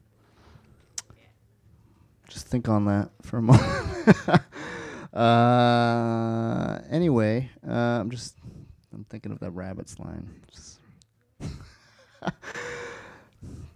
Just 2.27 2.47
think 2.47 2.69
on 2.69 2.85
that 2.85 3.09
for 3.21 3.37
a 3.37 3.41
moment. 3.41 4.41
uh, 5.13 6.79
anyway, 6.89 7.49
uh, 7.67 7.71
I'm 7.71 8.09
just 8.09 8.35
I'm 8.93 9.03
thinking 9.05 9.31
of 9.31 9.39
that 9.39 9.51
rabbits 9.51 9.99
line. 9.99 10.29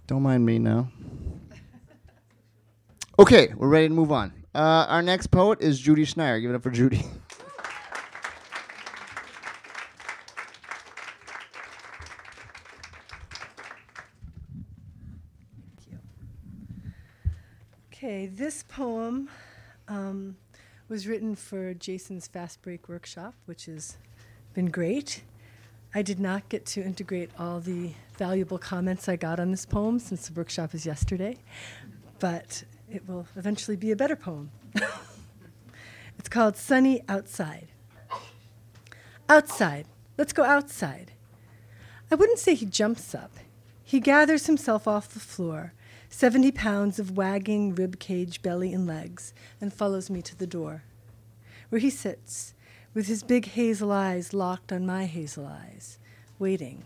Don't 0.07 0.21
mind 0.21 0.45
me 0.45 0.59
now. 0.59 0.89
Okay, 3.17 3.53
we're 3.55 3.69
ready 3.69 3.87
to 3.87 3.93
move 3.93 4.11
on. 4.11 4.31
Uh, 4.55 4.85
our 4.87 5.01
next 5.01 5.27
poet 5.27 5.59
is 5.59 5.81
Judy 5.81 6.05
Schneier. 6.05 6.39
Give 6.39 6.49
it 6.49 6.55
up 6.55 6.63
for 6.63 6.71
Judy. 6.71 7.05
Okay, 17.93 18.27
this 18.27 18.61
poem 18.61 19.29
um, 19.87 20.35
was 20.89 21.07
written 21.07 21.33
for 21.33 21.73
Jason's 21.73 22.27
Fast 22.27 22.61
Break 22.61 22.87
workshop, 22.87 23.33
which 23.45 23.65
has 23.65 23.97
been 24.53 24.67
great. 24.67 25.23
I 25.95 26.03
did 26.03 26.19
not 26.19 26.47
get 26.49 26.67
to 26.67 26.83
integrate 26.83 27.31
all 27.39 27.61
the 27.61 27.93
valuable 28.17 28.59
comments 28.59 29.09
I 29.09 29.15
got 29.15 29.39
on 29.39 29.49
this 29.49 29.65
poem 29.65 29.97
since 29.97 30.27
the 30.27 30.33
workshop 30.33 30.75
is 30.75 30.85
yesterday, 30.85 31.37
but 32.19 32.65
it 32.95 33.07
will 33.07 33.27
eventually 33.35 33.77
be 33.77 33.91
a 33.91 33.95
better 33.95 34.15
poem. 34.15 34.51
it's 36.17 36.29
called 36.29 36.55
Sunny 36.55 37.03
Outside. 37.07 37.67
Outside. 39.27 39.87
Let's 40.17 40.33
go 40.33 40.43
outside. 40.43 41.11
I 42.09 42.15
wouldn't 42.15 42.39
say 42.39 42.55
he 42.55 42.65
jumps 42.65 43.13
up. 43.13 43.31
He 43.83 43.99
gathers 43.99 44.47
himself 44.47 44.87
off 44.87 45.09
the 45.09 45.19
floor, 45.19 45.73
70 46.09 46.51
pounds 46.51 46.99
of 46.99 47.17
wagging 47.17 47.75
rib 47.75 47.99
cage, 47.99 48.41
belly, 48.41 48.73
and 48.73 48.87
legs, 48.87 49.33
and 49.59 49.73
follows 49.73 50.09
me 50.09 50.21
to 50.21 50.35
the 50.35 50.47
door, 50.47 50.83
where 51.69 51.79
he 51.79 51.89
sits, 51.89 52.53
with 52.93 53.07
his 53.07 53.23
big 53.23 53.47
hazel 53.49 53.91
eyes 53.91 54.33
locked 54.33 54.71
on 54.71 54.85
my 54.85 55.05
hazel 55.05 55.45
eyes, 55.45 55.99
waiting 56.39 56.85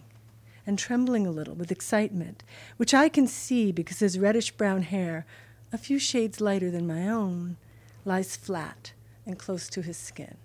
and 0.69 0.77
trembling 0.77 1.25
a 1.25 1.31
little 1.31 1.55
with 1.55 1.71
excitement, 1.71 2.43
which 2.77 2.93
I 2.93 3.09
can 3.09 3.25
see 3.25 3.71
because 3.71 3.99
his 3.99 4.19
reddish 4.19 4.51
brown 4.51 4.83
hair, 4.83 5.25
a 5.71 5.77
few 5.77 5.99
shades 5.99 6.41
lighter 6.41 6.71
than 6.71 6.87
my 6.87 7.07
own, 7.07 7.57
lies 8.05 8.35
flat 8.35 8.93
and 9.25 9.37
close 9.37 9.69
to 9.69 9.81
his 9.81 9.97
skin 9.97 10.37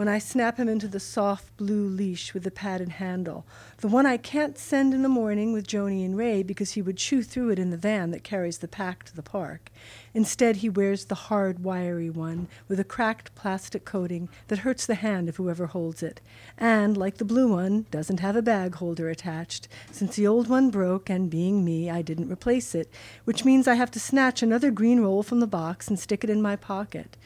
when 0.00 0.08
I 0.08 0.18
snap 0.18 0.56
him 0.56 0.66
into 0.66 0.88
the 0.88 0.98
soft 0.98 1.54
blue 1.58 1.86
leash 1.86 2.32
with 2.32 2.44
the 2.44 2.50
padded 2.50 2.88
handle, 2.88 3.44
the 3.82 3.86
one 3.88 4.06
I 4.06 4.16
can't 4.16 4.56
send 4.56 4.94
in 4.94 5.02
the 5.02 5.10
morning 5.10 5.52
with 5.52 5.66
Joni 5.66 6.06
and 6.06 6.16
Ray 6.16 6.42
because 6.42 6.70
he 6.70 6.80
would 6.80 6.96
chew 6.96 7.22
through 7.22 7.50
it 7.50 7.58
in 7.58 7.68
the 7.68 7.76
van 7.76 8.10
that 8.12 8.24
carries 8.24 8.56
the 8.56 8.66
pack 8.66 9.04
to 9.04 9.14
the 9.14 9.22
park. 9.22 9.70
Instead, 10.14 10.56
he 10.56 10.70
wears 10.70 11.04
the 11.04 11.26
hard, 11.28 11.62
wiry 11.62 12.08
one 12.08 12.48
with 12.66 12.80
a 12.80 12.82
cracked 12.82 13.34
plastic 13.34 13.84
coating 13.84 14.30
that 14.48 14.60
hurts 14.60 14.86
the 14.86 14.94
hand 14.94 15.28
of 15.28 15.36
whoever 15.36 15.66
holds 15.66 16.02
it, 16.02 16.22
and, 16.56 16.96
like 16.96 17.18
the 17.18 17.24
blue 17.26 17.52
one, 17.52 17.84
doesn't 17.90 18.20
have 18.20 18.36
a 18.36 18.40
bag 18.40 18.76
holder 18.76 19.10
attached, 19.10 19.68
since 19.92 20.16
the 20.16 20.26
old 20.26 20.48
one 20.48 20.70
broke, 20.70 21.10
and 21.10 21.28
being 21.28 21.62
me, 21.62 21.90
I 21.90 22.00
didn't 22.00 22.32
replace 22.32 22.74
it, 22.74 22.90
which 23.26 23.44
means 23.44 23.68
I 23.68 23.74
have 23.74 23.90
to 23.90 24.00
snatch 24.00 24.42
another 24.42 24.70
green 24.70 25.00
roll 25.00 25.22
from 25.22 25.40
the 25.40 25.46
box 25.46 25.88
and 25.88 26.00
stick 26.00 26.24
it 26.24 26.30
in 26.30 26.40
my 26.40 26.56
pocket 26.56 27.18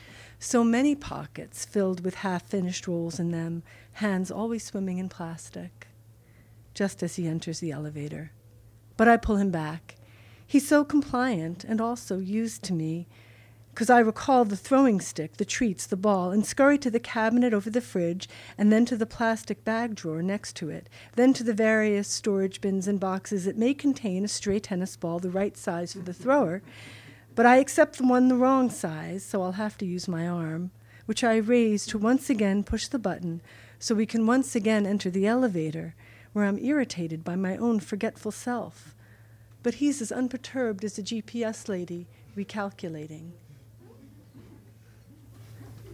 so 0.44 0.62
many 0.62 0.94
pockets 0.94 1.64
filled 1.64 2.04
with 2.04 2.16
half 2.16 2.46
finished 2.46 2.86
rolls 2.86 3.18
in 3.18 3.30
them, 3.30 3.62
hands 3.94 4.30
always 4.30 4.62
swimming 4.62 4.98
in 4.98 5.08
plastic. 5.08 5.88
Just 6.74 7.02
as 7.02 7.16
he 7.16 7.26
enters 7.26 7.60
the 7.60 7.70
elevator. 7.70 8.32
But 8.96 9.08
I 9.08 9.16
pull 9.16 9.36
him 9.36 9.50
back. 9.50 9.96
He's 10.46 10.68
so 10.68 10.84
compliant 10.84 11.64
and 11.64 11.80
also 11.80 12.18
used 12.18 12.62
to 12.64 12.74
me 12.74 13.06
because 13.74 13.90
I 13.90 13.98
recall 13.98 14.44
the 14.44 14.56
throwing 14.56 15.00
stick, 15.00 15.36
the 15.38 15.44
treats, 15.44 15.86
the 15.86 15.96
ball, 15.96 16.30
and 16.30 16.46
scurry 16.46 16.78
to 16.78 16.90
the 16.92 17.00
cabinet 17.00 17.52
over 17.52 17.70
the 17.70 17.80
fridge, 17.80 18.28
and 18.56 18.72
then 18.72 18.84
to 18.84 18.96
the 18.96 19.04
plastic 19.04 19.64
bag 19.64 19.96
drawer 19.96 20.22
next 20.22 20.54
to 20.56 20.70
it, 20.70 20.88
then 21.16 21.32
to 21.32 21.42
the 21.42 21.52
various 21.52 22.06
storage 22.06 22.60
bins 22.60 22.86
and 22.86 23.00
boxes 23.00 23.46
that 23.46 23.58
may 23.58 23.74
contain 23.74 24.24
a 24.24 24.28
stray 24.28 24.60
tennis 24.60 24.96
ball 24.96 25.18
the 25.18 25.28
right 25.28 25.56
size 25.56 25.94
for 25.94 26.00
the 26.00 26.14
thrower. 26.14 26.62
But 27.34 27.46
I 27.46 27.56
accept 27.56 27.98
the 27.98 28.06
one 28.06 28.28
the 28.28 28.36
wrong 28.36 28.70
size, 28.70 29.24
so 29.24 29.42
I'll 29.42 29.52
have 29.52 29.76
to 29.78 29.86
use 29.86 30.06
my 30.06 30.26
arm, 30.26 30.70
which 31.06 31.24
I 31.24 31.36
raise 31.36 31.86
to 31.86 31.98
once 31.98 32.30
again 32.30 32.64
push 32.64 32.86
the 32.86 32.98
button 32.98 33.40
so 33.78 33.94
we 33.94 34.06
can 34.06 34.26
once 34.26 34.54
again 34.54 34.86
enter 34.86 35.10
the 35.10 35.26
elevator, 35.26 35.94
where 36.32 36.44
I'm 36.44 36.58
irritated 36.58 37.24
by 37.24 37.36
my 37.36 37.56
own 37.56 37.80
forgetful 37.80 38.32
self. 38.32 38.94
But 39.62 39.74
he's 39.74 40.00
as 40.00 40.12
unperturbed 40.12 40.84
as 40.84 40.98
a 40.98 41.02
GPS 41.02 41.68
lady 41.68 42.06
recalculating 42.36 43.32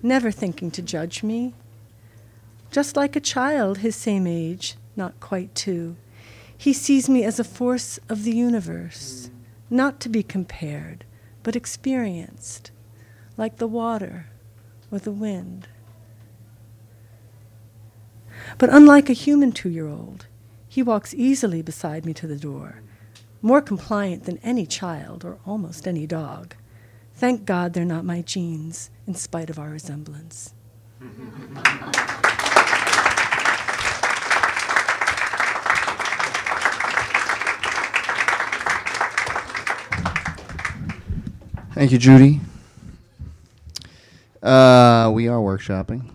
never 0.03 0.31
thinking 0.31 0.71
to 0.73 0.83
judge 0.83 1.23
me. 1.23 1.55
Just 2.71 2.97
like 2.97 3.17
a 3.17 3.21
child 3.21 3.79
his 3.79 3.97
same 3.97 4.27
age, 4.27 4.77
not 4.97 5.19
quite 5.21 5.55
two, 5.55 5.97
he 6.57 6.73
sees 6.73 7.09
me 7.09 7.25
as 7.25 7.41
a 7.41 7.45
force 7.45 7.99
of 8.09 8.25
the 8.25 8.35
universe, 8.35 9.31
not 9.69 9.99
to 10.01 10.09
be 10.09 10.23
compared, 10.23 11.05
but 11.43 11.57
experienced, 11.57 12.71
like 13.37 13.57
the 13.57 13.67
water 13.67 14.27
or 14.91 14.99
the 14.99 15.13
wind. 15.13 15.69
But 18.59 18.71
unlike 18.71 19.09
a 19.09 19.15
human 19.15 19.53
two 19.53 19.69
year 19.69 19.89
old, 19.89 20.27
he 20.69 20.83
walks 20.83 21.15
easily 21.15 21.63
beside 21.63 22.07
me 22.07 22.15
to 22.15 22.27
the 22.27 22.37
door, 22.37 22.83
more 23.43 23.61
compliant 23.61 24.25
than 24.25 24.39
any 24.39 24.67
child 24.67 25.25
or 25.25 25.39
almost 25.47 25.87
any 25.89 26.07
dog. 26.07 26.55
Thank 27.15 27.45
God 27.45 27.73
they're 27.73 27.85
not 27.85 28.05
my 28.05 28.23
genes, 28.23 28.91
in 29.07 29.15
spite 29.15 29.51
of 29.51 29.59
our 29.59 29.71
resemblance. 29.71 30.55
Thank 41.81 41.93
you, 41.93 41.99
Judy. 41.99 42.41
Uh, 44.43 45.11
we 45.15 45.29
are 45.29 45.39
workshopping 45.39 46.11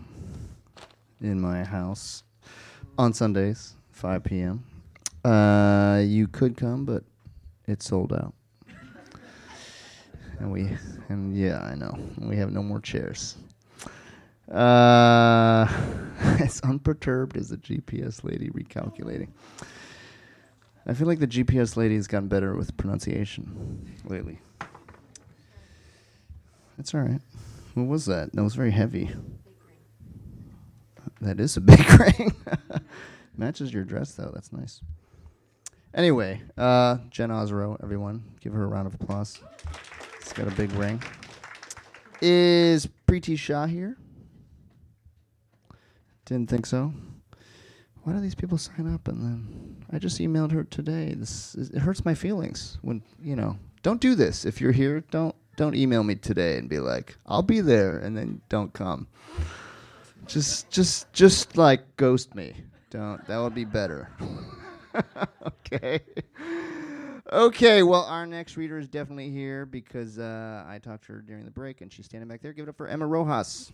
in 1.21 1.41
my 1.41 1.63
house 1.63 2.21
on 2.99 3.13
Sundays, 3.13 3.73
5 3.89 4.23
p.m. 4.23 4.63
Uh, 5.23 6.03
you 6.05 6.27
could 6.27 6.55
come, 6.55 6.85
but 6.85 7.03
it's 7.65 7.87
sold 7.87 8.13
out. 8.13 8.35
And 10.37 10.51
we, 10.51 10.69
and 11.09 11.35
yeah, 11.35 11.63
I 11.63 11.73
know 11.73 11.97
we 12.19 12.35
have 12.35 12.51
no 12.51 12.61
more 12.61 12.79
chairs. 12.79 13.35
Uh, 14.51 15.65
as 16.39 16.61
unperturbed 16.61 17.37
as 17.37 17.49
the 17.49 17.57
GPS 17.57 18.23
lady 18.23 18.49
recalculating. 18.49 19.29
I 20.85 20.93
feel 20.93 21.07
like 21.07 21.17
the 21.17 21.25
GPS 21.25 21.75
lady 21.75 21.95
has 21.95 22.05
gotten 22.05 22.27
better 22.27 22.55
with 22.55 22.77
pronunciation 22.77 23.95
lately. 24.05 24.37
That's 26.77 26.93
all 26.93 27.01
right. 27.01 27.21
What 27.73 27.87
was 27.87 28.05
that? 28.05 28.33
That 28.33 28.43
was 28.43 28.55
very 28.55 28.71
heavy. 28.71 29.09
That 31.21 31.39
is 31.39 31.57
a 31.57 31.61
big 31.61 31.79
ring. 31.99 32.35
Matches 33.37 33.73
your 33.73 33.83
dress 33.83 34.13
though. 34.13 34.31
That's 34.33 34.51
nice. 34.53 34.81
Anyway, 35.93 36.41
uh, 36.57 36.97
Jen 37.09 37.29
Osro, 37.29 37.77
everyone, 37.81 38.23
give 38.41 38.53
her 38.53 38.63
a 38.63 38.67
round 38.67 38.87
of 38.87 38.93
applause. 38.95 39.39
It's 40.19 40.33
got 40.33 40.47
a 40.47 40.51
big 40.51 40.71
ring. 40.73 41.01
Is 42.21 42.87
Preeti 43.07 43.37
Shah 43.37 43.65
here? 43.65 43.97
Didn't 46.25 46.49
think 46.49 46.65
so. 46.65 46.93
Why 48.03 48.13
do 48.13 48.19
these 48.19 48.35
people 48.35 48.57
sign 48.57 48.93
up 48.93 49.07
and 49.07 49.21
then 49.21 49.85
I 49.91 49.99
just 49.99 50.19
emailed 50.19 50.51
her 50.51 50.63
today. 50.63 51.13
This 51.15 51.55
is, 51.55 51.69
it 51.69 51.79
hurts 51.79 52.03
my 52.03 52.13
feelings 52.13 52.77
when 52.81 53.01
you 53.21 53.35
know. 53.35 53.57
Don't 53.83 54.01
do 54.01 54.15
this. 54.15 54.45
If 54.45 54.59
you're 54.59 54.71
here, 54.71 55.01
don't 55.11 55.35
don't 55.55 55.75
email 55.75 56.03
me 56.03 56.15
today 56.15 56.57
and 56.57 56.69
be 56.69 56.79
like, 56.79 57.17
"I'll 57.25 57.41
be 57.41 57.61
there," 57.61 57.97
and 57.97 58.15
then 58.15 58.41
don't 58.49 58.73
come. 58.73 59.07
Just 60.27 60.69
just 60.69 61.11
just 61.13 61.57
like 61.57 61.97
ghost 61.97 62.35
me. 62.35 62.53
Don't. 62.89 63.25
That 63.27 63.37
would 63.37 63.55
be 63.55 63.65
better. 63.65 64.09
okay. 65.47 66.01
Okay, 67.31 67.81
well, 67.81 68.03
our 68.03 68.27
next 68.27 68.55
reader 68.55 68.77
is 68.77 68.87
definitely 68.87 69.31
here 69.31 69.65
because 69.65 70.19
uh, 70.19 70.63
I 70.67 70.77
talked 70.77 71.07
to 71.07 71.13
her 71.13 71.21
during 71.21 71.43
the 71.43 71.51
break 71.51 71.81
and 71.81 71.91
she's 71.91 72.05
standing 72.05 72.27
back 72.27 72.41
there. 72.41 72.53
Give 72.53 72.67
it 72.67 72.69
up 72.69 72.77
for 72.77 72.87
Emma 72.87 73.07
Rojas. 73.07 73.73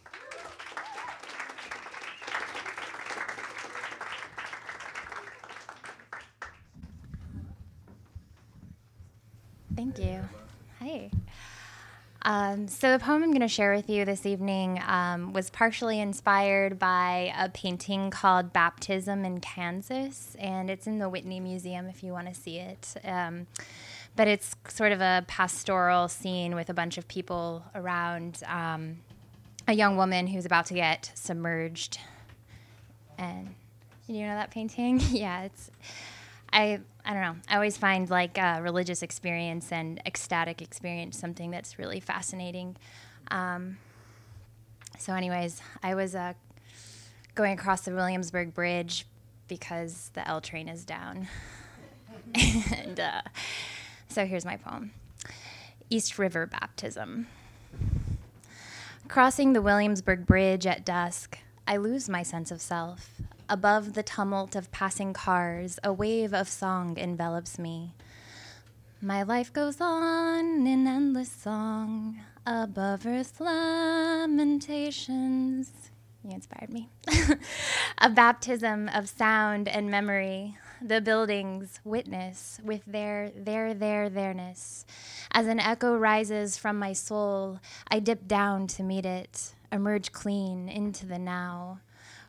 Thank 9.76 10.00
you. 10.00 10.22
Hey. 10.80 11.12
Um, 12.24 12.68
so, 12.68 12.92
the 12.92 13.04
poem 13.04 13.24
I'm 13.24 13.32
going 13.32 13.42
to 13.42 13.48
share 13.48 13.74
with 13.74 13.90
you 13.90 14.06
this 14.06 14.26
evening 14.26 14.82
um, 14.86 15.34
was 15.34 15.50
partially 15.50 16.00
inspired 16.00 16.78
by 16.78 17.34
a 17.38 17.50
painting 17.50 18.12
called 18.12 18.54
Baptism 18.54 19.26
in 19.26 19.40
Kansas, 19.40 20.36
and 20.40 20.70
it's 20.70 20.86
in 20.86 21.00
the 21.00 21.10
Whitney 21.10 21.40
Museum 21.40 21.88
if 21.88 22.04
you 22.04 22.12
want 22.12 22.28
to 22.28 22.34
see 22.36 22.58
it. 22.58 22.96
Um, 23.04 23.48
but 24.16 24.28
it's 24.28 24.56
sort 24.68 24.92
of 24.92 25.02
a 25.02 25.26
pastoral 25.28 26.08
scene 26.08 26.54
with 26.54 26.70
a 26.70 26.74
bunch 26.74 26.98
of 26.98 27.08
people 27.08 27.64
around 27.74 28.44
um, 28.46 28.98
a 29.68 29.74
young 29.74 29.98
woman 29.98 30.28
who's 30.28 30.46
about 30.46 30.68
to 30.68 30.74
get 30.74 31.12
submerged. 31.16 31.98
And 33.18 33.56
you 34.08 34.28
know 34.28 34.36
that 34.36 34.52
painting? 34.52 35.00
yeah, 35.10 35.44
it's. 35.44 35.72
I 36.54 36.80
I 37.04 37.14
don't 37.14 37.22
know. 37.22 37.36
I 37.50 37.56
always 37.56 37.78
find 37.78 38.10
like 38.10 38.38
uh, 38.38 38.60
religious 38.62 39.02
experience 39.02 39.72
and 39.72 40.02
ecstatic 40.06 40.62
experience 40.62 41.18
something 41.18 41.50
that's 41.50 41.80
really 41.80 42.00
fascinating. 42.00 42.76
Um, 43.30 43.78
so, 45.00 45.14
anyways, 45.14 45.62
I 45.82 45.96
was 45.96 46.14
uh, 46.14 46.34
going 47.34 47.54
across 47.54 47.82
the 47.82 47.94
Williamsburg 47.94 48.54
Bridge 48.54 49.08
because 49.48 50.12
the 50.14 50.28
L 50.28 50.42
train 50.42 50.68
is 50.70 50.86
down, 50.86 51.28
and 52.36 53.00
uh, 53.00 53.22
so 54.08 54.26
here's 54.26 54.46
my 54.46 54.58
poem: 54.58 54.92
East 55.90 56.20
River 56.20 56.46
Baptism. 56.46 57.28
Crossing 59.08 59.54
the 59.54 59.62
Williamsburg 59.62 60.26
Bridge 60.26 60.66
at 60.66 60.86
dusk, 60.86 61.40
I 61.68 61.78
lose 61.78 62.08
my 62.08 62.24
sense 62.24 62.52
of 62.52 62.62
self. 62.62 63.22
Above 63.52 63.94
the 63.96 64.02
tumult 64.02 64.56
of 64.56 64.72
passing 64.72 65.12
cars, 65.12 65.78
a 65.84 65.92
wave 65.92 66.34
of 66.34 66.48
song 66.48 66.98
envelops 66.98 67.60
me. 67.60 67.92
My 69.02 69.24
life 69.24 69.52
goes 69.52 69.82
on 69.82 70.66
in 70.66 70.88
endless 70.88 71.30
song 71.30 72.22
above 72.48 73.06
earth's 73.06 73.42
lamentations. 73.42 75.70
You 76.24 76.32
inspired 76.32 76.72
me. 76.72 76.88
a 77.98 78.10
baptism 78.10 78.88
of 78.88 79.10
sound 79.10 79.68
and 79.68 79.92
memory. 79.92 80.58
The 80.82 81.02
buildings 81.02 81.82
witness 81.84 82.62
with 82.64 82.84
their 82.88 83.32
their 83.36 83.74
their 83.74 84.10
theirness. 84.10 84.86
As 85.30 85.48
an 85.48 85.60
echo 85.60 85.98
rises 85.98 86.58
from 86.58 86.80
my 86.80 86.94
soul, 86.94 87.60
I 87.90 88.00
dip 88.00 88.30
down 88.30 88.68
to 88.68 88.82
meet 88.82 89.06
it, 89.06 89.56
emerge 89.74 90.14
clean 90.14 90.70
into 90.70 91.06
the 91.06 91.20
now. 91.20 91.82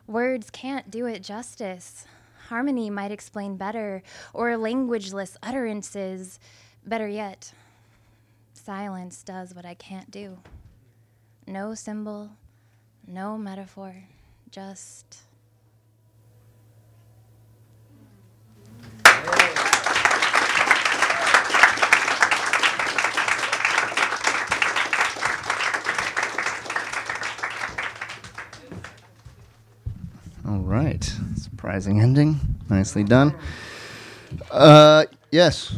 Words 0.07 0.49
can't 0.49 0.91
do 0.91 1.05
it 1.05 1.23
justice. 1.23 2.05
Harmony 2.49 2.89
might 2.89 3.11
explain 3.11 3.55
better, 3.55 4.03
or 4.33 4.49
languageless 4.57 5.37
utterances. 5.41 6.39
Better 6.85 7.07
yet, 7.07 7.53
silence 8.53 9.23
does 9.23 9.55
what 9.55 9.65
I 9.65 9.75
can't 9.75 10.11
do. 10.11 10.39
No 11.47 11.73
symbol, 11.73 12.31
no 13.07 13.37
metaphor, 13.37 13.95
just. 14.51 15.19
All 30.53 30.59
right. 30.59 31.03
Surprising 31.35 31.99
ending. 31.99 32.39
Nicely 32.69 33.03
done. 33.03 33.33
Uh, 34.51 35.05
yes. 35.31 35.75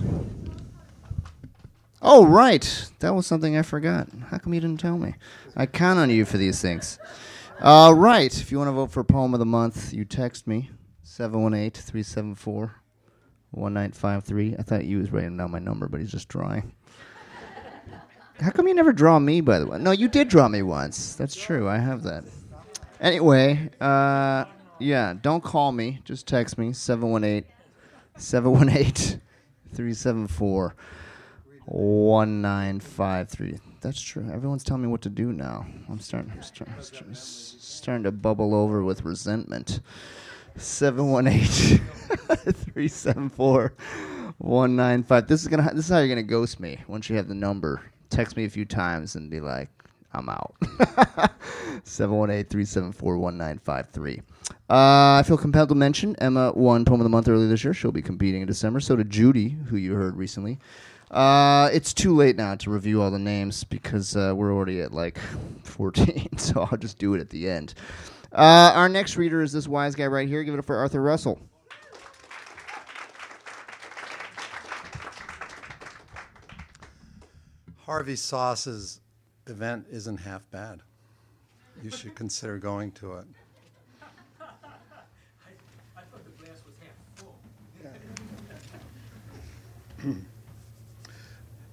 Oh, 2.02 2.26
right. 2.26 2.92
That 3.00 3.16
was 3.16 3.26
something 3.26 3.56
I 3.56 3.62
forgot. 3.62 4.10
How 4.28 4.38
come 4.38 4.54
you 4.54 4.60
didn't 4.60 4.82
tell 4.82 4.98
me? 4.98 5.16
I 5.56 5.66
count 5.66 5.98
on 5.98 6.10
you 6.10 6.26
for 6.26 6.38
these 6.38 6.62
things. 6.62 7.00
All 7.62 7.94
right. 7.94 8.38
If 8.38 8.52
you 8.52 8.58
want 8.58 8.68
to 8.68 8.74
vote 8.74 8.92
for 8.92 9.02
Poem 9.06 9.34
of 9.34 9.40
the 9.40 9.46
Month, 9.46 9.94
you 9.94 10.04
text 10.04 10.46
me 10.46 10.70
718 11.04 11.82
374 11.82 12.76
1953. 13.52 14.58
I 14.60 14.62
thought 14.62 14.84
you 14.84 14.98
was 14.98 15.10
writing 15.10 15.38
down 15.38 15.52
my 15.52 15.60
number, 15.60 15.88
but 15.88 16.02
he's 16.02 16.12
just 16.12 16.28
drawing. 16.28 16.74
How 18.42 18.52
come 18.52 18.68
you 18.68 18.74
never 18.74 18.92
draw 18.92 19.20
me, 19.20 19.40
by 19.40 19.60
the 19.60 19.68
way? 19.68 19.78
No, 19.78 19.92
you 19.92 20.10
did 20.10 20.28
draw 20.28 20.50
me 20.50 20.64
once. 20.64 21.16
That's 21.16 21.34
true. 21.34 21.70
I 21.70 21.78
have 21.78 22.04
that. 22.04 22.26
Anyway, 23.00 23.70
uh, 23.80 24.46
yeah, 24.80 25.14
don't 25.20 25.44
call 25.44 25.72
me. 25.72 26.02
Just 26.04 26.28
text 26.28 26.58
me 26.58 26.74
718 26.74 27.50
718 28.18 29.22
374 29.74 30.76
1953. 31.66 33.60
That's 33.82 34.02
true. 34.02 34.30
Everyone's 34.32 34.64
telling 34.64 34.84
me 34.84 34.88
what 34.88 35.02
to 35.02 35.10
do 35.10 35.32
now. 35.32 35.66
I'm 35.90 36.00
starting, 36.00 36.32
I'm 36.32 36.42
starting, 36.42 36.74
I'm 36.76 36.84
starting, 36.84 37.16
starting 37.16 38.04
to 38.04 38.12
bubble 38.12 38.56
over 38.56 38.84
with 38.84 39.04
resentment. 39.04 39.82
718 40.58 41.78
374 42.54 43.74
195. 44.38 45.28
This 45.28 45.42
is 45.42 45.48
gonna. 45.48 45.74
This 45.74 45.86
is 45.86 45.92
how 45.92 46.00
you're 46.00 46.08
gonna 46.08 46.24
ghost 46.24 46.60
me 46.60 46.80
once 46.88 47.10
you 47.10 47.16
have 47.18 47.28
the 47.28 47.36
number. 47.36 47.82
Text 48.10 48.38
me 48.38 48.46
a 48.46 48.50
few 48.50 48.66
times 48.66 49.16
and 49.16 49.30
be 49.30 49.42
like, 49.42 49.70
"I'm 50.16 50.30
out." 50.30 50.56
718-374-1953. 51.86 54.22
Uh, 54.68 54.70
I 54.70 55.24
feel 55.26 55.38
compelled 55.38 55.70
to 55.70 55.76
mention 55.76 56.16
Emma 56.18 56.52
won 56.54 56.86
Poem 56.86 57.00
of 57.00 57.06
the 57.06 57.10
Month 57.10 57.28
earlier 57.28 57.48
this 57.48 57.64
year. 57.64 57.74
She'll 57.74 57.92
be 57.92 58.02
competing 58.02 58.42
in 58.42 58.48
December. 58.48 58.80
So 58.80 58.96
did 58.96 59.10
Judy, 59.10 59.50
who 59.50 59.78
you 59.78 59.94
heard 59.94 60.16
recently. 60.16 60.60
Uh, 61.12 61.70
it's 61.72 61.94
too 61.94 62.16
late 62.16 62.36
now 62.36 62.56
to 62.56 62.72
review 62.72 63.02
all 63.02 63.12
the 63.12 63.20
names 63.20 63.64
because 63.64 64.16
uh, 64.16 64.34
we're 64.36 64.52
already 64.52 64.82
at 64.82 64.92
like 64.92 65.20
14, 65.64 66.30
so 66.38 66.68
I'll 66.70 66.78
just 66.78 66.98
do 66.98 67.14
it 67.14 67.22
at 67.22 67.30
the 67.30 67.50
end. 67.50 67.76
Uh, 68.32 68.74
our 68.76 68.90
next 68.90 69.16
reader 69.16 69.42
is 69.42 69.54
this 69.54 69.68
wise 69.68 69.96
guy 69.96 70.08
right 70.08 70.28
here. 70.28 70.44
Give 70.44 70.56
it 70.56 70.60
up 70.60 70.66
for 70.66 70.76
Arthur 70.76 71.02
Russell. 71.02 71.40
Harvey 77.86 78.16
Sauce's 78.16 79.00
event 79.48 79.86
isn't 79.92 80.18
half 80.18 80.50
bad. 80.52 80.82
You 81.84 81.90
should 81.90 82.16
consider 82.16 82.58
going 82.58 82.92
to 82.94 83.14
it. 83.14 83.26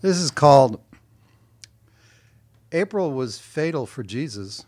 This 0.00 0.16
is 0.16 0.32
called 0.32 0.80
April 2.72 3.12
was 3.12 3.38
fatal 3.38 3.86
for 3.86 4.02
Jesus, 4.02 4.66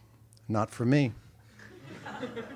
not 0.48 0.70
for 0.70 0.84
me. 0.84 1.12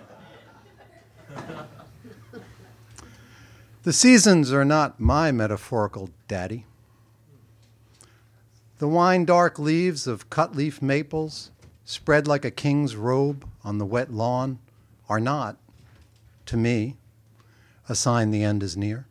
The 3.88 3.92
seasons 3.94 4.53
are 4.53 4.66
not 4.66 5.01
my 5.01 5.32
metaphorical 5.32 6.11
daddy. 6.26 6.66
The 8.79 8.89
wine 8.89 9.24
dark 9.24 9.59
leaves 9.59 10.07
of 10.07 10.31
cut 10.31 10.55
leaf 10.55 10.81
maples, 10.81 11.51
spread 11.85 12.29
like 12.29 12.45
a 12.45 12.51
king's 12.51 12.95
robe 12.95 13.45
on 13.64 13.79
the 13.79 13.87
wet 13.87 14.12
lawn, 14.12 14.61
are 15.09 15.18
not, 15.18 15.57
to 16.47 16.57
me, 16.57 16.97
a 17.89 17.97
sign 17.97 18.31
the 18.31 18.45
end 18.45 18.62
is 18.62 18.76
near. 18.76 19.07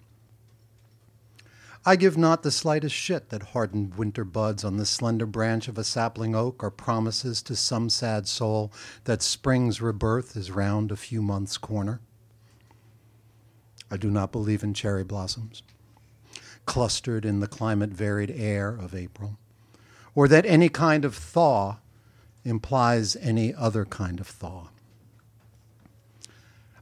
I 1.85 1.97
give 1.97 2.17
not 2.17 2.43
the 2.43 2.51
slightest 2.51 2.95
shit 2.95 3.29
that 3.29 3.43
hardened 3.51 3.95
winter 3.95 4.23
buds 4.23 4.63
on 4.63 4.77
the 4.77 4.85
slender 4.85 5.25
branch 5.25 5.67
of 5.67 5.77
a 5.77 5.83
sapling 5.83 6.33
oak 6.33 6.63
are 6.63 6.71
promises 6.71 7.41
to 7.43 7.55
some 7.55 7.89
sad 7.89 8.27
soul 8.27 8.71
that 9.03 9.21
spring's 9.21 9.81
rebirth 9.81 10.37
is 10.37 10.49
round 10.49 10.91
a 10.91 10.97
few 10.97 11.21
months' 11.21 11.57
corner. 11.57 11.99
I 13.91 13.97
do 13.97 14.09
not 14.09 14.31
believe 14.31 14.63
in 14.63 14.73
cherry 14.73 15.03
blossoms, 15.03 15.61
clustered 16.65 17.25
in 17.25 17.41
the 17.41 17.47
climate 17.47 17.91
varied 17.91 18.31
air 18.31 18.69
of 18.69 18.93
April, 18.95 19.37
or 20.17 20.27
that 20.27 20.47
any 20.47 20.67
kind 20.67 21.05
of 21.05 21.13
thaw 21.13 21.77
implies 22.43 23.15
any 23.17 23.53
other 23.53 23.85
kind 23.85 24.19
of 24.19 24.25
thaw. 24.25 24.67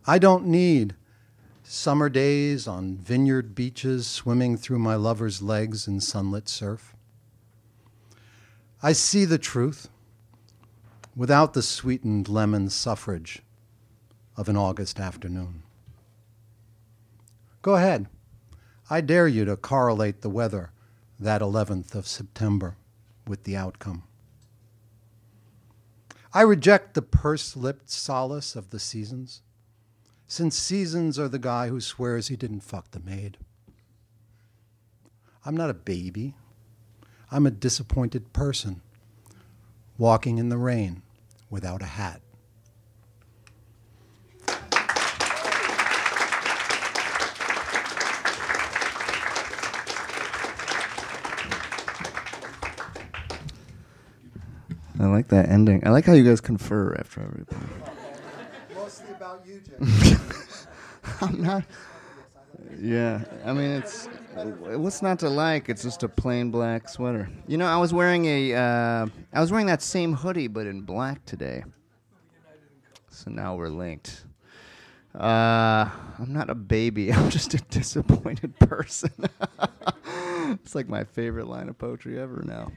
I 0.08 0.20
don't 0.20 0.46
need 0.46 0.96
summer 1.62 2.08
days 2.08 2.66
on 2.66 2.96
vineyard 2.96 3.54
beaches 3.54 4.08
swimming 4.08 4.56
through 4.56 4.80
my 4.80 4.96
lover's 4.96 5.42
legs 5.42 5.86
in 5.86 6.00
sunlit 6.00 6.48
surf. 6.48 6.96
I 8.82 8.94
see 8.94 9.26
the 9.26 9.38
truth 9.38 9.90
without 11.14 11.54
the 11.54 11.62
sweetened 11.62 12.30
lemon 12.30 12.70
suffrage 12.70 13.42
of 14.38 14.48
an 14.48 14.56
August 14.56 14.98
afternoon. 14.98 15.64
Go 17.62 17.76
ahead. 17.76 18.08
I 18.90 19.02
dare 19.02 19.28
you 19.28 19.44
to 19.44 19.58
correlate 19.58 20.22
the 20.22 20.30
weather 20.30 20.72
that 21.20 21.42
11th 21.42 21.96
of 21.96 22.08
September 22.08 22.78
with 23.28 23.44
the 23.44 23.56
outcome. 23.56 24.04
I 26.34 26.42
reject 26.42 26.94
the 26.94 27.02
purse 27.02 27.56
lipped 27.56 27.90
solace 27.90 28.56
of 28.56 28.70
the 28.70 28.80
seasons, 28.80 29.42
since 30.28 30.58
seasons 30.58 31.18
are 31.18 31.30
the 31.30 31.40
guy 31.40 31.70
who 31.70 31.80
swears 31.80 32.28
he 32.28 32.36
didn't 32.36 32.62
fuck 32.62 32.92
the 32.92 33.00
maid. 33.00 33.38
I'm 35.46 35.56
not 35.56 35.70
a 35.70 35.76
baby. 35.76 36.36
I'm 37.32 37.46
a 37.46 37.52
disappointed 37.52 38.34
person 38.34 38.82
walking 39.98 40.38
in 40.38 40.50
the 40.50 40.58
rain 40.58 41.04
without 41.50 41.82
a 41.82 41.86
hat. 41.86 42.22
I 55.00 55.06
like 55.08 55.28
that 55.30 55.50
ending. 55.50 55.86
I 55.86 55.90
like 55.90 56.06
how 56.06 56.14
you 56.14 56.24
guys 56.24 56.42
confer 56.42 56.96
after 56.96 57.22
everything. 57.22 57.70
Mostly 58.76 59.14
about 59.14 59.46
you, 59.46 59.62
Jay. 59.62 60.16
I'm 61.22 61.42
not. 61.42 61.64
Yeah, 62.80 63.24
I 63.46 63.54
mean 63.54 63.72
it's 63.72 64.08
what's 64.36 65.02
not 65.02 65.20
to 65.20 65.30
like? 65.30 65.70
It's 65.70 65.84
just 65.84 66.04
a 66.04 66.10
plain 66.10 66.52
black 66.52 66.90
sweater. 66.90 67.30
You 67.48 67.58
know, 67.58 67.68
I 67.68 67.78
was 67.78 67.94
wearing 67.94 68.26
a 68.26 68.54
uh, 68.54 69.08
I 69.34 69.42
was 69.42 69.52
wearing 69.52 69.68
that 69.68 69.82
same 69.82 70.14
hoodie 70.14 70.48
but 70.48 70.68
in 70.68 70.82
black 70.82 71.26
today. 71.26 71.64
So 73.10 73.32
now 73.32 73.56
we're 73.56 73.70
linked. 73.70 74.26
Uh, 75.14 75.90
I'm 76.20 76.34
not 76.34 76.50
a 76.50 76.56
baby. 76.56 77.14
I'm 77.14 77.30
just 77.30 77.54
a 77.54 77.58
disappointed 77.58 78.58
person. 78.60 79.12
it's 80.52 80.76
like 80.76 80.90
my 80.90 81.04
favorite 81.06 81.48
line 81.48 81.70
of 81.70 81.78
poetry 81.78 82.20
ever 82.20 82.44
now. 82.46 82.72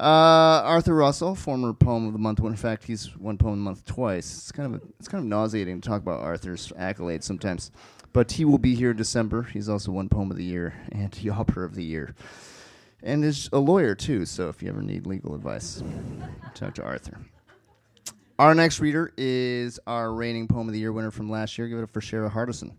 Uh, 0.00 0.62
Arthur 0.64 0.94
Russell, 0.94 1.34
former 1.34 1.74
poem 1.74 2.06
of 2.06 2.14
the 2.14 2.18
month. 2.18 2.40
Winner. 2.40 2.54
In 2.54 2.56
fact, 2.56 2.84
he's 2.84 3.14
won 3.18 3.36
poem 3.36 3.52
of 3.52 3.58
the 3.58 3.64
month 3.64 3.84
twice. 3.84 4.38
It's 4.38 4.50
kind 4.50 4.74
of 4.74 4.80
a, 4.80 4.86
it's 4.98 5.08
kind 5.08 5.22
of 5.22 5.28
nauseating 5.28 5.78
to 5.78 5.86
talk 5.86 6.00
about 6.00 6.20
Arthur's 6.20 6.72
accolades 6.78 7.24
sometimes, 7.24 7.70
but 8.14 8.32
he 8.32 8.46
will 8.46 8.56
be 8.56 8.74
here 8.74 8.92
in 8.92 8.96
December. 8.96 9.42
He's 9.42 9.68
also 9.68 9.92
won 9.92 10.08
poem 10.08 10.30
of 10.30 10.38
the 10.38 10.44
year 10.44 10.72
and 10.90 11.12
Yawper 11.12 11.66
of 11.66 11.74
the 11.74 11.84
year, 11.84 12.14
and 13.02 13.22
is 13.22 13.50
a 13.52 13.58
lawyer 13.58 13.94
too. 13.94 14.24
So 14.24 14.48
if 14.48 14.62
you 14.62 14.70
ever 14.70 14.80
need 14.80 15.06
legal 15.06 15.34
advice, 15.34 15.82
talk 16.54 16.74
to 16.76 16.82
Arthur. 16.82 17.18
Our 18.38 18.54
next 18.54 18.80
reader 18.80 19.12
is 19.18 19.78
our 19.86 20.14
reigning 20.14 20.48
poem 20.48 20.66
of 20.66 20.72
the 20.72 20.80
year 20.80 20.94
winner 20.94 21.10
from 21.10 21.28
last 21.28 21.58
year. 21.58 21.68
Give 21.68 21.78
it 21.78 21.82
up 21.82 21.90
for 21.90 22.00
Shara 22.00 22.32
Hardison. 22.32 22.72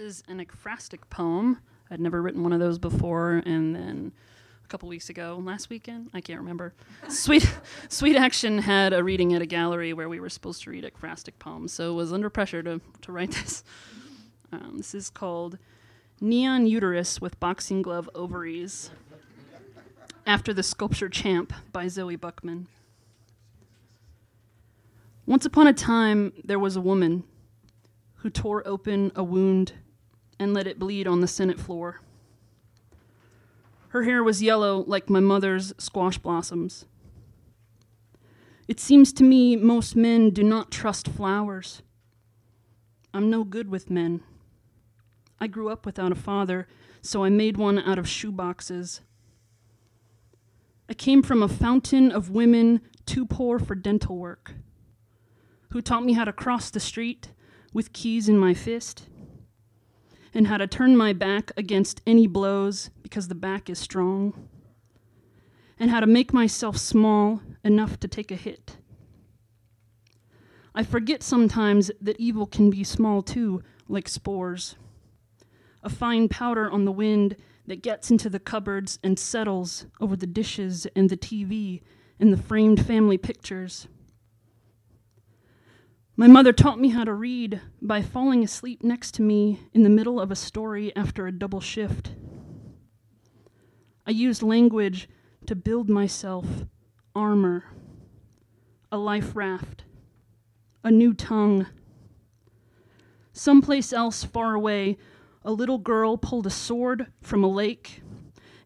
Is 0.00 0.22
an 0.28 0.44
ekphrastic 0.44 1.00
poem. 1.10 1.58
I'd 1.90 2.00
never 2.00 2.22
written 2.22 2.42
one 2.42 2.52
of 2.52 2.58
those 2.58 2.78
before, 2.78 3.42
and 3.44 3.74
then 3.76 4.12
a 4.64 4.68
couple 4.68 4.88
weeks 4.88 5.10
ago, 5.10 5.40
last 5.44 5.68
weekend, 5.68 6.08
I 6.14 6.20
can't 6.20 6.40
remember. 6.40 6.72
Sweet, 7.08 7.48
Sweet 7.88 8.16
Action 8.16 8.58
had 8.58 8.92
a 8.92 9.04
reading 9.04 9.34
at 9.34 9.42
a 9.42 9.46
gallery 9.46 9.92
where 9.92 10.08
we 10.08 10.18
were 10.18 10.30
supposed 10.30 10.62
to 10.62 10.70
read 10.70 10.84
ekphrastic 10.84 11.38
poems, 11.38 11.72
so 11.72 11.92
was 11.92 12.12
under 12.12 12.30
pressure 12.30 12.62
to, 12.62 12.80
to 13.02 13.12
write 13.12 13.30
this. 13.42 13.62
Um, 14.52 14.78
this 14.78 14.94
is 14.94 15.10
called 15.10 15.58
Neon 16.20 16.66
Uterus 16.66 17.20
with 17.20 17.38
Boxing 17.38 17.82
Glove 17.82 18.08
Ovaries, 18.14 18.90
after 20.26 20.54
the 20.54 20.62
sculpture 20.62 21.08
Champ 21.08 21.52
by 21.72 21.88
Zoe 21.88 22.16
Buckman. 22.16 22.68
Once 25.26 25.44
upon 25.44 25.66
a 25.66 25.72
time, 25.72 26.32
there 26.42 26.58
was 26.58 26.74
a 26.76 26.80
woman 26.80 27.24
who 28.20 28.30
tore 28.30 28.66
open 28.66 29.10
a 29.14 29.24
wound 29.24 29.72
and 30.40 30.54
let 30.54 30.66
it 30.66 30.78
bleed 30.78 31.06
on 31.06 31.20
the 31.20 31.28
Senate 31.28 31.60
floor. 31.60 32.00
Her 33.90 34.04
hair 34.04 34.24
was 34.24 34.42
yellow 34.42 34.84
like 34.86 35.10
my 35.10 35.20
mother's 35.20 35.74
squash 35.76 36.16
blossoms. 36.16 36.86
It 38.66 38.80
seems 38.80 39.12
to 39.14 39.24
me 39.24 39.54
most 39.54 39.94
men 39.94 40.30
do 40.30 40.42
not 40.42 40.70
trust 40.70 41.08
flowers. 41.08 41.82
I'm 43.12 43.28
no 43.28 43.44
good 43.44 43.68
with 43.68 43.90
men. 43.90 44.22
I 45.38 45.46
grew 45.46 45.68
up 45.68 45.84
without 45.84 46.12
a 46.12 46.16
father, 46.16 46.66
so 47.02 47.22
I 47.24 47.28
made 47.28 47.56
one 47.56 47.78
out 47.78 47.98
of 47.98 48.08
shoe 48.08 48.32
boxes. 48.32 49.02
I 50.88 50.94
came 50.94 51.22
from 51.22 51.42
a 51.42 51.48
fountain 51.48 52.10
of 52.10 52.30
women 52.30 52.80
too 53.04 53.26
poor 53.26 53.58
for 53.58 53.74
dental 53.74 54.16
work, 54.16 54.52
who 55.70 55.82
taught 55.82 56.04
me 56.04 56.14
how 56.14 56.24
to 56.24 56.32
cross 56.32 56.70
the 56.70 56.80
street 56.80 57.30
with 57.72 57.92
keys 57.92 58.28
in 58.28 58.38
my 58.38 58.54
fist, 58.54 59.08
and 60.32 60.46
how 60.46 60.56
to 60.56 60.66
turn 60.66 60.96
my 60.96 61.12
back 61.12 61.52
against 61.56 62.00
any 62.06 62.26
blows 62.26 62.90
because 63.02 63.28
the 63.28 63.34
back 63.34 63.68
is 63.68 63.78
strong, 63.78 64.48
and 65.78 65.90
how 65.90 66.00
to 66.00 66.06
make 66.06 66.32
myself 66.32 66.76
small 66.76 67.42
enough 67.64 67.98
to 68.00 68.08
take 68.08 68.30
a 68.30 68.36
hit. 68.36 68.76
I 70.74 70.84
forget 70.84 71.22
sometimes 71.22 71.90
that 72.00 72.20
evil 72.20 72.46
can 72.46 72.70
be 72.70 72.84
small 72.84 73.22
too, 73.22 73.62
like 73.88 74.08
spores. 74.08 74.76
A 75.82 75.88
fine 75.88 76.28
powder 76.28 76.70
on 76.70 76.84
the 76.84 76.92
wind 76.92 77.36
that 77.66 77.82
gets 77.82 78.10
into 78.10 78.30
the 78.30 78.38
cupboards 78.38 78.98
and 79.02 79.18
settles 79.18 79.86
over 80.00 80.14
the 80.16 80.26
dishes 80.26 80.86
and 80.94 81.10
the 81.10 81.16
TV 81.16 81.82
and 82.20 82.32
the 82.32 82.36
framed 82.36 82.86
family 82.86 83.18
pictures. 83.18 83.88
My 86.16 86.26
mother 86.26 86.52
taught 86.52 86.78
me 86.78 86.88
how 86.88 87.04
to 87.04 87.14
read 87.14 87.60
by 87.80 88.02
falling 88.02 88.44
asleep 88.44 88.82
next 88.82 89.14
to 89.14 89.22
me 89.22 89.60
in 89.72 89.84
the 89.84 89.88
middle 89.88 90.20
of 90.20 90.30
a 90.30 90.36
story 90.36 90.94
after 90.94 91.26
a 91.26 91.32
double 91.32 91.60
shift. 91.60 92.14
I 94.06 94.10
used 94.10 94.42
language 94.42 95.08
to 95.46 95.54
build 95.54 95.88
myself 95.88 96.66
armor, 97.14 97.64
a 98.92 98.98
life 98.98 99.34
raft, 99.34 99.84
a 100.84 100.90
new 100.90 101.14
tongue. 101.14 101.66
Someplace 103.32 103.92
else 103.92 104.24
far 104.24 104.54
away, 104.54 104.98
a 105.44 105.52
little 105.52 105.78
girl 105.78 106.18
pulled 106.18 106.46
a 106.46 106.50
sword 106.50 107.06
from 107.22 107.42
a 107.42 107.48
lake, 107.48 108.02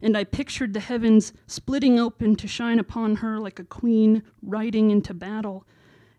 and 0.01 0.17
I 0.17 0.23
pictured 0.23 0.73
the 0.73 0.79
heavens 0.79 1.31
splitting 1.47 1.99
open 1.99 2.35
to 2.37 2.47
shine 2.47 2.79
upon 2.79 3.17
her 3.17 3.39
like 3.39 3.59
a 3.59 3.63
queen 3.63 4.23
riding 4.41 4.91
into 4.91 5.13
battle 5.13 5.65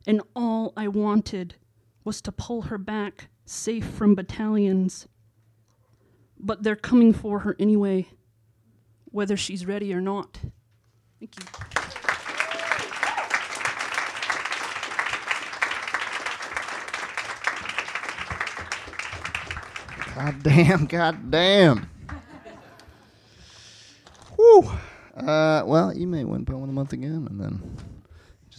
and 0.06 0.22
all 0.34 0.72
I 0.76 0.88
wanted 0.88 1.56
was 2.04 2.20
to 2.22 2.32
pull 2.32 2.62
her 2.62 2.78
back 2.78 3.28
safe 3.44 3.84
from 3.86 4.14
battalions. 4.14 5.08
But 6.38 6.62
they're 6.62 6.76
coming 6.76 7.12
for 7.12 7.40
her 7.40 7.56
anyway, 7.58 8.08
whether 9.06 9.36
she's 9.36 9.66
ready 9.66 9.92
or 9.92 10.00
not. 10.00 10.38
Thank 11.18 11.34
you. 11.38 11.46
God 20.14 20.42
damn, 20.42 20.86
god 20.86 21.30
damn. 21.30 21.90
Whew. 24.36 24.70
Uh, 25.16 25.62
well, 25.66 25.94
you 25.96 26.06
may 26.06 26.24
win 26.24 26.44
Poem 26.44 26.62
of 26.62 26.68
the 26.68 26.72
Month 26.72 26.92
again, 26.92 27.26
and 27.28 27.40
then 27.40 27.76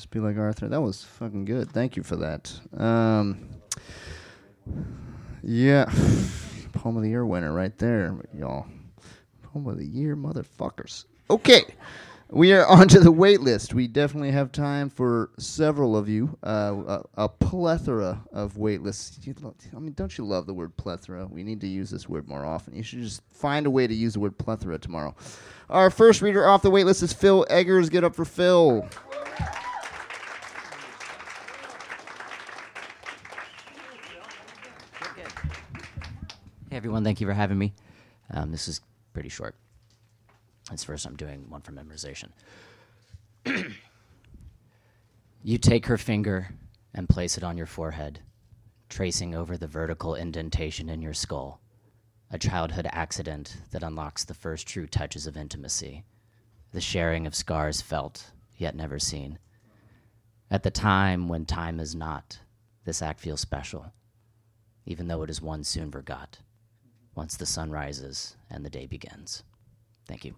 be 0.10 0.20
like 0.20 0.38
Arthur. 0.38 0.68
That 0.68 0.82
was 0.82 1.04
fucking 1.04 1.46
good. 1.46 1.72
Thank 1.72 1.96
you 1.96 2.04
for 2.04 2.16
that. 2.18 2.54
Um, 2.76 3.50
yeah, 5.44 5.86
Poem 6.74 6.98
of 6.98 7.04
the 7.04 7.10
Year 7.10 7.26
winner 7.26 7.54
right 7.54 7.78
there, 7.78 8.18
y'all. 8.34 8.66
Poem 9.44 9.68
of 9.68 9.78
the 9.78 9.86
Year, 9.86 10.16
motherfuckers. 10.16 11.06
Okay. 11.30 11.64
We 12.30 12.52
are 12.52 12.66
onto 12.68 13.00
the 13.00 13.12
wait 13.12 13.42
list. 13.42 13.74
We 13.74 13.88
definitely 13.88 14.32
have 14.32 14.52
time 14.52 14.90
for 14.90 15.30
several 15.38 15.96
of 15.96 16.10
you. 16.10 16.38
Uh, 16.44 17.00
a, 17.18 17.24
a 17.24 17.30
plethora 17.30 18.22
of 18.34 18.58
wait 18.58 18.82
lists. 18.82 19.20
I 19.26 19.80
mean, 19.80 19.94
don't 19.94 20.18
you 20.18 20.26
love 20.26 20.46
the 20.46 20.54
word 20.54 20.76
plethora? 20.76 21.26
We 21.26 21.44
need 21.44 21.62
to 21.62 21.68
use 21.68 21.90
this 21.90 22.10
word 22.10 22.28
more 22.28 22.46
often. 22.46 22.76
You 22.76 22.84
should 22.84 23.00
just 23.00 23.22
find 23.32 23.66
a 23.66 23.70
way 23.70 23.88
to 23.88 23.94
use 23.94 24.14
the 24.14 24.20
word 24.20 24.38
plethora 24.38 24.78
tomorrow. 24.78 25.16
Our 25.70 25.90
first 25.90 26.22
reader 26.22 26.48
off 26.48 26.62
the 26.62 26.72
wait 26.72 26.86
list 26.86 27.04
is 27.04 27.14
Phil 27.14 27.46
Eggers. 27.50 27.90
Get 27.90 28.04
up 28.04 28.16
for 28.16 28.26
Phil. 28.26 28.88
Everyone, 36.78 37.04
thank 37.04 37.20
you 37.20 37.26
for 37.26 37.34
having 37.34 37.58
me. 37.58 37.74
Um, 38.30 38.52
this 38.52 38.68
is 38.68 38.82
pretty 39.12 39.30
short. 39.30 39.56
It's 40.72 40.84
first 40.84 41.08
I'm 41.08 41.16
doing 41.16 41.50
one 41.50 41.62
for 41.62 41.72
memorization. 41.72 42.30
you 45.44 45.58
take 45.58 45.88
her 45.88 45.98
finger 45.98 46.50
and 46.94 47.10
place 47.10 47.36
it 47.36 47.44
on 47.44 47.58
your 47.58 47.66
forehead, 47.66 48.20
tracing 48.90 49.34
over 49.34 49.58
the 49.58 49.66
vertical 49.66 50.14
indentation 50.14 50.88
in 50.88 51.02
your 51.02 51.16
skull, 51.16 51.60
a 52.30 52.38
childhood 52.38 52.88
accident 52.92 53.58
that 53.72 53.82
unlocks 53.82 54.24
the 54.24 54.36
first 54.36 54.68
true 54.68 54.86
touches 54.86 55.26
of 55.26 55.36
intimacy, 55.36 56.04
the 56.74 56.82
sharing 56.82 57.26
of 57.26 57.34
scars 57.34 57.82
felt 57.82 58.30
yet 58.56 58.76
never 58.76 59.00
seen. 59.00 59.40
At 60.52 60.62
the 60.62 60.70
time 60.70 61.28
when 61.28 61.48
time 61.48 61.80
is 61.80 61.96
not, 61.96 62.38
this 62.86 63.02
act 63.02 63.20
feels 63.20 63.42
special, 63.42 63.94
even 64.86 65.08
though 65.08 65.24
it 65.24 65.32
is 65.32 65.42
one 65.42 65.64
soon 65.64 65.90
forgot 65.90 66.38
once 67.18 67.36
the 67.36 67.46
sun 67.48 67.72
rises 67.72 68.36
and 68.52 68.64
the 68.64 68.70
day 68.70 68.86
begins. 68.86 69.44
Thank 70.08 70.24
you. 70.24 70.36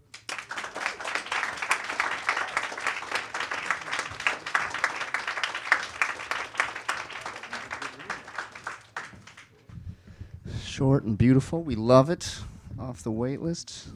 Short 10.64 11.04
and 11.04 11.18
beautiful. 11.18 11.62
We 11.62 11.76
love 11.76 12.10
it. 12.10 12.40
Off 12.80 13.04
the 13.04 13.12
wait 13.12 13.42
list. 13.42 13.90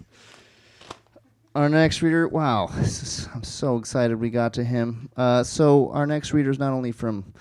Our 1.55 1.69
next 1.69 2.01
reader, 2.01 2.27
wow, 2.27 2.67
is, 2.79 3.29
I'm 3.33 3.43
so 3.43 3.77
excited 3.77 4.19
we 4.19 4.29
got 4.29 4.53
to 4.55 4.63
him. 4.63 5.09
Uh, 5.15 5.43
so, 5.43 5.89
our 5.91 6.05
next 6.05 6.33
reader 6.33 6.49
is 6.49 6.59
not 6.59 6.73
only 6.73 6.91
from 6.91 7.33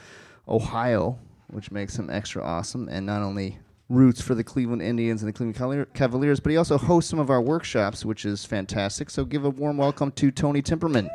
Ohio, 0.47 1.19
which 1.49 1.73
makes 1.73 1.99
him 1.99 2.11
extra 2.11 2.45
awesome, 2.45 2.89
and 2.89 3.05
not 3.07 3.23
only 3.23 3.59
roots 3.89 4.21
for 4.21 4.35
the 4.35 4.45
Cleveland 4.45 4.83
Indians 4.83 5.23
and 5.23 5.29
the 5.29 5.33
Cleveland 5.33 5.93
Cavaliers, 5.95 6.41
but 6.41 6.51
he 6.51 6.57
also 6.57 6.79
hosts 6.79 7.11
some 7.11 7.19
of 7.19 7.31
our 7.31 7.41
workshops, 7.41 8.05
which 8.05 8.25
is 8.25 8.45
fantastic. 8.45 9.11
So, 9.11 9.25
give 9.25 9.45
a 9.45 9.51
warm 9.51 9.77
welcome 9.77 10.13
to 10.13 10.31
Tony 10.31 10.63
Timperman. 10.63 11.09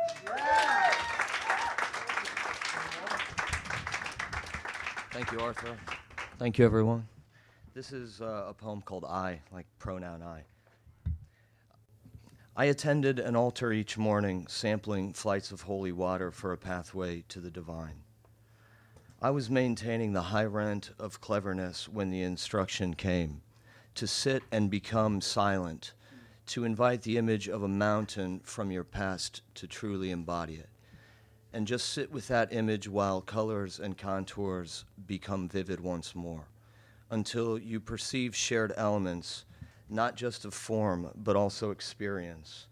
Thank 5.10 5.32
you, 5.32 5.40
Arthur. 5.40 5.76
Thank 6.38 6.58
you, 6.58 6.64
everyone. 6.64 7.08
This 7.74 7.92
is 7.92 8.20
uh, 8.20 8.46
a 8.48 8.54
poem 8.54 8.80
called 8.82 9.04
I, 9.04 9.40
like 9.52 9.66
pronoun 9.78 10.22
I. 10.22 10.42
I 12.56 12.64
attended 12.64 13.20
an 13.20 13.36
altar 13.36 13.72
each 13.72 13.96
morning, 13.96 14.46
sampling 14.48 15.12
flights 15.12 15.52
of 15.52 15.62
holy 15.62 15.92
water 15.92 16.32
for 16.32 16.52
a 16.52 16.58
pathway 16.58 17.22
to 17.28 17.40
the 17.40 17.50
divine. 17.50 18.02
I 19.20 19.30
was 19.30 19.50
maintaining 19.50 20.12
the 20.12 20.22
high 20.22 20.44
rent 20.44 20.90
of 20.98 21.20
cleverness 21.20 21.88
when 21.88 22.10
the 22.10 22.22
instruction 22.22 22.94
came 22.94 23.42
to 23.96 24.06
sit 24.06 24.44
and 24.52 24.70
become 24.70 25.20
silent, 25.20 25.92
to 26.46 26.64
invite 26.64 27.02
the 27.02 27.18
image 27.18 27.48
of 27.48 27.62
a 27.62 27.68
mountain 27.68 28.40
from 28.44 28.70
your 28.70 28.84
past 28.84 29.42
to 29.54 29.66
truly 29.66 30.10
embody 30.10 30.54
it 30.54 30.68
and 31.52 31.66
just 31.66 31.88
sit 31.88 32.12
with 32.12 32.28
that 32.28 32.52
image 32.52 32.88
while 32.88 33.20
colors 33.20 33.80
and 33.80 33.96
contours 33.96 34.84
become 35.06 35.48
vivid 35.48 35.80
once 35.80 36.14
more 36.14 36.44
until 37.10 37.58
you 37.58 37.80
perceive 37.80 38.36
shared 38.36 38.72
elements, 38.76 39.46
not 39.88 40.14
just 40.14 40.44
of 40.44 40.52
form, 40.52 41.10
but 41.16 41.36
also 41.36 41.70
experience. 41.70 42.66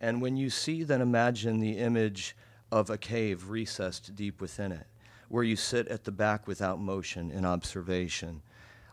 And 0.00 0.22
when 0.22 0.36
you 0.36 0.48
see, 0.48 0.84
then 0.84 1.00
imagine 1.00 1.58
the 1.58 1.78
image 1.78 2.36
of 2.70 2.88
a 2.88 2.96
cave 2.96 3.48
recessed 3.48 4.14
deep 4.14 4.40
within 4.40 4.70
it, 4.70 4.86
where 5.30 5.44
you 5.44 5.54
sit 5.54 5.86
at 5.86 6.02
the 6.02 6.10
back 6.10 6.48
without 6.48 6.80
motion 6.80 7.30
in 7.30 7.44
observation, 7.44 8.42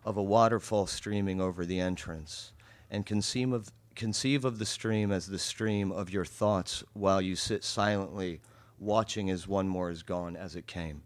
of 0.05 0.17
a 0.17 0.23
waterfall 0.23 0.85
streaming 0.85 1.41
over 1.41 1.65
the 1.65 1.79
entrance, 1.79 2.53
and 2.91 3.07
conceive 3.07 3.51
of, 3.51 3.71
conceive 3.95 4.45
of 4.45 4.59
the 4.59 4.65
stream 4.65 5.11
as 5.11 5.25
the 5.25 5.39
stream 5.39 5.91
of 5.91 6.11
your 6.11 6.23
thoughts 6.23 6.83
while 6.93 7.19
you 7.19 7.35
sit 7.35 7.63
silently 7.63 8.39
watching 8.77 9.31
as 9.31 9.47
one 9.47 9.67
more 9.67 9.89
is 9.89 10.03
gone 10.03 10.35
as 10.35 10.55
it 10.55 10.67
came. 10.67 11.01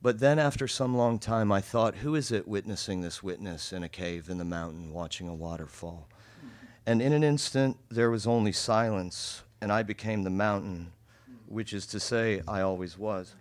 But 0.00 0.20
then, 0.20 0.38
after 0.38 0.68
some 0.68 0.96
long 0.96 1.18
time, 1.18 1.50
I 1.50 1.60
thought, 1.60 1.96
who 1.96 2.14
is 2.14 2.30
it 2.30 2.46
witnessing 2.46 3.00
this 3.00 3.24
witness 3.24 3.72
in 3.72 3.82
a 3.82 3.88
cave 3.88 4.28
in 4.28 4.38
the 4.38 4.44
mountain 4.44 4.92
watching 4.92 5.26
a 5.28 5.34
waterfall? 5.34 6.06
And 6.86 7.02
in 7.02 7.12
an 7.12 7.24
instant, 7.24 7.76
there 7.90 8.10
was 8.10 8.24
only 8.24 8.52
silence, 8.52 9.42
and 9.60 9.72
I 9.72 9.82
became 9.82 10.22
the 10.22 10.30
mountain, 10.30 10.92
which 11.48 11.72
is 11.72 11.86
to 11.88 11.98
say, 11.98 12.40
I 12.46 12.60
always 12.60 12.96
was. 12.96 13.34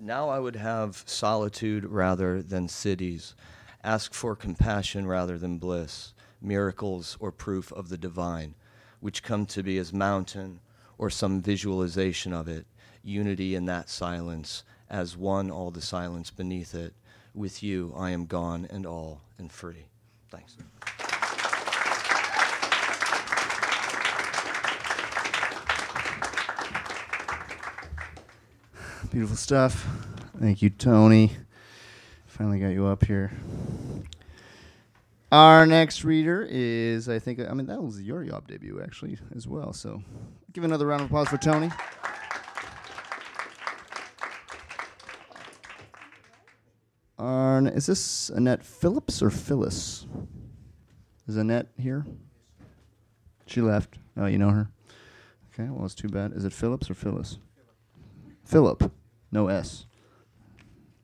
Now 0.00 0.28
I 0.28 0.38
would 0.38 0.54
have 0.54 1.02
solitude 1.06 1.84
rather 1.84 2.40
than 2.40 2.68
cities, 2.68 3.34
ask 3.82 4.14
for 4.14 4.36
compassion 4.36 5.06
rather 5.06 5.36
than 5.36 5.58
bliss, 5.58 6.14
miracles 6.40 7.16
or 7.18 7.32
proof 7.32 7.72
of 7.72 7.88
the 7.88 7.98
divine, 7.98 8.54
which 9.00 9.24
come 9.24 9.44
to 9.46 9.62
be 9.62 9.76
as 9.76 9.92
mountain 9.92 10.60
or 10.98 11.10
some 11.10 11.42
visualization 11.42 12.32
of 12.32 12.46
it, 12.46 12.66
unity 13.02 13.56
in 13.56 13.64
that 13.66 13.88
silence, 13.88 14.62
as 14.88 15.16
one 15.16 15.50
all 15.50 15.72
the 15.72 15.82
silence 15.82 16.30
beneath 16.30 16.76
it. 16.76 16.94
With 17.34 17.62
you 17.64 17.92
I 17.96 18.10
am 18.10 18.26
gone 18.26 18.68
and 18.70 18.86
all 18.86 19.20
and 19.36 19.50
free. 19.50 19.86
Thanks. 20.30 20.56
Beautiful 29.10 29.36
stuff. 29.36 29.86
Thank 30.38 30.62
you, 30.62 30.70
Tony. 30.70 31.32
Finally 32.26 32.60
got 32.60 32.68
you 32.68 32.86
up 32.86 33.04
here. 33.04 33.32
Our 35.32 35.66
next 35.66 36.04
reader 36.04 36.46
is, 36.48 37.08
I 37.08 37.18
think, 37.18 37.40
I 37.40 37.52
mean, 37.52 37.66
that 37.66 37.82
was 37.82 38.00
your 38.00 38.24
Yawp 38.24 38.46
debut, 38.46 38.80
actually, 38.82 39.18
as 39.34 39.48
well. 39.48 39.72
So 39.72 40.02
give 40.52 40.64
another 40.64 40.86
round 40.86 41.02
of 41.02 41.06
applause 41.06 41.28
for 41.28 41.36
Tony. 41.36 41.70
Is 47.74 47.86
this 47.86 48.28
Annette 48.30 48.64
Phillips 48.64 49.22
or 49.22 49.30
Phyllis? 49.30 50.06
Is 51.28 51.36
Annette 51.36 51.68
here? 51.78 52.04
She 53.46 53.60
left. 53.60 53.98
Oh, 54.16 54.26
you 54.26 54.38
know 54.38 54.50
her? 54.50 54.70
Okay, 55.52 55.68
well, 55.70 55.84
it's 55.84 55.94
too 55.94 56.08
bad. 56.08 56.32
Is 56.32 56.44
it 56.44 56.52
Phillips 56.52 56.90
or 56.90 56.94
Phyllis? 56.94 57.38
Philip. 58.48 58.90
No 59.30 59.48
S. 59.48 59.84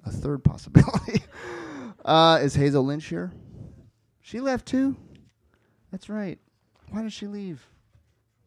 A 0.06 0.10
third 0.10 0.42
possibility. 0.42 1.22
uh, 2.04 2.40
is 2.42 2.54
Hazel 2.54 2.82
Lynch 2.82 3.04
here? 3.04 3.32
She 4.22 4.40
left 4.40 4.64
too? 4.64 4.96
That's 5.92 6.08
right. 6.08 6.38
Why 6.88 7.02
did 7.02 7.12
she 7.12 7.26
leave? 7.26 7.66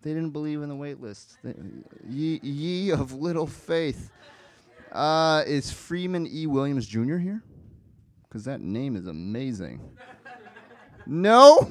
They 0.02 0.14
didn't 0.14 0.32
believe 0.32 0.64
in 0.64 0.70
the 0.70 0.76
wait 0.76 1.00
list. 1.00 1.38
They, 1.44 1.54
ye, 2.10 2.40
ye 2.42 2.92
of 2.92 3.14
little 3.14 3.46
faith. 3.46 4.10
Uh, 4.92 5.44
is 5.46 5.72
Freeman 5.72 6.28
E. 6.28 6.48
Williams 6.48 6.88
Jr. 6.88 7.18
here? 7.18 7.44
Because 8.28 8.46
that 8.46 8.62
name 8.62 8.96
is 8.96 9.06
amazing. 9.06 9.80
no? 11.06 11.70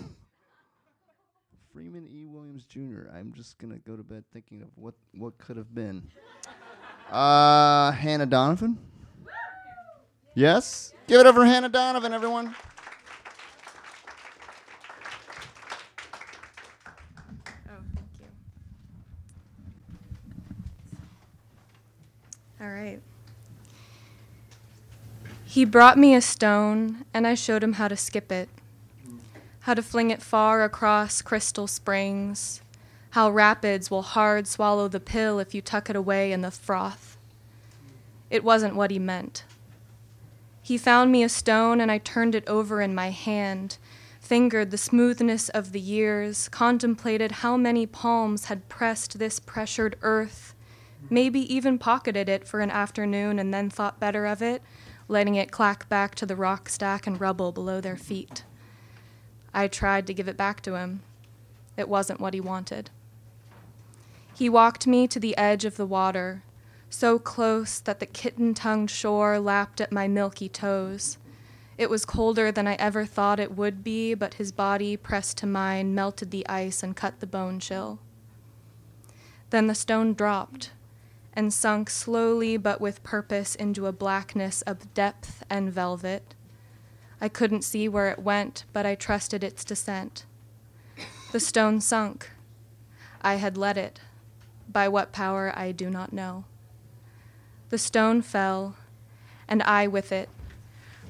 Freeman 1.72 2.06
E. 2.08 2.24
Williams 2.24 2.64
Jr. 2.64 3.10
I'm 3.12 3.32
just 3.34 3.58
going 3.58 3.72
to 3.72 3.80
go 3.80 3.96
to 3.96 4.04
bed 4.04 4.24
thinking 4.32 4.62
of 4.62 4.68
what, 4.76 4.94
what 5.12 5.36
could 5.38 5.56
have 5.56 5.74
been. 5.74 6.08
Uh, 7.10 7.92
Hannah 7.92 8.26
Donovan? 8.26 8.78
Yes? 10.34 10.92
Give 11.06 11.24
it 11.24 11.34
for 11.34 11.44
Hannah 11.44 11.68
Donovan, 11.68 12.12
everyone. 12.12 12.54
All 22.60 22.68
right. 22.68 23.00
He 25.44 25.64
brought 25.64 25.96
me 25.96 26.14
a 26.14 26.20
stone, 26.20 27.04
and 27.14 27.26
I 27.26 27.34
showed 27.34 27.62
him 27.62 27.74
how 27.74 27.88
to 27.88 27.96
skip 27.96 28.32
it, 28.32 28.48
how 29.60 29.74
to 29.74 29.82
fling 29.82 30.10
it 30.10 30.20
far 30.20 30.64
across 30.64 31.22
crystal 31.22 31.66
springs, 31.66 32.60
how 33.16 33.30
rapids 33.30 33.90
will 33.90 34.02
hard 34.02 34.46
swallow 34.46 34.88
the 34.88 35.00
pill 35.00 35.38
if 35.38 35.54
you 35.54 35.62
tuck 35.62 35.88
it 35.88 35.96
away 35.96 36.32
in 36.32 36.42
the 36.42 36.50
froth. 36.50 37.16
It 38.28 38.44
wasn't 38.44 38.76
what 38.76 38.90
he 38.90 38.98
meant. 38.98 39.44
He 40.60 40.76
found 40.76 41.10
me 41.10 41.22
a 41.22 41.30
stone, 41.30 41.80
and 41.80 41.90
I 41.90 41.96
turned 41.96 42.34
it 42.34 42.46
over 42.46 42.82
in 42.82 42.94
my 42.94 43.08
hand, 43.08 43.78
fingered 44.20 44.70
the 44.70 44.76
smoothness 44.76 45.48
of 45.48 45.72
the 45.72 45.80
years, 45.80 46.50
contemplated 46.50 47.32
how 47.32 47.56
many 47.56 47.86
palms 47.86 48.44
had 48.44 48.68
pressed 48.68 49.18
this 49.18 49.40
pressured 49.40 49.96
earth 50.02 50.54
maybe 51.08 51.40
even 51.54 51.78
pocketed 51.78 52.28
it 52.28 52.46
for 52.46 52.60
an 52.60 52.70
afternoon 52.70 53.38
and 53.38 53.54
then 53.54 53.70
thought 53.70 53.98
better 53.98 54.26
of 54.26 54.42
it, 54.42 54.62
letting 55.08 55.36
it 55.36 55.50
clack 55.50 55.88
back 55.88 56.14
to 56.16 56.26
the 56.26 56.36
rock 56.36 56.68
stack 56.68 57.06
and 57.06 57.18
rubble 57.18 57.50
below 57.50 57.80
their 57.80 57.96
feet. 57.96 58.44
I 59.54 59.68
tried 59.68 60.06
to 60.06 60.14
give 60.14 60.28
it 60.28 60.36
back 60.36 60.60
to 60.62 60.74
him. 60.74 61.00
It 61.78 61.88
wasn't 61.88 62.20
what 62.20 62.34
he 62.34 62.40
wanted. 62.40 62.90
He 64.36 64.50
walked 64.50 64.86
me 64.86 65.08
to 65.08 65.18
the 65.18 65.34
edge 65.38 65.64
of 65.64 65.78
the 65.78 65.86
water, 65.86 66.42
so 66.90 67.18
close 67.18 67.78
that 67.80 68.00
the 68.00 68.06
kitten 68.06 68.52
tongued 68.52 68.90
shore 68.90 69.40
lapped 69.40 69.80
at 69.80 69.90
my 69.90 70.08
milky 70.08 70.46
toes. 70.46 71.16
It 71.78 71.88
was 71.88 72.04
colder 72.04 72.52
than 72.52 72.66
I 72.66 72.74
ever 72.74 73.06
thought 73.06 73.40
it 73.40 73.56
would 73.56 73.82
be, 73.82 74.12
but 74.12 74.34
his 74.34 74.52
body, 74.52 74.94
pressed 74.94 75.38
to 75.38 75.46
mine, 75.46 75.94
melted 75.94 76.32
the 76.32 76.46
ice 76.48 76.82
and 76.82 76.94
cut 76.94 77.20
the 77.20 77.26
bone 77.26 77.60
chill. 77.60 77.98
Then 79.48 79.68
the 79.68 79.74
stone 79.74 80.12
dropped, 80.12 80.70
and 81.32 81.50
sunk 81.50 81.88
slowly 81.88 82.58
but 82.58 82.78
with 82.78 83.02
purpose 83.02 83.54
into 83.54 83.86
a 83.86 83.92
blackness 83.92 84.60
of 84.62 84.92
depth 84.92 85.44
and 85.48 85.72
velvet. 85.72 86.34
I 87.22 87.30
couldn't 87.30 87.62
see 87.62 87.88
where 87.88 88.10
it 88.10 88.18
went, 88.18 88.66
but 88.74 88.84
I 88.84 88.96
trusted 88.96 89.42
its 89.42 89.64
descent. 89.64 90.26
The 91.32 91.40
stone 91.40 91.80
sunk. 91.80 92.32
I 93.22 93.36
had 93.36 93.56
let 93.56 93.78
it. 93.78 94.00
By 94.76 94.88
what 94.88 95.10
power, 95.10 95.54
I 95.56 95.72
do 95.72 95.88
not 95.88 96.12
know. 96.12 96.44
The 97.70 97.78
stone 97.78 98.20
fell, 98.20 98.76
and 99.48 99.62
I 99.62 99.86
with 99.86 100.12
it, 100.12 100.28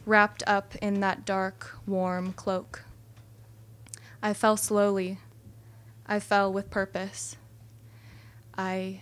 wrapped 0.05 0.44
up 0.47 0.76
in 0.76 1.01
that 1.01 1.24
dark, 1.24 1.74
warm 1.84 2.32
cloak. 2.32 2.84
I 4.22 4.34
fell 4.34 4.56
slowly. 4.56 5.18
I 6.06 6.20
fell 6.20 6.52
with 6.52 6.70
purpose. 6.70 7.34
I 8.56 9.01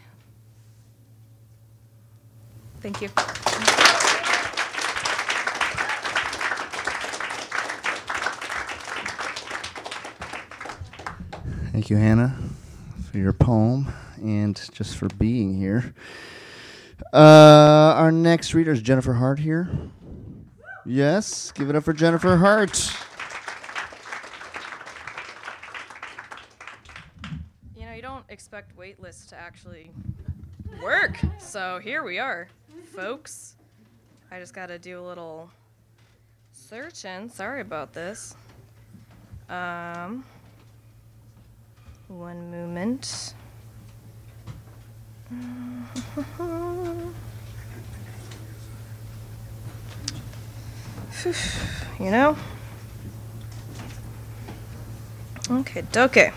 Thank 2.81 3.03
you. 3.03 3.09
Thank 11.71 11.91
you, 11.91 11.97
Hannah, 11.99 12.39
for 13.11 13.19
your 13.19 13.35
poem 13.35 13.93
and 14.25 14.61
just 14.73 14.97
for 14.97 15.09
being 15.19 15.57
here. 15.57 15.95
Uh, 17.13 17.95
our 17.97 18.11
next 18.11 18.55
reader 18.55 18.73
is 18.73 18.81
Jennifer 18.81 19.13
Hart 19.13 19.39
here. 19.39 19.71
Yes, 20.87 21.53
give 21.53 21.71
it 21.71 21.77
up 21.77 21.85
for 21.85 21.93
Jennifer 21.93 22.37
Hart. 22.37 22.93
You 27.77 27.87
know, 27.87 27.93
you 27.93 28.03
don't 28.03 28.25
expect 28.29 28.77
waitlists 28.77 29.29
to 29.29 29.37
actually 29.37 29.91
work, 30.83 31.19
so 31.39 31.79
here 31.79 32.03
we 32.03 32.19
are 32.19 32.49
folks. 32.95 33.57
I 34.31 34.39
just 34.41 34.55
got 34.55 34.67
to 34.67 34.79
do 34.79 35.01
a 35.01 35.05
little 35.05 35.51
searching. 36.53 37.29
Sorry 37.29 37.61
about 37.61 37.93
this. 37.93 38.35
Um, 39.49 40.25
one 42.09 42.51
moment. 42.51 43.35
you 52.01 52.11
know? 52.11 52.37
Okay, 55.51 55.85
okay. 55.97 56.33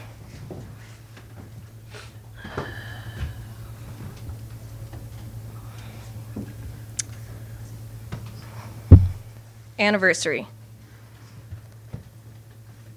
anniversary. 9.80 10.48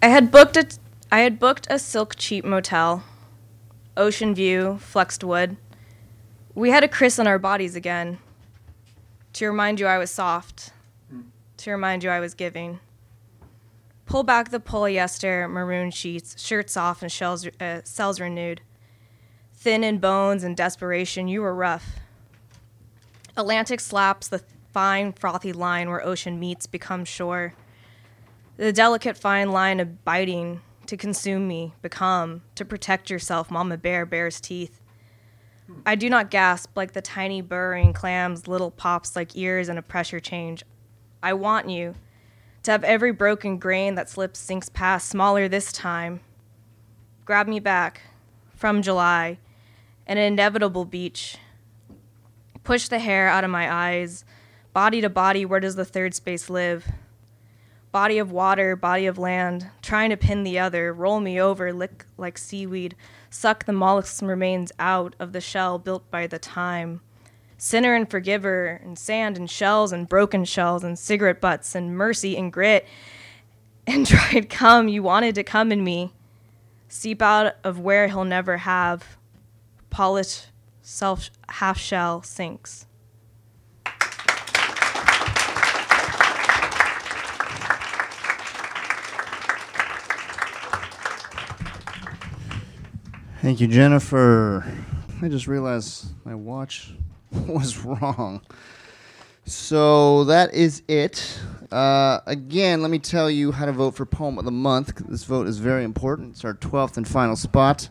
I 0.03 0.09
had 0.09 0.31
booked 0.31 0.57
a 0.57 0.67
I 1.13 1.21
had 1.21 1.39
booked 1.39 1.67
a 1.71 1.79
silk 1.79 2.15
cheap 2.17 2.45
motel, 2.45 3.05
ocean 3.97 4.35
view, 4.35 4.79
flexed 4.81 5.25
wood. 5.25 5.57
We 6.61 6.69
had 6.69 6.85
a 6.85 6.89
Chris 6.89 7.19
on 7.19 7.27
our 7.27 7.39
bodies 7.39 7.75
again. 7.75 8.19
To 9.33 9.47
remind 9.47 9.81
you 9.81 9.87
I 9.87 9.97
was 9.97 10.11
soft. 10.11 10.75
To 11.57 11.71
remind 11.71 12.05
you 12.05 12.11
I 12.11 12.21
was 12.21 12.35
giving. 12.35 12.81
Pull 14.05 14.25
back 14.25 14.51
the 14.51 14.61
polyester 14.61 15.49
maroon 15.49 15.91
sheets, 15.91 16.39
shirts 16.39 16.77
off 16.77 17.01
and 17.01 17.11
shells, 17.11 17.49
uh, 17.63 17.81
cells 17.85 18.21
renewed. 18.21 18.61
Thin 19.55 19.83
in 19.83 20.01
bones 20.01 20.45
and 20.45 20.55
desperation, 20.55 21.29
you 21.29 21.41
were 21.41 21.55
rough. 21.55 21.99
Atlantic 23.39 23.81
slaps 23.81 24.29
the 24.29 24.43
fine, 24.71 25.15
frothy 25.15 25.55
line 25.55 25.89
where 25.89 26.05
ocean 26.05 26.39
meets 26.39 26.67
become 26.67 27.07
shore. 27.07 27.55
The 28.59 28.71
delicate 28.71 29.17
fine 29.17 29.51
line 29.51 29.81
of 29.81 30.05
biting 30.05 30.61
to 30.89 30.99
consume 30.99 31.49
me, 31.49 31.73
become, 31.81 32.43
to 32.57 32.67
protect 32.67 33.09
yourself, 33.09 33.51
Mama 33.51 33.79
Bear 33.79 34.05
bears 34.05 34.43
teeth. 34.43 34.80
I 35.87 35.95
do 35.95 36.11
not 36.11 36.31
gasp 36.31 36.77
like 36.77 36.93
the 36.93 37.03
tiny 37.03 37.41
burrowing 37.41 37.93
clams, 37.93 38.47
little 38.47 38.71
pops 38.71 39.17
like 39.17 39.37
ears 39.37 39.69
in 39.69 39.79
a 39.79 39.83
pressure 39.83 40.21
change. 40.21 40.65
I 41.23 41.33
want 41.33 41.69
you 41.69 41.95
to 42.63 42.71
have 42.71 42.85
every 42.85 43.13
broken 43.13 43.59
grain 43.59 43.95
that 43.95 44.09
slips 44.09 44.39
sinks 44.39 44.69
past, 44.69 45.09
smaller 45.09 45.49
this 45.49 45.73
time. 45.73 46.21
Grab 47.25 47.47
me 47.49 47.61
back 47.61 48.03
from 48.55 48.83
July, 48.83 49.39
an 50.07 50.19
inevitable 50.19 50.85
beach. 50.85 51.39
Push 52.63 52.89
the 52.89 52.99
hair 52.99 53.29
out 53.29 53.45
of 53.45 53.51
my 53.51 53.73
eyes, 53.73 54.25
Body 54.73 55.01
to 55.01 55.11
body, 55.11 55.45
where 55.45 55.59
does 55.59 55.75
the 55.75 55.85
third 55.85 56.15
space 56.15 56.49
live? 56.49 56.87
Body 57.91 58.19
of 58.19 58.31
water, 58.31 58.77
body 58.77 59.07
of 59.07 59.19
land, 59.19 59.69
trying 59.83 60.11
to 60.11 60.17
pin 60.17 60.45
the 60.45 60.61
other, 60.61 60.93
roll 60.93 61.19
me 61.19 61.41
over, 61.41 61.73
lick 61.73 62.05
like 62.17 62.39
seaweed, 62.39 62.95
suck 63.31 63.65
the 63.65 63.73
mollusk's 63.73 64.23
remains 64.23 64.73
out 64.79 65.15
of 65.19 65.33
the 65.33 65.41
shell 65.41 65.79
built 65.79 66.11
by 66.11 66.27
the 66.27 66.39
time. 66.39 67.01
sinner 67.57 67.95
and 67.95 68.11
forgiver, 68.11 68.81
and 68.83 68.99
sand 68.99 69.37
and 69.37 69.51
shells 69.51 69.93
and 69.93 70.09
broken 70.09 70.45
shells 70.45 70.83
and 70.83 70.99
cigarette 70.99 71.41
butts 71.41 71.75
and 71.75 71.97
mercy 71.97 72.37
and 72.37 72.53
grit. 72.53 72.87
And 73.87 74.07
dried 74.07 74.49
come, 74.49 74.89
you 74.89 75.03
wanted 75.03 75.35
to 75.37 75.45
come 75.45 75.71
in 75.71 75.85
me. 75.85 76.13
Seep 76.89 77.23
out 77.23 77.57
of 77.63 77.79
where 77.79 78.09
he'll 78.09 78.25
never 78.25 78.59
have. 78.59 79.17
Polished 79.91 80.49
self 80.83 81.31
half 81.49 81.79
shell 81.79 82.23
sinks. 82.23 82.87
Thank 93.43 93.59
you, 93.63 93.69
Jennifer. 93.69 94.71
I 95.23 95.29
just 95.29 95.47
realized 95.47 96.09
my 96.27 96.35
watch 96.35 96.93
was 97.33 97.79
wrong. 97.79 98.43
So 99.47 100.25
that 100.25 100.53
is 100.53 100.83
it. 100.89 101.41
Uh, 101.73 102.21
again, 102.27 102.83
let 102.83 102.91
me 102.91 102.99
tell 102.99 103.31
you 103.31 103.51
how 103.51 103.65
to 103.65 103.73
vote 103.73 103.95
for 103.95 104.05
Poem 104.05 104.39
of 104.39 104.45
the 104.45 104.51
Month. 104.51 104.95
This 105.09 105.25
vote 105.25 105.47
is 105.47 105.57
very 105.57 105.85
important. 105.85 106.33
It's 106.33 106.45
our 106.45 106.53
12th 106.53 106.99
and 106.99 107.09
final 107.09 107.35
spot. 107.35 107.89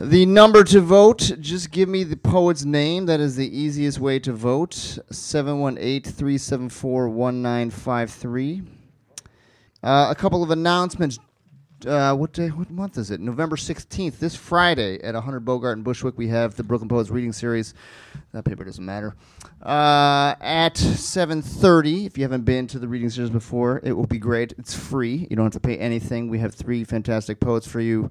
The 0.00 0.26
number 0.26 0.64
to 0.64 0.80
vote, 0.80 1.36
just 1.38 1.70
give 1.70 1.88
me 1.88 2.02
the 2.02 2.16
poet's 2.16 2.64
name. 2.64 3.06
That 3.06 3.20
is 3.20 3.36
the 3.36 3.56
easiest 3.56 4.00
way 4.00 4.18
to 4.18 4.32
vote. 4.32 4.74
718 5.12 6.02
374 6.12 7.08
1953. 7.08 8.62
Uh, 9.80 10.08
a 10.10 10.14
couple 10.16 10.42
of 10.42 10.50
announcements. 10.50 11.20
Uh, 11.86 12.12
what 12.12 12.32
day? 12.32 12.48
What 12.48 12.70
month 12.70 12.98
is 12.98 13.12
it? 13.12 13.20
November 13.20 13.56
sixteenth. 13.56 14.18
This 14.18 14.34
Friday 14.34 15.00
at 15.00 15.14
100 15.14 15.40
Bogart 15.40 15.76
and 15.76 15.84
Bushwick, 15.84 16.18
we 16.18 16.26
have 16.28 16.56
the 16.56 16.64
Brooklyn 16.64 16.88
Poets 16.88 17.08
Reading 17.08 17.32
Series. 17.32 17.72
That 18.32 18.44
paper 18.44 18.64
doesn't 18.64 18.84
matter. 18.84 19.14
Uh, 19.62 20.34
at 20.40 20.74
7:30, 20.74 22.06
if 22.06 22.18
you 22.18 22.24
haven't 22.24 22.44
been 22.44 22.66
to 22.68 22.80
the 22.80 22.88
reading 22.88 23.10
series 23.10 23.30
before, 23.30 23.80
it 23.84 23.92
will 23.92 24.06
be 24.06 24.18
great. 24.18 24.54
It's 24.58 24.74
free. 24.74 25.28
You 25.30 25.36
don't 25.36 25.46
have 25.46 25.52
to 25.52 25.60
pay 25.60 25.78
anything. 25.78 26.28
We 26.28 26.40
have 26.40 26.52
three 26.52 26.82
fantastic 26.82 27.38
poets 27.38 27.66
for 27.68 27.80
you. 27.80 28.10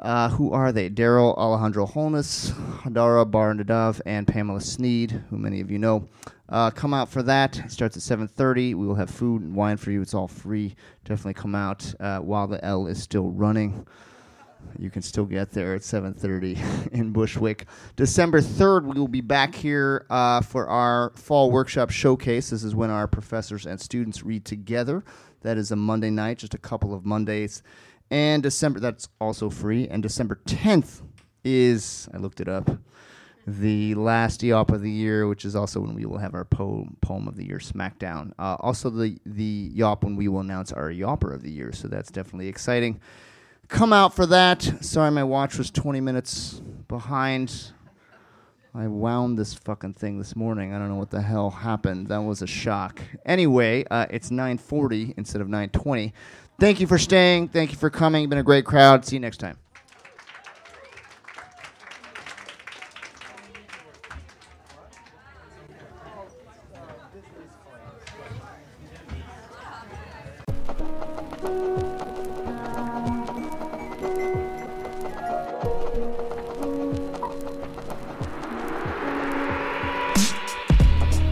Uh, 0.00 0.30
who 0.30 0.50
are 0.52 0.72
they? 0.72 0.88
Darrel 0.88 1.34
Alejandro 1.36 1.84
Holnes, 1.84 2.52
Hadara 2.82 3.30
Bar 3.30 3.52
Nadav, 3.52 4.00
and 4.06 4.26
Pamela 4.26 4.60
Sneed, 4.60 5.10
who 5.28 5.36
many 5.36 5.60
of 5.60 5.70
you 5.70 5.78
know. 5.78 6.08
Uh, 6.48 6.70
come 6.70 6.94
out 6.94 7.10
for 7.10 7.22
that. 7.22 7.58
It 7.58 7.70
starts 7.70 7.96
at 7.96 8.18
7.30. 8.18 8.74
We 8.74 8.86
will 8.86 8.94
have 8.94 9.10
food 9.10 9.42
and 9.42 9.54
wine 9.54 9.76
for 9.76 9.90
you. 9.90 10.00
It's 10.00 10.14
all 10.14 10.26
free. 10.26 10.74
Definitely 11.04 11.34
come 11.34 11.54
out 11.54 11.94
uh, 12.00 12.18
while 12.18 12.46
the 12.46 12.64
L 12.64 12.86
is 12.86 13.00
still 13.02 13.30
running. 13.30 13.86
You 14.78 14.90
can 14.90 15.02
still 15.02 15.24
get 15.24 15.50
there 15.50 15.74
at 15.74 15.82
7:30 15.82 16.92
in 16.92 17.12
Bushwick. 17.12 17.66
December 17.96 18.40
3rd, 18.40 18.84
we 18.84 18.98
will 18.98 19.08
be 19.08 19.20
back 19.20 19.54
here 19.54 20.06
uh, 20.10 20.40
for 20.40 20.68
our 20.68 21.12
fall 21.14 21.50
workshop 21.50 21.90
showcase. 21.90 22.50
This 22.50 22.62
is 22.62 22.74
when 22.74 22.90
our 22.90 23.06
professors 23.06 23.66
and 23.66 23.80
students 23.80 24.22
read 24.22 24.44
together. 24.44 25.02
That 25.42 25.56
is 25.56 25.70
a 25.70 25.76
Monday 25.76 26.10
night, 26.10 26.38
just 26.38 26.54
a 26.54 26.58
couple 26.58 26.94
of 26.94 27.04
Mondays. 27.06 27.62
And 28.10 28.42
December, 28.42 28.80
that's 28.80 29.08
also 29.20 29.50
free. 29.50 29.86
And 29.88 30.02
December 30.02 30.40
10th 30.46 31.02
is, 31.44 32.08
I 32.12 32.18
looked 32.18 32.40
it 32.40 32.48
up, 32.48 32.70
the 33.46 33.94
last 33.94 34.42
Yawp 34.42 34.70
of 34.70 34.82
the 34.82 34.90
year, 34.90 35.26
which 35.26 35.44
is 35.44 35.56
also 35.56 35.80
when 35.80 35.94
we 35.94 36.04
will 36.04 36.18
have 36.18 36.34
our 36.34 36.44
poem, 36.44 36.96
poem 37.00 37.26
of 37.28 37.36
the 37.36 37.46
year 37.46 37.58
Smackdown. 37.58 38.32
Uh, 38.38 38.56
also, 38.60 38.90
the, 38.90 39.18
the 39.24 39.70
Yawp 39.74 40.04
when 40.04 40.16
we 40.16 40.28
will 40.28 40.40
announce 40.40 40.72
our 40.72 40.90
Yawper 40.90 41.34
of 41.34 41.42
the 41.42 41.50
year. 41.50 41.72
So 41.72 41.88
that's 41.88 42.10
definitely 42.10 42.48
exciting. 42.48 43.00
Come 43.68 43.92
out 43.92 44.14
for 44.14 44.26
that. 44.26 44.62
Sorry, 44.80 45.10
my 45.10 45.24
watch 45.24 45.56
was 45.56 45.70
20 45.70 46.00
minutes 46.00 46.60
behind. 46.88 47.72
I 48.74 48.86
wound 48.86 49.36
this 49.36 49.54
fucking 49.54 49.94
thing 49.94 50.18
this 50.18 50.36
morning. 50.36 50.72
I 50.72 50.78
don't 50.78 50.88
know 50.88 50.96
what 50.96 51.10
the 51.10 51.22
hell 51.22 51.50
happened. 51.50 52.06
That 52.08 52.18
was 52.18 52.40
a 52.40 52.46
shock. 52.46 53.00
Anyway, 53.26 53.84
uh, 53.90 54.06
it's 54.10 54.30
9:40 54.30 55.14
instead 55.16 55.40
of 55.40 55.48
9:20. 55.48 56.12
Thank 56.60 56.78
you 56.78 56.86
for 56.86 56.98
staying. 56.98 57.48
Thank 57.48 57.72
you 57.72 57.78
for 57.78 57.88
coming. 57.88 58.28
Been 58.28 58.38
a 58.38 58.42
great 58.42 58.66
crowd. 58.66 59.06
See 59.06 59.16
you 59.16 59.20
next 59.20 59.38
time. 59.38 59.56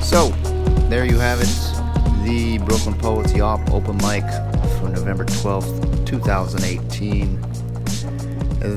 So, 0.00 0.30
there 0.88 1.04
you 1.04 1.18
have 1.18 1.42
it. 1.42 2.24
The 2.24 2.56
Brooklyn 2.64 2.94
Poets 2.98 3.34
Yawp 3.34 3.70
open 3.70 3.98
mic 3.98 4.24
November 5.08 5.32
12th, 5.32 6.06
2018. 6.06 7.42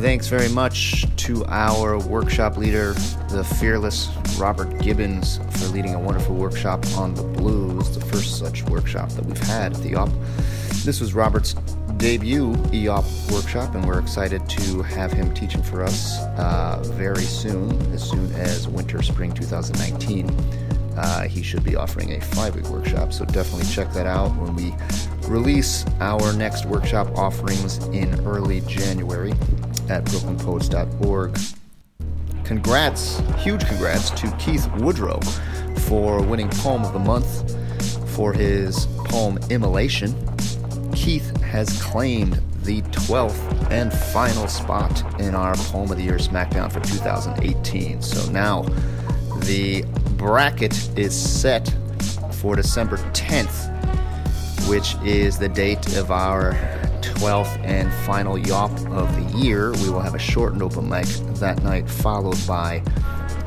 Thanks 0.01 0.27
very 0.27 0.47
much 0.47 1.05
to 1.17 1.43
our 1.47 1.99
workshop 1.99 2.55
leader, 2.55 2.93
the 3.31 3.43
fearless 3.59 4.07
Robert 4.39 4.79
Gibbons, 4.79 5.39
for 5.49 5.65
leading 5.73 5.93
a 5.93 5.99
wonderful 5.99 6.35
workshop 6.35 6.85
on 6.95 7.13
the 7.15 7.23
blues, 7.23 7.93
the 7.93 8.05
first 8.05 8.39
such 8.39 8.63
workshop 8.69 9.09
that 9.09 9.25
we've 9.25 9.37
had 9.39 9.73
at 9.73 9.83
the 9.83 9.89
Yawp. 9.89 10.09
This 10.85 11.01
was 11.01 11.13
Robert's 11.13 11.53
debut 11.97 12.55
Yawp 12.71 13.03
workshop, 13.29 13.75
and 13.75 13.85
we're 13.85 13.99
excited 13.99 14.47
to 14.51 14.83
have 14.83 15.11
him 15.11 15.33
teaching 15.33 15.61
for 15.61 15.83
us 15.83 16.17
uh, 16.37 16.81
very 16.93 17.23
soon, 17.23 17.71
as 17.91 18.09
soon 18.09 18.31
as 18.35 18.69
winter, 18.69 19.01
spring 19.01 19.33
2019. 19.33 20.29
Uh, 20.95 21.27
he 21.27 21.43
should 21.43 21.63
be 21.63 21.75
offering 21.75 22.13
a 22.13 22.21
five 22.21 22.55
week 22.55 22.69
workshop, 22.69 23.11
so 23.11 23.25
definitely 23.25 23.65
check 23.69 23.91
that 23.91 24.05
out 24.05 24.29
when 24.37 24.55
we 24.55 24.73
release 25.31 25.85
our 26.01 26.33
next 26.33 26.65
workshop 26.65 27.07
offerings 27.17 27.77
in 27.87 28.13
early 28.27 28.59
January 28.61 29.31
at 29.89 30.03
brooklynpoets.org. 30.05 31.39
Congrats, 32.43 33.21
huge 33.37 33.65
congrats 33.65 34.09
to 34.09 34.29
Keith 34.37 34.69
Woodrow 34.77 35.19
for 35.87 36.21
winning 36.21 36.49
Poem 36.49 36.83
of 36.83 36.91
the 36.91 36.99
Month 36.99 37.55
for 38.13 38.33
his 38.33 38.87
poem 39.05 39.39
Immolation. 39.49 40.13
Keith 40.93 41.35
has 41.41 41.81
claimed 41.81 42.41
the 42.63 42.81
12th 42.83 43.71
and 43.71 43.91
final 43.91 44.47
spot 44.47 45.21
in 45.21 45.33
our 45.33 45.55
Poem 45.55 45.89
of 45.89 45.97
the 45.97 46.03
Year 46.03 46.17
SmackDown 46.17 46.71
for 46.71 46.81
2018. 46.81 48.01
So 48.01 48.29
now 48.31 48.63
the 49.45 49.83
bracket 50.17 50.97
is 50.99 51.15
set 51.15 51.73
for 52.33 52.55
December 52.55 52.97
10th, 53.13 53.70
which 54.71 54.95
is 55.03 55.37
the 55.37 55.49
date 55.49 55.97
of 55.97 56.11
our 56.11 56.53
12th 57.01 57.61
and 57.65 57.91
final 58.05 58.37
Yawp 58.37 58.71
of 58.93 59.13
the 59.17 59.37
year. 59.37 59.73
We 59.73 59.89
will 59.89 59.99
have 59.99 60.15
a 60.15 60.19
shortened 60.19 60.63
open 60.63 60.87
mic 60.87 61.07
that 61.41 61.61
night, 61.61 61.89
followed 61.89 62.37
by 62.47 62.81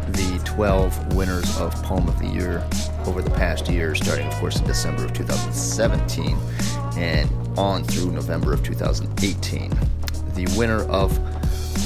the 0.09 0.43
12 0.45 1.15
winners 1.15 1.59
of 1.59 1.73
Poem 1.77 2.09
of 2.09 2.19
the 2.19 2.27
Year 2.27 2.63
over 3.07 3.23
the 3.23 3.31
past 3.31 3.71
year, 3.71 3.95
starting, 3.95 4.27
of 4.27 4.35
course, 4.35 4.61
in 4.61 4.67
December 4.67 5.07
of 5.07 5.15
2017 5.15 6.37
and 6.99 7.31
on 7.59 7.85
through 7.85 8.13
November 8.13 8.53
of 8.53 8.63
2018. 8.63 9.71
The 10.35 10.55
winner 10.59 10.83
of 10.91 11.19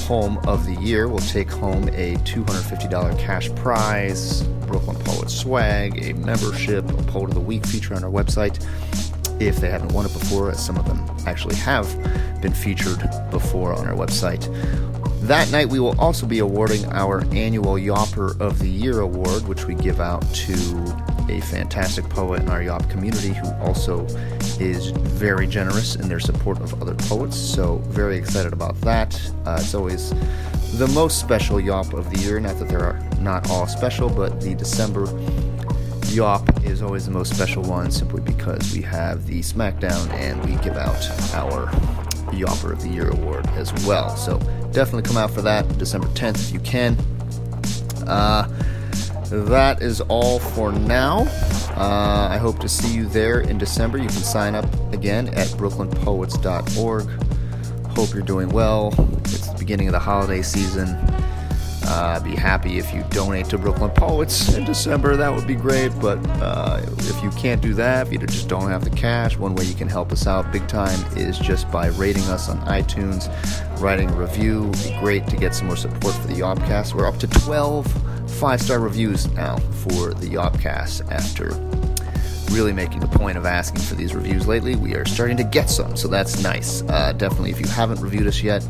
Poem 0.08 0.38
of 0.48 0.66
the 0.66 0.74
Year 0.82 1.06
will 1.06 1.20
take 1.20 1.48
home 1.48 1.84
a 1.90 2.16
$250 2.24 3.16
cash 3.20 3.54
prize, 3.54 4.42
Brooklyn 4.66 4.96
Poet 5.04 5.30
swag, 5.30 6.02
a 6.02 6.12
membership, 6.14 6.90
a 6.90 7.02
Poet 7.04 7.28
of 7.28 7.34
the 7.34 7.40
Week 7.40 7.64
feature 7.64 7.94
on 7.94 8.02
our 8.02 8.10
website. 8.10 8.66
If 9.40 9.56
they 9.56 9.70
haven't 9.70 9.92
won 9.92 10.06
it 10.06 10.12
before, 10.12 10.52
some 10.54 10.76
of 10.76 10.86
them 10.86 11.04
actually 11.26 11.56
have 11.56 11.86
been 12.40 12.52
featured 12.52 13.02
before 13.30 13.72
on 13.72 13.86
our 13.86 13.94
website. 13.94 14.46
That 15.22 15.50
night, 15.50 15.68
we 15.68 15.78
will 15.78 15.98
also 16.00 16.26
be 16.26 16.38
awarding 16.38 16.86
our 16.86 17.22
annual 17.32 17.74
Yawper 17.74 18.40
of 18.40 18.58
the 18.58 18.68
Year 18.68 19.00
award, 19.00 19.46
which 19.46 19.66
we 19.66 19.74
give 19.74 20.00
out 20.00 20.22
to 20.32 20.54
a 21.28 21.40
fantastic 21.42 22.08
poet 22.08 22.40
in 22.40 22.48
our 22.48 22.62
Yawp 22.62 22.88
community 22.88 23.34
who 23.34 23.52
also 23.60 24.06
is 24.58 24.90
very 24.90 25.46
generous 25.46 25.96
in 25.96 26.08
their 26.08 26.20
support 26.20 26.58
of 26.60 26.80
other 26.80 26.94
poets. 26.94 27.36
So, 27.36 27.78
very 27.88 28.16
excited 28.16 28.52
about 28.52 28.80
that. 28.82 29.20
Uh, 29.44 29.58
it's 29.60 29.74
always 29.74 30.14
the 30.78 30.88
most 30.94 31.20
special 31.20 31.60
Yawp 31.60 31.92
of 31.92 32.08
the 32.10 32.18
year. 32.20 32.40
Not 32.40 32.58
that 32.58 32.68
there 32.68 32.84
are 32.84 32.98
not 33.20 33.50
all 33.50 33.66
special, 33.66 34.08
but 34.08 34.40
the 34.40 34.54
December 34.54 35.06
Yawp 36.08 36.64
is 36.64 36.82
always 36.82 37.04
the 37.04 37.10
most 37.10 37.34
special 37.34 37.62
one 37.62 37.90
simply 37.90 38.20
because 38.20 38.72
we 38.74 38.80
have 38.82 39.26
the 39.26 39.40
SmackDown 39.40 40.10
and 40.14 40.42
we 40.44 40.56
give 40.62 40.76
out 40.76 40.96
our 41.34 41.66
Yawper 42.32 42.72
of 42.72 42.82
the 42.82 42.88
Year 42.88 43.10
award 43.10 43.46
as 43.48 43.72
well. 43.86 44.16
So 44.16 44.38
definitely 44.72 45.02
come 45.02 45.16
out 45.16 45.30
for 45.30 45.42
that 45.42 45.66
December 45.78 46.08
10th 46.08 46.48
if 46.48 46.52
you 46.52 46.60
can. 46.60 46.96
Uh, 48.06 48.48
that 49.30 49.82
is 49.82 50.00
all 50.02 50.38
for 50.38 50.72
now. 50.72 51.26
Uh, 51.76 52.28
I 52.30 52.38
hope 52.38 52.58
to 52.60 52.68
see 52.68 52.94
you 52.94 53.06
there 53.06 53.40
in 53.40 53.58
December. 53.58 53.98
You 53.98 54.08
can 54.08 54.16
sign 54.16 54.54
up 54.54 54.64
again 54.92 55.28
at 55.28 55.48
brooklynpoets.org. 55.48 57.06
Hope 57.90 58.14
you're 58.14 58.22
doing 58.22 58.48
well. 58.48 58.94
It's 59.24 59.48
the 59.48 59.58
beginning 59.58 59.88
of 59.88 59.92
the 59.92 59.98
holiday 59.98 60.40
season. 60.40 60.88
Uh, 61.90 62.20
be 62.20 62.36
happy 62.36 62.78
if 62.78 62.92
you 62.92 63.02
donate 63.08 63.46
to 63.46 63.56
Brooklyn 63.56 63.90
Poets 63.90 64.54
in 64.54 64.64
December. 64.64 65.16
That 65.16 65.34
would 65.34 65.46
be 65.46 65.54
great. 65.54 65.88
But 66.00 66.18
uh, 66.42 66.82
if 66.98 67.22
you 67.22 67.30
can't 67.30 67.62
do 67.62 67.72
that, 67.74 68.06
if 68.06 68.12
you 68.12 68.18
just 68.18 68.46
don't 68.46 68.68
have 68.68 68.84
the 68.84 68.90
cash, 68.90 69.38
one 69.38 69.54
way 69.54 69.64
you 69.64 69.74
can 69.74 69.88
help 69.88 70.12
us 70.12 70.26
out 70.26 70.52
big 70.52 70.68
time 70.68 71.00
is 71.16 71.38
just 71.38 71.70
by 71.70 71.86
rating 71.88 72.24
us 72.24 72.50
on 72.50 72.60
iTunes, 72.66 73.30
writing 73.80 74.10
a 74.10 74.12
review. 74.12 74.64
It 74.64 74.66
would 74.66 74.84
be 74.84 74.98
great 75.00 75.26
to 75.28 75.36
get 75.36 75.54
some 75.54 75.68
more 75.68 75.76
support 75.76 76.14
for 76.14 76.26
the 76.26 76.34
Yawpcast. 76.34 76.94
We're 76.94 77.06
up 77.06 77.16
to 77.20 77.26
12 77.26 77.86
five 78.38 78.60
star 78.60 78.78
reviews 78.78 79.26
now 79.32 79.56
for 79.56 80.14
the 80.14 80.26
Yawpcast 80.26 81.10
after 81.10 81.48
really 82.50 82.72
making 82.72 83.00
the 83.00 83.08
point 83.08 83.38
of 83.38 83.46
asking 83.46 83.80
for 83.82 83.94
these 83.94 84.14
reviews 84.14 84.46
lately. 84.46 84.76
We 84.76 84.94
are 84.94 85.04
starting 85.04 85.36
to 85.38 85.44
get 85.44 85.70
some, 85.70 85.96
so 85.96 86.08
that's 86.08 86.42
nice. 86.42 86.82
Uh, 86.82 87.12
definitely, 87.12 87.50
if 87.50 87.60
you 87.60 87.68
haven't 87.68 88.00
reviewed 88.00 88.26
us 88.26 88.42
yet, 88.42 88.66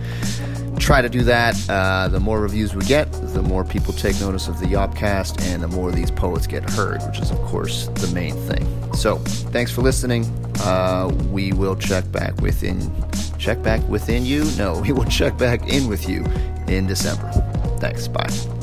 try 0.78 1.02
to 1.02 1.08
do 1.08 1.22
that. 1.24 1.54
Uh, 1.68 2.08
the 2.08 2.20
more 2.20 2.40
reviews 2.40 2.74
we 2.74 2.84
get, 2.84 3.10
the 3.12 3.42
more 3.42 3.64
people 3.64 3.92
take 3.92 4.18
notice 4.20 4.48
of 4.48 4.58
the 4.60 4.66
Yawpcast, 4.66 5.42
and 5.42 5.62
the 5.62 5.68
more 5.68 5.90
these 5.92 6.10
poets 6.10 6.46
get 6.46 6.68
heard, 6.70 7.02
which 7.02 7.18
is, 7.20 7.30
of 7.30 7.38
course, 7.42 7.88
the 7.94 8.08
main 8.14 8.34
thing. 8.48 8.94
So, 8.94 9.16
thanks 9.52 9.70
for 9.70 9.82
listening. 9.82 10.24
Uh, 10.60 11.08
we 11.30 11.52
will 11.52 11.76
check 11.76 12.10
back 12.10 12.36
within. 12.40 12.92
Check 13.38 13.62
back 13.62 13.86
within 13.88 14.24
you? 14.24 14.44
No, 14.56 14.80
we 14.86 14.92
will 14.92 15.04
check 15.04 15.36
back 15.38 15.68
in 15.68 15.88
with 15.88 16.08
you 16.08 16.24
in 16.66 16.86
December. 16.86 17.30
Thanks. 17.78 18.08
Bye. 18.08 18.57